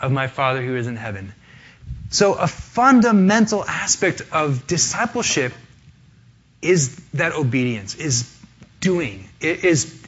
of 0.00 0.10
my 0.10 0.26
Father 0.26 0.64
who 0.64 0.74
is 0.74 0.86
in 0.86 0.96
heaven. 0.96 1.34
So, 2.12 2.34
a 2.34 2.46
fundamental 2.46 3.64
aspect 3.64 4.20
of 4.32 4.66
discipleship 4.66 5.54
is 6.60 6.94
that 7.14 7.32
obedience, 7.32 7.94
is 7.94 8.30
doing, 8.80 9.28
is 9.40 9.98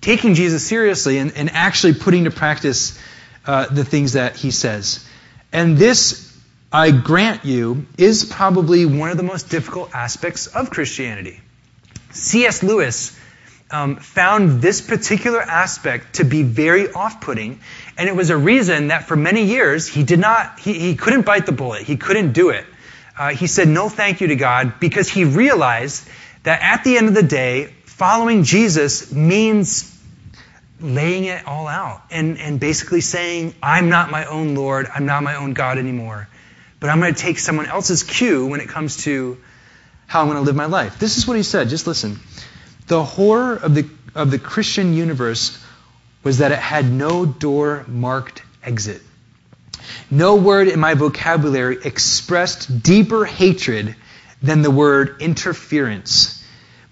taking 0.00 0.32
Jesus 0.32 0.66
seriously 0.66 1.18
and, 1.18 1.36
and 1.36 1.50
actually 1.50 1.92
putting 1.92 2.24
to 2.24 2.30
practice 2.30 2.98
uh, 3.46 3.66
the 3.66 3.84
things 3.84 4.14
that 4.14 4.36
he 4.36 4.50
says. 4.50 5.06
And 5.52 5.76
this, 5.76 6.34
I 6.72 6.92
grant 6.92 7.44
you, 7.44 7.84
is 7.98 8.24
probably 8.24 8.86
one 8.86 9.10
of 9.10 9.18
the 9.18 9.22
most 9.22 9.50
difficult 9.50 9.94
aspects 9.94 10.46
of 10.46 10.70
Christianity. 10.70 11.40
C.S. 12.12 12.62
Lewis 12.62 13.20
um, 13.70 13.96
found 13.96 14.60
this 14.60 14.80
particular 14.80 15.40
aspect 15.40 16.16
to 16.16 16.24
be 16.24 16.42
very 16.42 16.92
off-putting, 16.92 17.60
and 17.96 18.08
it 18.08 18.16
was 18.16 18.30
a 18.30 18.36
reason 18.36 18.88
that 18.88 19.04
for 19.04 19.16
many 19.16 19.44
years 19.44 19.86
he 19.86 20.02
did 20.02 20.18
not, 20.18 20.58
he, 20.58 20.78
he 20.78 20.96
couldn't 20.96 21.26
bite 21.26 21.46
the 21.46 21.52
bullet, 21.52 21.82
he 21.82 21.96
couldn't 21.96 22.32
do 22.32 22.50
it. 22.50 22.64
Uh, 23.18 23.30
he 23.30 23.46
said 23.46 23.68
no 23.68 23.88
thank 23.88 24.20
you 24.20 24.28
to 24.28 24.36
God 24.36 24.80
because 24.80 25.08
he 25.08 25.24
realized 25.24 26.08
that 26.42 26.62
at 26.62 26.84
the 26.84 26.96
end 26.96 27.08
of 27.08 27.14
the 27.14 27.22
day, 27.22 27.66
following 27.84 28.44
Jesus 28.44 29.12
means 29.12 29.94
laying 30.80 31.24
it 31.24 31.46
all 31.46 31.68
out 31.68 32.02
and, 32.10 32.38
and 32.38 32.58
basically 32.58 33.02
saying, 33.02 33.54
I'm 33.62 33.90
not 33.90 34.10
my 34.10 34.24
own 34.24 34.54
Lord, 34.54 34.88
I'm 34.92 35.04
not 35.04 35.22
my 35.22 35.36
own 35.36 35.52
God 35.52 35.76
anymore, 35.76 36.28
but 36.80 36.88
I'm 36.88 36.98
going 37.00 37.14
to 37.14 37.20
take 37.20 37.38
someone 37.38 37.66
else's 37.66 38.02
cue 38.02 38.46
when 38.46 38.60
it 38.60 38.68
comes 38.68 39.04
to 39.04 39.38
how 40.06 40.22
I'm 40.22 40.28
going 40.28 40.38
to 40.38 40.42
live 40.42 40.56
my 40.56 40.66
life. 40.66 40.98
This 40.98 41.18
is 41.18 41.26
what 41.26 41.36
he 41.36 41.42
said. 41.42 41.68
Just 41.68 41.86
listen. 41.86 42.18
The 42.90 43.04
horror 43.04 43.54
of 43.54 43.76
the, 43.76 43.88
of 44.16 44.32
the 44.32 44.38
Christian 44.40 44.94
universe 44.94 45.56
was 46.24 46.38
that 46.38 46.50
it 46.50 46.58
had 46.58 46.90
no 46.90 47.24
door 47.24 47.84
marked 47.86 48.42
exit. 48.64 49.00
No 50.10 50.34
word 50.34 50.66
in 50.66 50.80
my 50.80 50.94
vocabulary 50.94 51.78
expressed 51.84 52.82
deeper 52.82 53.24
hatred 53.24 53.94
than 54.42 54.62
the 54.62 54.72
word 54.72 55.22
interference. 55.22 56.44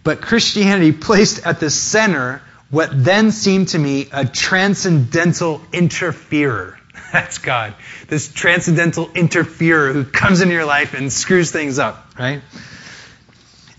But 0.05 0.21
Christianity 0.21 0.93
placed 0.93 1.45
at 1.45 1.59
the 1.59 1.69
center 1.69 2.43
what 2.71 2.91
then 2.93 3.33
seemed 3.33 3.71
to 3.71 3.79
me 3.81 4.09
a 4.13 4.25
transcendental 4.25 5.61
interferer. 5.73 6.79
That's 7.13 7.39
God. 7.39 7.75
This 8.07 8.33
transcendental 8.33 9.11
interferer 9.17 9.93
who 9.93 10.05
comes 10.05 10.43
into 10.43 10.55
your 10.55 10.65
life 10.65 10.95
and 10.95 11.13
screws 11.13 11.51
things 11.51 11.81
up, 11.81 12.07
right? 12.17 12.41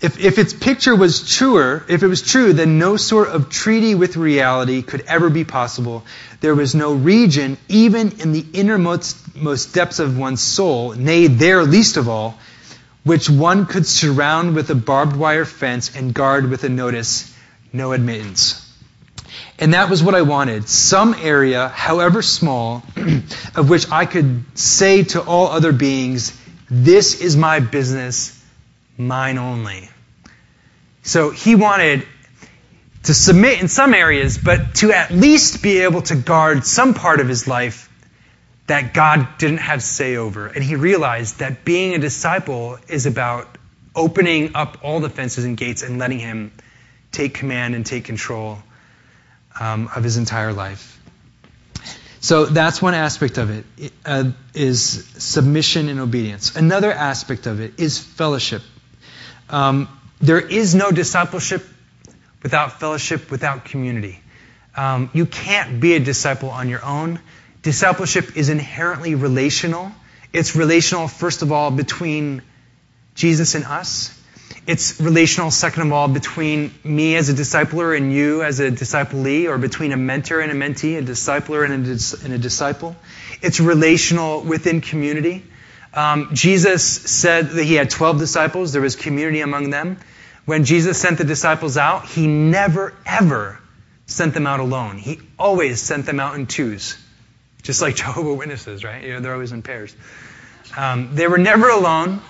If, 0.00 0.18
if 0.18 0.38
its 0.38 0.54
picture 0.54 0.96
was 0.96 1.36
truer, 1.36 1.84
if 1.86 2.02
it 2.02 2.06
was 2.06 2.22
true, 2.22 2.54
then 2.54 2.78
no 2.78 2.96
sort 2.96 3.28
of 3.28 3.50
treaty 3.50 3.94
with 3.94 4.16
reality 4.16 4.80
could 4.80 5.02
ever 5.06 5.28
be 5.28 5.44
possible. 5.44 6.04
There 6.40 6.54
was 6.54 6.74
no 6.74 6.94
region, 6.94 7.58
even 7.68 8.18
in 8.20 8.32
the 8.32 8.44
innermost 8.54 9.36
most 9.36 9.74
depths 9.74 9.98
of 9.98 10.16
one's 10.16 10.40
soul, 10.40 10.94
nay, 10.94 11.26
there 11.26 11.62
least 11.64 11.98
of 11.98 12.08
all, 12.08 12.38
which 13.04 13.28
one 13.28 13.66
could 13.66 13.86
surround 13.86 14.54
with 14.54 14.70
a 14.70 14.74
barbed 14.74 15.16
wire 15.16 15.44
fence 15.44 15.94
and 15.94 16.14
guard 16.14 16.48
with 16.48 16.64
a 16.64 16.70
notice, 16.70 17.34
no 17.72 17.92
admittance. 17.92 18.66
And 19.58 19.74
that 19.74 19.90
was 19.90 20.02
what 20.02 20.14
I 20.14 20.22
wanted. 20.22 20.66
Some 20.66 21.14
area, 21.14 21.68
however 21.68 22.22
small, 22.22 22.82
of 23.54 23.68
which 23.68 23.90
I 23.92 24.06
could 24.06 24.44
say 24.58 25.04
to 25.04 25.22
all 25.22 25.48
other 25.48 25.72
beings, 25.72 26.38
this 26.70 27.20
is 27.20 27.36
my 27.36 27.60
business, 27.60 28.39
mine 29.00 29.38
only. 29.38 29.88
So 31.02 31.30
he 31.30 31.54
wanted 31.54 32.06
to 33.04 33.14
submit 33.14 33.60
in 33.60 33.68
some 33.68 33.94
areas, 33.94 34.38
but 34.38 34.74
to 34.76 34.92
at 34.92 35.10
least 35.10 35.62
be 35.62 35.78
able 35.78 36.02
to 36.02 36.14
guard 36.14 36.64
some 36.64 36.94
part 36.94 37.20
of 37.20 37.28
his 37.28 37.48
life 37.48 37.88
that 38.66 38.94
God 38.94 39.26
didn't 39.38 39.58
have 39.58 39.82
say 39.82 40.16
over. 40.16 40.46
And 40.46 40.62
he 40.62 40.76
realized 40.76 41.38
that 41.38 41.64
being 41.64 41.94
a 41.94 41.98
disciple 41.98 42.78
is 42.88 43.06
about 43.06 43.48
opening 43.96 44.54
up 44.54 44.78
all 44.84 45.00
the 45.00 45.08
fences 45.08 45.44
and 45.44 45.56
gates 45.56 45.82
and 45.82 45.98
letting 45.98 46.20
him 46.20 46.52
take 47.10 47.34
command 47.34 47.74
and 47.74 47.84
take 47.84 48.04
control 48.04 48.58
um, 49.58 49.90
of 49.96 50.04
his 50.04 50.16
entire 50.16 50.52
life. 50.52 50.98
So 52.20 52.44
that's 52.44 52.82
one 52.82 52.94
aspect 52.94 53.38
of 53.38 53.50
it 53.50 53.92
uh, 54.04 54.30
is 54.54 55.04
submission 55.16 55.88
and 55.88 55.98
obedience. 56.00 56.54
Another 56.54 56.92
aspect 56.92 57.46
of 57.46 57.60
it 57.60 57.80
is 57.80 57.98
fellowship. 57.98 58.62
Um, 59.50 59.88
there 60.20 60.40
is 60.40 60.74
no 60.74 60.90
discipleship 60.90 61.66
without 62.42 62.78
fellowship, 62.80 63.30
without 63.30 63.64
community. 63.64 64.20
Um, 64.76 65.10
you 65.12 65.26
can't 65.26 65.80
be 65.80 65.94
a 65.94 66.00
disciple 66.00 66.50
on 66.50 66.68
your 66.68 66.84
own. 66.84 67.20
Discipleship 67.62 68.36
is 68.36 68.48
inherently 68.48 69.14
relational. 69.14 69.92
It's 70.32 70.54
relational, 70.54 71.08
first 71.08 71.42
of 71.42 71.52
all, 71.52 71.70
between 71.70 72.42
Jesus 73.14 73.54
and 73.54 73.64
us. 73.64 74.16
It's 74.66 75.00
relational, 75.00 75.50
second 75.50 75.82
of 75.82 75.92
all, 75.92 76.08
between 76.08 76.72
me 76.84 77.16
as 77.16 77.28
a 77.28 77.34
discipler 77.34 77.96
and 77.96 78.12
you 78.12 78.42
as 78.42 78.60
a 78.60 78.70
disciplee, 78.70 79.48
or 79.48 79.58
between 79.58 79.92
a 79.92 79.96
mentor 79.96 80.40
and 80.40 80.52
a 80.52 80.54
mentee, 80.54 80.98
a 80.98 81.02
discipler 81.02 81.64
and 81.64 81.74
a, 81.74 81.92
dis- 81.92 82.24
and 82.24 82.32
a 82.32 82.38
disciple. 82.38 82.94
It's 83.42 83.58
relational 83.58 84.42
within 84.42 84.80
community. 84.80 85.42
Um, 85.92 86.30
Jesus 86.32 86.84
said 86.84 87.50
that 87.50 87.64
he 87.64 87.74
had 87.74 87.90
12 87.90 88.18
disciples. 88.18 88.72
There 88.72 88.82
was 88.82 88.96
community 88.96 89.40
among 89.40 89.70
them. 89.70 89.98
When 90.44 90.64
Jesus 90.64 90.98
sent 90.98 91.18
the 91.18 91.24
disciples 91.24 91.76
out, 91.76 92.06
he 92.06 92.26
never, 92.26 92.94
ever 93.04 93.60
sent 94.06 94.34
them 94.34 94.46
out 94.46 94.60
alone. 94.60 94.98
He 94.98 95.20
always 95.38 95.80
sent 95.80 96.06
them 96.06 96.20
out 96.20 96.34
in 96.36 96.46
twos, 96.46 96.96
just 97.62 97.82
like 97.82 97.96
Jehovah 98.02 98.34
Witnesses, 98.34 98.84
right? 98.84 99.02
You 99.02 99.14
know, 99.14 99.20
they're 99.20 99.34
always 99.34 99.52
in 99.52 99.62
pairs. 99.62 99.94
Um, 100.76 101.14
they 101.14 101.26
were 101.26 101.38
never 101.38 101.68
alone. 101.68 102.20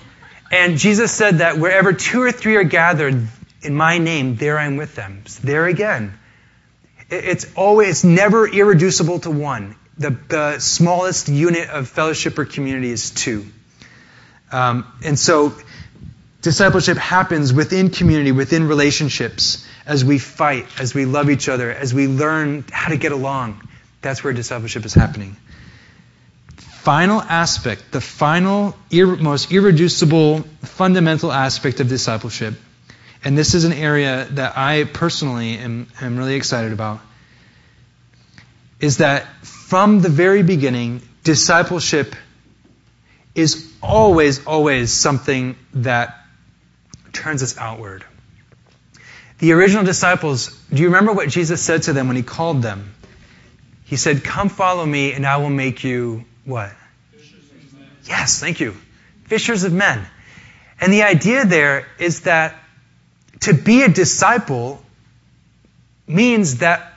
And 0.50 0.78
Jesus 0.78 1.12
said 1.12 1.38
that 1.38 1.58
wherever 1.58 1.92
two 1.92 2.22
or 2.22 2.32
three 2.32 2.56
are 2.56 2.64
gathered 2.64 3.28
in 3.62 3.74
my 3.74 3.98
name, 3.98 4.36
there 4.36 4.58
I 4.58 4.64
am 4.64 4.76
with 4.76 4.94
them. 4.94 5.22
So 5.26 5.46
there 5.46 5.66
again. 5.66 6.18
It's 7.08 7.46
always, 7.54 7.88
it's 7.88 8.04
never 8.04 8.48
irreducible 8.48 9.20
to 9.20 9.30
one. 9.30 9.76
The, 10.00 10.16
the 10.28 10.58
smallest 10.58 11.28
unit 11.28 11.68
of 11.68 11.88
fellowship 11.88 12.38
or 12.38 12.46
community 12.46 12.90
is 12.90 13.10
two. 13.10 13.46
Um, 14.50 14.90
and 15.04 15.18
so 15.18 15.52
discipleship 16.40 16.96
happens 16.96 17.52
within 17.52 17.90
community, 17.90 18.32
within 18.32 18.66
relationships, 18.66 19.66
as 19.86 20.04
we 20.04 20.18
fight, 20.18 20.66
as 20.80 20.94
we 20.94 21.04
love 21.04 21.30
each 21.30 21.48
other, 21.48 21.70
as 21.70 21.92
we 21.92 22.06
learn 22.06 22.64
how 22.72 22.88
to 22.88 22.96
get 22.96 23.12
along. 23.12 23.60
That's 24.00 24.24
where 24.24 24.32
discipleship 24.32 24.84
is 24.86 24.94
happening. 24.94 25.36
Final 26.56 27.20
aspect, 27.20 27.92
the 27.92 28.00
final, 28.00 28.74
ir- 28.90 29.16
most 29.16 29.52
irreducible, 29.52 30.44
fundamental 30.62 31.30
aspect 31.30 31.80
of 31.80 31.88
discipleship, 31.88 32.54
and 33.22 33.36
this 33.36 33.54
is 33.54 33.64
an 33.64 33.74
area 33.74 34.26
that 34.30 34.56
I 34.56 34.84
personally 34.84 35.58
am, 35.58 35.88
am 36.00 36.16
really 36.16 36.36
excited 36.36 36.72
about, 36.72 37.00
is 38.80 38.96
that 38.96 39.26
from 39.70 40.00
the 40.00 40.08
very 40.08 40.42
beginning, 40.42 41.00
discipleship 41.22 42.16
is 43.36 43.72
always, 43.80 44.44
always 44.44 44.92
something 44.92 45.54
that 45.74 46.18
turns 47.12 47.40
us 47.44 47.56
outward. 47.56 48.04
The 49.38 49.52
original 49.52 49.84
disciples, 49.84 50.48
do 50.74 50.82
you 50.82 50.88
remember 50.88 51.12
what 51.12 51.28
Jesus 51.28 51.62
said 51.62 51.84
to 51.84 51.92
them 51.92 52.08
when 52.08 52.16
he 52.16 52.24
called 52.24 52.62
them? 52.62 52.92
He 53.84 53.94
said, 53.94 54.24
Come 54.24 54.48
follow 54.48 54.84
me, 54.84 55.12
and 55.12 55.24
I 55.24 55.36
will 55.36 55.50
make 55.50 55.84
you 55.84 56.24
what? 56.44 56.72
Yes, 58.08 58.40
thank 58.40 58.58
you. 58.58 58.76
Fishers 59.26 59.62
of 59.62 59.72
men. 59.72 60.04
And 60.80 60.92
the 60.92 61.04
idea 61.04 61.44
there 61.44 61.86
is 62.00 62.22
that 62.22 62.56
to 63.42 63.54
be 63.54 63.82
a 63.82 63.88
disciple 63.88 64.82
means 66.08 66.56
that, 66.56 66.92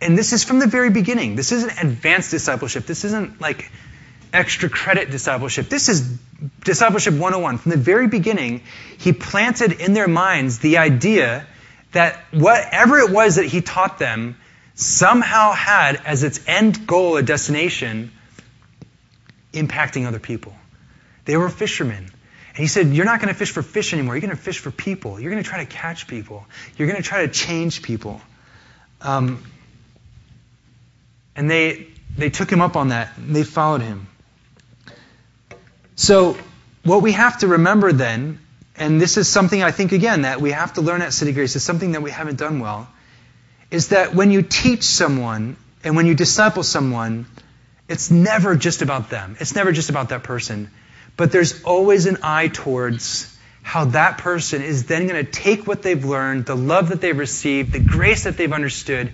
and 0.00 0.16
this 0.16 0.32
is 0.32 0.44
from 0.44 0.58
the 0.58 0.66
very 0.66 0.90
beginning, 0.90 1.36
this 1.36 1.52
isn't 1.52 1.82
advanced 1.82 2.30
discipleship. 2.30 2.86
This 2.86 3.04
isn't 3.04 3.40
like 3.40 3.70
extra 4.32 4.68
credit 4.68 5.10
discipleship. 5.10 5.68
This 5.68 5.88
is 5.88 6.18
discipleship 6.62 7.14
101. 7.14 7.58
From 7.58 7.70
the 7.70 7.78
very 7.78 8.06
beginning, 8.06 8.62
he 8.98 9.12
planted 9.12 9.72
in 9.72 9.94
their 9.94 10.08
minds 10.08 10.58
the 10.58 10.78
idea 10.78 11.46
that 11.92 12.20
whatever 12.30 12.98
it 12.98 13.10
was 13.10 13.36
that 13.36 13.46
he 13.46 13.62
taught 13.62 13.98
them 13.98 14.36
somehow 14.74 15.52
had 15.52 15.96
as 16.04 16.22
its 16.22 16.40
end 16.46 16.86
goal, 16.86 17.16
a 17.16 17.22
destination, 17.22 18.12
impacting 19.52 20.06
other 20.06 20.18
people. 20.18 20.54
They 21.24 21.38
were 21.38 21.48
fishermen. 21.48 22.04
And 22.56 22.62
he 22.62 22.66
said, 22.66 22.88
You're 22.88 23.06
not 23.06 23.20
going 23.20 23.32
to 23.32 23.38
fish 23.38 23.50
for 23.50 23.62
fish 23.62 23.94
anymore. 23.94 24.14
You're 24.14 24.20
going 24.20 24.36
to 24.36 24.42
fish 24.42 24.58
for 24.58 24.70
people. 24.70 25.18
You're 25.18 25.30
going 25.30 25.42
to 25.42 25.48
try 25.48 25.64
to 25.64 25.70
catch 25.70 26.06
people. 26.06 26.46
You're 26.76 26.88
going 26.88 27.02
to 27.02 27.08
try 27.08 27.24
to 27.24 27.32
change 27.32 27.82
people. 27.82 28.20
Um, 29.00 29.42
and 31.36 31.50
they, 31.50 31.86
they 32.16 32.30
took 32.30 32.50
him 32.50 32.60
up 32.60 32.76
on 32.76 32.88
that, 32.88 33.16
and 33.16 33.36
they 33.36 33.44
followed 33.44 33.82
him. 33.82 34.08
So, 35.94 36.36
what 36.82 37.02
we 37.02 37.12
have 37.12 37.38
to 37.38 37.48
remember 37.48 37.92
then, 37.92 38.40
and 38.76 39.00
this 39.00 39.16
is 39.16 39.28
something 39.28 39.62
I 39.62 39.70
think, 39.70 39.92
again, 39.92 40.22
that 40.22 40.40
we 40.40 40.52
have 40.52 40.74
to 40.74 40.80
learn 40.80 41.02
at 41.02 41.12
City 41.12 41.32
Grace, 41.32 41.56
is 41.56 41.62
something 41.62 41.92
that 41.92 42.02
we 42.02 42.10
haven't 42.10 42.38
done 42.38 42.60
well, 42.60 42.88
is 43.70 43.88
that 43.88 44.14
when 44.14 44.30
you 44.30 44.42
teach 44.42 44.82
someone 44.82 45.56
and 45.84 45.96
when 45.96 46.06
you 46.06 46.14
disciple 46.14 46.62
someone, 46.62 47.26
it's 47.88 48.10
never 48.10 48.56
just 48.56 48.82
about 48.82 49.10
them. 49.10 49.36
It's 49.40 49.54
never 49.54 49.72
just 49.72 49.90
about 49.90 50.08
that 50.08 50.22
person. 50.22 50.70
But 51.16 51.32
there's 51.32 51.62
always 51.62 52.06
an 52.06 52.18
eye 52.22 52.48
towards 52.48 53.32
how 53.62 53.86
that 53.86 54.18
person 54.18 54.62
is 54.62 54.86
then 54.86 55.06
going 55.06 55.24
to 55.24 55.30
take 55.30 55.66
what 55.66 55.82
they've 55.82 56.04
learned, 56.04 56.46
the 56.46 56.56
love 56.56 56.90
that 56.90 57.00
they've 57.00 57.18
received, 57.18 57.72
the 57.72 57.80
grace 57.80 58.24
that 58.24 58.36
they've 58.36 58.52
understood, 58.52 59.12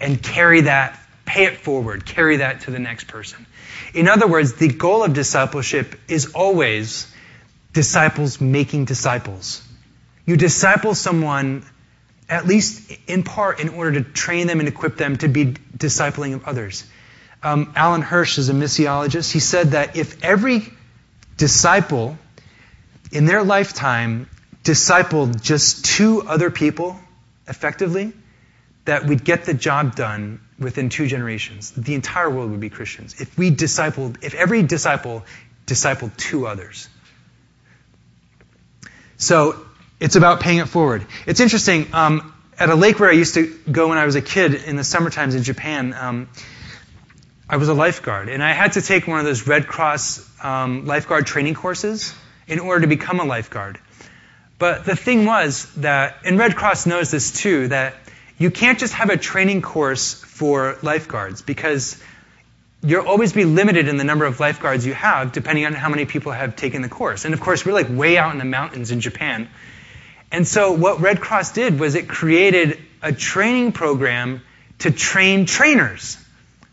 and 0.00 0.22
carry 0.22 0.62
that, 0.62 0.98
pay 1.30 1.44
it 1.44 1.58
forward, 1.58 2.04
carry 2.04 2.38
that 2.38 2.62
to 2.62 2.72
the 2.72 2.80
next 2.80 3.06
person. 3.06 3.46
In 3.94 4.08
other 4.08 4.26
words, 4.26 4.54
the 4.54 4.66
goal 4.66 5.04
of 5.04 5.12
discipleship 5.12 5.94
is 6.08 6.32
always 6.34 7.06
disciples 7.72 8.40
making 8.40 8.86
disciples. 8.86 9.62
You 10.26 10.36
disciple 10.36 10.96
someone, 10.96 11.64
at 12.28 12.46
least 12.46 12.92
in 13.06 13.22
part, 13.22 13.60
in 13.60 13.68
order 13.68 14.02
to 14.02 14.10
train 14.10 14.48
them 14.48 14.58
and 14.58 14.68
equip 14.68 14.96
them 14.96 15.18
to 15.18 15.28
be 15.28 15.54
discipling 15.76 16.34
of 16.34 16.48
others. 16.48 16.84
Um, 17.44 17.72
Alan 17.76 18.02
Hirsch 18.02 18.38
is 18.38 18.48
a 18.48 18.52
missiologist. 18.52 19.30
He 19.30 19.38
said 19.38 19.68
that 19.70 19.96
if 19.96 20.24
every 20.24 20.64
disciple 21.36 22.18
in 23.12 23.24
their 23.24 23.44
lifetime 23.44 24.28
discipled 24.64 25.40
just 25.40 25.84
two 25.84 26.22
other 26.22 26.50
people 26.50 26.98
effectively, 27.46 28.12
that 28.84 29.06
we'd 29.06 29.24
get 29.24 29.44
the 29.44 29.54
job 29.54 29.94
done 29.94 30.40
within 30.60 30.90
two 30.90 31.06
generations. 31.06 31.70
The 31.72 31.94
entire 31.94 32.30
world 32.30 32.50
would 32.50 32.60
be 32.60 32.70
Christians. 32.70 33.20
If 33.20 33.36
we 33.38 33.50
discipled, 33.50 34.22
if 34.22 34.34
every 34.34 34.62
disciple 34.62 35.24
discipled 35.66 36.16
two 36.16 36.46
others. 36.46 36.88
So 39.16 39.64
it's 39.98 40.16
about 40.16 40.40
paying 40.40 40.58
it 40.58 40.68
forward. 40.68 41.06
It's 41.26 41.40
interesting. 41.40 41.88
Um, 41.92 42.32
at 42.58 42.68
a 42.68 42.74
lake 42.74 43.00
where 43.00 43.08
I 43.08 43.14
used 43.14 43.34
to 43.34 43.46
go 43.70 43.88
when 43.88 43.98
I 43.98 44.04
was 44.04 44.16
a 44.16 44.22
kid 44.22 44.54
in 44.54 44.76
the 44.76 44.84
summer 44.84 45.10
times 45.10 45.34
in 45.34 45.42
Japan, 45.42 45.94
um, 45.94 46.28
I 47.48 47.56
was 47.56 47.68
a 47.68 47.74
lifeguard, 47.74 48.28
and 48.28 48.42
I 48.42 48.52
had 48.52 48.72
to 48.72 48.82
take 48.82 49.06
one 49.08 49.18
of 49.18 49.24
those 49.24 49.46
Red 49.46 49.66
Cross 49.66 50.28
um, 50.44 50.86
lifeguard 50.86 51.26
training 51.26 51.54
courses 51.54 52.14
in 52.46 52.60
order 52.60 52.82
to 52.82 52.86
become 52.86 53.18
a 53.18 53.24
lifeguard. 53.24 53.78
But 54.58 54.84
the 54.84 54.94
thing 54.94 55.24
was 55.24 55.64
that, 55.76 56.18
and 56.24 56.38
Red 56.38 56.54
Cross 56.54 56.86
knows 56.86 57.10
this 57.10 57.32
too, 57.32 57.68
that 57.68 57.94
you 58.40 58.50
can't 58.50 58.78
just 58.78 58.94
have 58.94 59.10
a 59.10 59.18
training 59.18 59.60
course 59.60 60.14
for 60.14 60.78
lifeguards 60.80 61.42
because 61.42 62.02
you'll 62.82 63.06
always 63.06 63.34
be 63.34 63.44
limited 63.44 63.86
in 63.86 63.98
the 63.98 64.04
number 64.04 64.24
of 64.24 64.40
lifeguards 64.40 64.86
you 64.86 64.94
have 64.94 65.32
depending 65.32 65.66
on 65.66 65.74
how 65.74 65.90
many 65.90 66.06
people 66.06 66.32
have 66.32 66.56
taken 66.56 66.80
the 66.80 66.88
course. 66.88 67.26
And 67.26 67.34
of 67.34 67.40
course, 67.40 67.66
we're 67.66 67.74
like 67.74 67.88
way 67.90 68.16
out 68.16 68.32
in 68.32 68.38
the 68.38 68.46
mountains 68.46 68.92
in 68.92 69.00
Japan. 69.00 69.50
And 70.32 70.48
so 70.48 70.72
what 70.72 71.00
Red 71.00 71.20
Cross 71.20 71.52
did 71.52 71.78
was 71.78 71.94
it 71.96 72.08
created 72.08 72.78
a 73.02 73.12
training 73.12 73.72
program 73.72 74.40
to 74.78 74.90
train 74.90 75.44
trainers. 75.44 76.16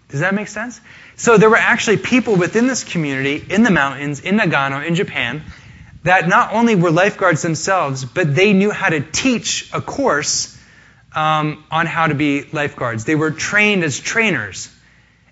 Does 0.08 0.22
that 0.22 0.34
make 0.34 0.48
sense? 0.48 0.80
So 1.18 1.38
there 1.38 1.50
were 1.50 1.58
actually 1.58 1.98
people 1.98 2.38
within 2.38 2.68
this 2.68 2.86
community 2.86 3.44
in 3.50 3.64
the 3.64 3.72
mountains, 3.72 4.22
in 4.22 4.38
Nagano, 4.38 4.88
in 4.88 4.96
Japan, 4.96 5.44
that 6.04 6.30
not 6.30 6.54
only 6.54 6.76
were 6.76 6.92
lifeguards 6.92 7.42
themselves, 7.42 8.06
but 8.06 8.34
they 8.34 8.54
knew 8.54 8.72
how 8.72 8.88
to 8.88 9.02
teach 9.02 9.70
a 9.74 9.82
course 9.82 10.57
um, 11.18 11.64
on 11.72 11.88
how 11.88 12.06
to 12.06 12.14
be 12.14 12.44
lifeguards. 12.44 13.04
They 13.04 13.16
were 13.16 13.32
trained 13.32 13.84
as 13.84 14.00
trainers. 14.00 14.72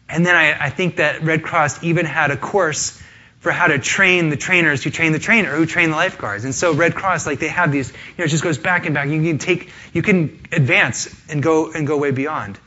And 0.10 0.26
then 0.26 0.36
I, 0.36 0.66
I 0.66 0.70
think 0.72 0.96
that 0.96 1.22
Red 1.22 1.44
Cross 1.44 1.84
even 1.84 2.08
had 2.08 2.32
a 2.32 2.38
course 2.38 3.00
for 3.38 3.52
how 3.52 3.68
to 3.68 3.78
train 3.78 4.30
the 4.30 4.36
trainers 4.36 4.84
who 4.84 4.90
train 4.90 5.12
the 5.12 5.20
trainer, 5.20 5.56
who 5.56 5.68
train 5.68 5.92
the 5.92 5.96
lifeguards. 5.96 6.44
And 6.44 6.56
so 6.56 6.74
Red 6.74 6.96
Cross, 6.96 7.28
like 7.28 7.38
they 7.38 7.50
have 7.50 7.72
these, 7.72 7.92
you 7.92 8.16
know, 8.18 8.26
it 8.26 8.30
just 8.30 8.44
goes 8.44 8.58
back 8.58 8.88
and 8.88 8.96
back. 8.96 9.10
You 9.10 9.22
can 9.22 9.38
take, 9.38 9.70
you 9.94 10.02
can 10.02 10.40
advance 10.52 11.08
and 11.30 11.44
go 11.44 11.72
and 11.72 11.86
go 11.86 11.98
way 11.98 12.10
beyond. 12.10 12.58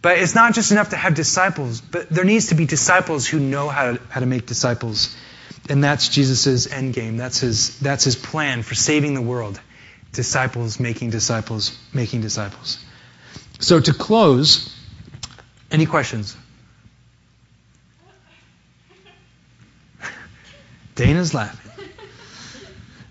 But 0.00 0.16
it's 0.16 0.34
not 0.34 0.54
just 0.54 0.72
enough 0.72 0.88
to 0.90 0.96
have 0.96 1.14
disciples, 1.14 1.82
but 1.82 2.08
there 2.08 2.24
needs 2.24 2.46
to 2.46 2.54
be 2.54 2.64
disciples 2.64 3.26
who 3.26 3.38
know 3.38 3.68
how 3.68 3.92
to, 3.92 4.00
how 4.08 4.20
to 4.20 4.26
make 4.26 4.46
disciples. 4.46 5.14
And 5.68 5.84
that's 5.84 6.08
Jesus' 6.08 6.72
end 6.72 6.94
game. 6.94 7.18
That's 7.18 7.38
his, 7.40 7.78
that's 7.80 8.04
his 8.04 8.16
plan 8.16 8.62
for 8.62 8.74
saving 8.74 9.12
the 9.12 9.20
world. 9.20 9.60
Disciples 10.12 10.78
making 10.78 11.10
disciples, 11.10 11.78
making 11.92 12.20
disciples. 12.20 12.84
So 13.60 13.80
to 13.80 13.92
close, 13.94 14.74
any 15.70 15.86
questions? 15.86 16.36
Dana's 20.94 21.32
laughing. 21.32 21.58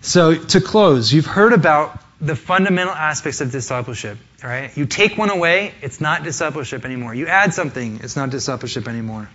So 0.00 0.34
to 0.34 0.60
close, 0.60 1.12
you've 1.12 1.26
heard 1.26 1.52
about 1.52 1.98
the 2.20 2.36
fundamental 2.36 2.94
aspects 2.94 3.40
of 3.40 3.50
discipleship. 3.50 4.18
Right? 4.42 4.76
You 4.76 4.86
take 4.86 5.16
one 5.16 5.30
away, 5.30 5.74
it's 5.82 6.00
not 6.00 6.24
discipleship 6.24 6.84
anymore. 6.84 7.14
You 7.14 7.26
add 7.26 7.54
something, 7.54 8.00
it's 8.02 8.16
not 8.16 8.30
discipleship 8.30 8.88
anymore. 8.88 9.28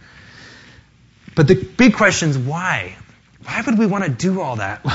But 1.35 1.47
the 1.47 1.55
big 1.55 1.95
question 1.95 2.29
is 2.29 2.37
why? 2.37 2.97
Why 3.47 3.61
would 3.65 3.79
we 3.79 3.85
want 3.85 4.03
to 4.03 4.09
do 4.09 4.41
all 4.41 4.57
that? 4.57 4.85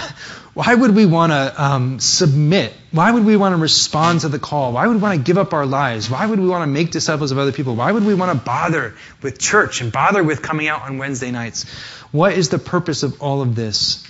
Why 0.52 0.74
would 0.74 0.94
we 0.94 1.06
want 1.06 1.32
to 1.32 1.64
um, 1.64 2.00
submit? 2.00 2.74
Why 2.90 3.10
would 3.10 3.24
we 3.24 3.34
want 3.34 3.54
to 3.54 3.56
respond 3.56 4.20
to 4.20 4.28
the 4.28 4.38
call? 4.38 4.74
Why 4.74 4.86
would 4.86 4.96
we 4.96 5.02
want 5.02 5.18
to 5.18 5.24
give 5.24 5.38
up 5.38 5.54
our 5.54 5.64
lives? 5.64 6.10
Why 6.10 6.26
would 6.26 6.38
we 6.38 6.46
want 6.46 6.62
to 6.62 6.66
make 6.66 6.90
disciples 6.90 7.32
of 7.32 7.38
other 7.38 7.52
people? 7.52 7.76
Why 7.76 7.90
would 7.90 8.04
we 8.04 8.12
want 8.12 8.38
to 8.38 8.44
bother 8.44 8.94
with 9.22 9.38
church 9.38 9.80
and 9.80 9.90
bother 9.90 10.22
with 10.22 10.42
coming 10.42 10.68
out 10.68 10.82
on 10.82 10.98
Wednesday 10.98 11.30
nights? 11.30 11.64
What 12.10 12.34
is 12.34 12.50
the 12.50 12.58
purpose 12.58 13.02
of 13.02 13.22
all 13.22 13.40
of 13.40 13.54
this? 13.54 14.06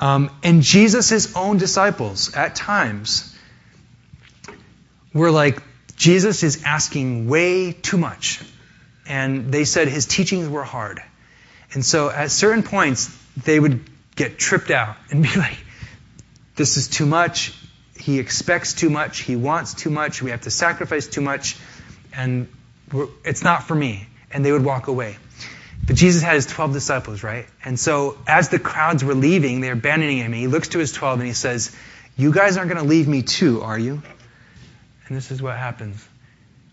Um, 0.00 0.32
and 0.42 0.62
Jesus' 0.62 1.36
own 1.36 1.58
disciples, 1.58 2.34
at 2.34 2.56
times, 2.56 3.32
were 5.14 5.30
like, 5.30 5.62
Jesus 5.94 6.42
is 6.42 6.64
asking 6.64 7.28
way 7.28 7.70
too 7.70 7.96
much. 7.96 8.42
And 9.06 9.52
they 9.52 9.64
said 9.64 9.86
his 9.86 10.06
teachings 10.06 10.48
were 10.48 10.64
hard. 10.64 11.00
And 11.74 11.84
so 11.84 12.10
at 12.10 12.32
certain 12.32 12.64
points, 12.64 13.16
they 13.44 13.58
would 13.58 13.88
get 14.16 14.38
tripped 14.38 14.70
out 14.70 14.96
and 15.10 15.22
be 15.22 15.34
like, 15.36 15.58
this 16.56 16.76
is 16.76 16.88
too 16.88 17.06
much. 17.06 17.54
He 17.96 18.18
expects 18.18 18.74
too 18.74 18.90
much. 18.90 19.20
He 19.20 19.36
wants 19.36 19.74
too 19.74 19.90
much. 19.90 20.22
We 20.22 20.30
have 20.30 20.42
to 20.42 20.50
sacrifice 20.50 21.06
too 21.06 21.20
much. 21.20 21.56
And 22.12 22.48
it's 23.24 23.42
not 23.42 23.64
for 23.64 23.74
me. 23.74 24.08
And 24.30 24.44
they 24.44 24.52
would 24.52 24.64
walk 24.64 24.88
away. 24.88 25.16
But 25.86 25.96
Jesus 25.96 26.22
had 26.22 26.34
his 26.34 26.46
12 26.46 26.72
disciples, 26.72 27.22
right? 27.22 27.46
And 27.64 27.78
so 27.78 28.18
as 28.26 28.50
the 28.50 28.58
crowds 28.58 29.04
were 29.04 29.14
leaving, 29.14 29.60
they're 29.60 29.72
abandoning 29.72 30.18
him. 30.18 30.32
he 30.32 30.46
looks 30.46 30.68
to 30.68 30.78
his 30.78 30.92
12 30.92 31.20
and 31.20 31.26
he 31.26 31.34
says, 31.34 31.74
You 32.16 32.32
guys 32.32 32.56
aren't 32.56 32.70
going 32.70 32.82
to 32.82 32.88
leave 32.88 33.08
me 33.08 33.22
too, 33.22 33.62
are 33.62 33.78
you? 33.78 34.02
And 35.06 35.16
this 35.16 35.30
is 35.30 35.40
what 35.40 35.56
happens. 35.56 36.06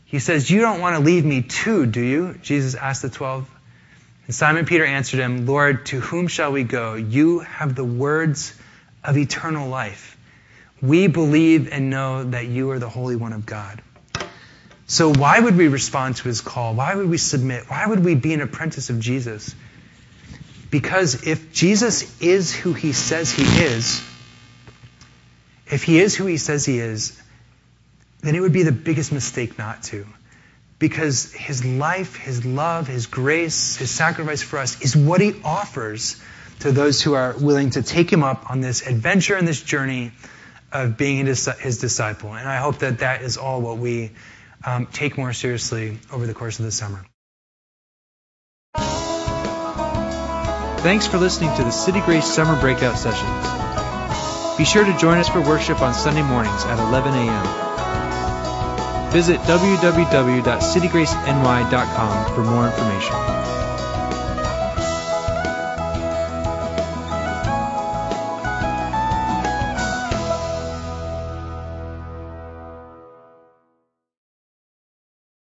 He 0.05 0.20
says, 0.20 0.49
You 0.49 0.61
don't 0.61 0.82
want 0.82 0.97
to 0.97 1.01
leave 1.01 1.24
me 1.24 1.43
too, 1.43 1.86
do 1.86 2.01
you? 2.01 2.36
Jesus 2.41 2.76
asked 2.76 3.01
the 3.01 3.09
twelve. 3.09 3.49
And 4.26 4.34
Simon 4.36 4.65
Peter 4.65 4.86
answered 4.86 5.19
him, 5.19 5.45
Lord, 5.45 5.86
to 5.88 5.99
whom 5.99 6.28
shall 6.28 6.51
we 6.51 6.63
go? 6.63 6.95
You 6.95 7.39
have 7.39 7.76
the 7.76 7.84
words 7.84 8.57
of 9.03 9.17
eternal 9.17 9.69
life. 9.69 10.17
We 10.82 11.07
believe 11.07 11.71
and 11.71 11.89
know 11.89 12.23
that 12.23 12.47
you 12.47 12.71
are 12.71 12.80
the 12.80 12.89
Holy 12.89 13.15
One 13.15 13.34
of 13.34 13.45
God. 13.45 13.82
So, 14.88 15.13
why 15.13 15.39
would 15.39 15.57
we 15.57 15.67
respond 15.67 16.17
to 16.17 16.23
his 16.28 16.41
call? 16.41 16.76
Why 16.76 16.93
would 16.93 17.09
we 17.09 17.17
submit? 17.17 17.69
Why 17.69 17.86
would 17.88 18.03
we 18.03 18.13
be 18.15 18.34
an 18.34 18.41
apprentice 18.41 18.89
of 18.89 18.99
Jesus? 18.99 19.55
Because 20.69 21.26
if 21.26 21.53
Jesus 21.53 22.21
is 22.21 22.53
who 22.53 22.73
he 22.73 22.93
says 22.93 23.32
he 23.32 23.43
is, 23.43 24.03
if 25.67 25.84
he 25.84 25.99
is 25.99 26.15
who 26.15 26.26
he 26.26 26.38
says 26.38 26.65
he 26.65 26.80
is, 26.80 27.19
then 28.21 28.36
it 28.36 28.41
would 28.41 28.53
be 28.53 28.63
the 28.63 28.71
biggest 28.71 29.11
mistake 29.11 29.57
not 29.57 29.84
to. 29.84 30.05
Because 30.78 31.32
his 31.32 31.63
life, 31.63 32.15
his 32.15 32.45
love, 32.45 32.88
his 32.88 33.07
grace, 33.07 33.78
his 33.78 33.89
sacrifice 33.89 34.41
for 34.41 34.59
us 34.59 34.82
is 34.82 34.95
what 34.95 35.21
he 35.21 35.41
offers 35.43 36.21
to 36.59 36.71
those 36.71 37.01
who 37.01 37.13
are 37.13 37.36
willing 37.39 37.69
to 37.71 37.82
take 37.82 38.11
him 38.11 38.23
up 38.23 38.49
on 38.49 38.61
this 38.61 38.86
adventure 38.86 39.36
and 39.36 39.47
this 39.47 39.61
journey 39.61 40.11
of 40.71 40.97
being 40.97 41.26
his 41.26 41.78
disciple. 41.80 42.34
And 42.34 42.47
I 42.47 42.57
hope 42.57 42.80
that 42.80 42.99
that 42.99 43.21
is 43.21 43.38
all 43.38 43.61
what 43.61 43.78
we 43.78 44.11
um, 44.65 44.88
take 44.88 45.17
more 45.17 45.32
seriously 45.32 45.97
over 46.11 46.28
the 46.28 46.34
course 46.34 46.59
of 46.59 46.65
the 46.65 46.71
summer. 46.71 47.05
Thanks 50.86 51.07
for 51.07 51.17
listening 51.17 51.55
to 51.57 51.63
the 51.63 51.71
City 51.71 52.01
Grace 52.01 52.26
Summer 52.26 52.59
Breakout 52.59 52.97
Sessions. 52.97 54.57
Be 54.57 54.65
sure 54.65 54.86
to 54.86 54.97
join 54.97 55.17
us 55.17 55.28
for 55.28 55.41
worship 55.41 55.82
on 55.82 55.93
Sunday 55.93 56.21
mornings 56.21 56.63
at 56.65 56.78
11 56.80 57.13
a.m. 57.13 57.64
Visit 59.16 59.39
www.citygraceny.com 59.43 62.36
for 62.36 62.43
more 62.43 62.66
information. 62.66 63.34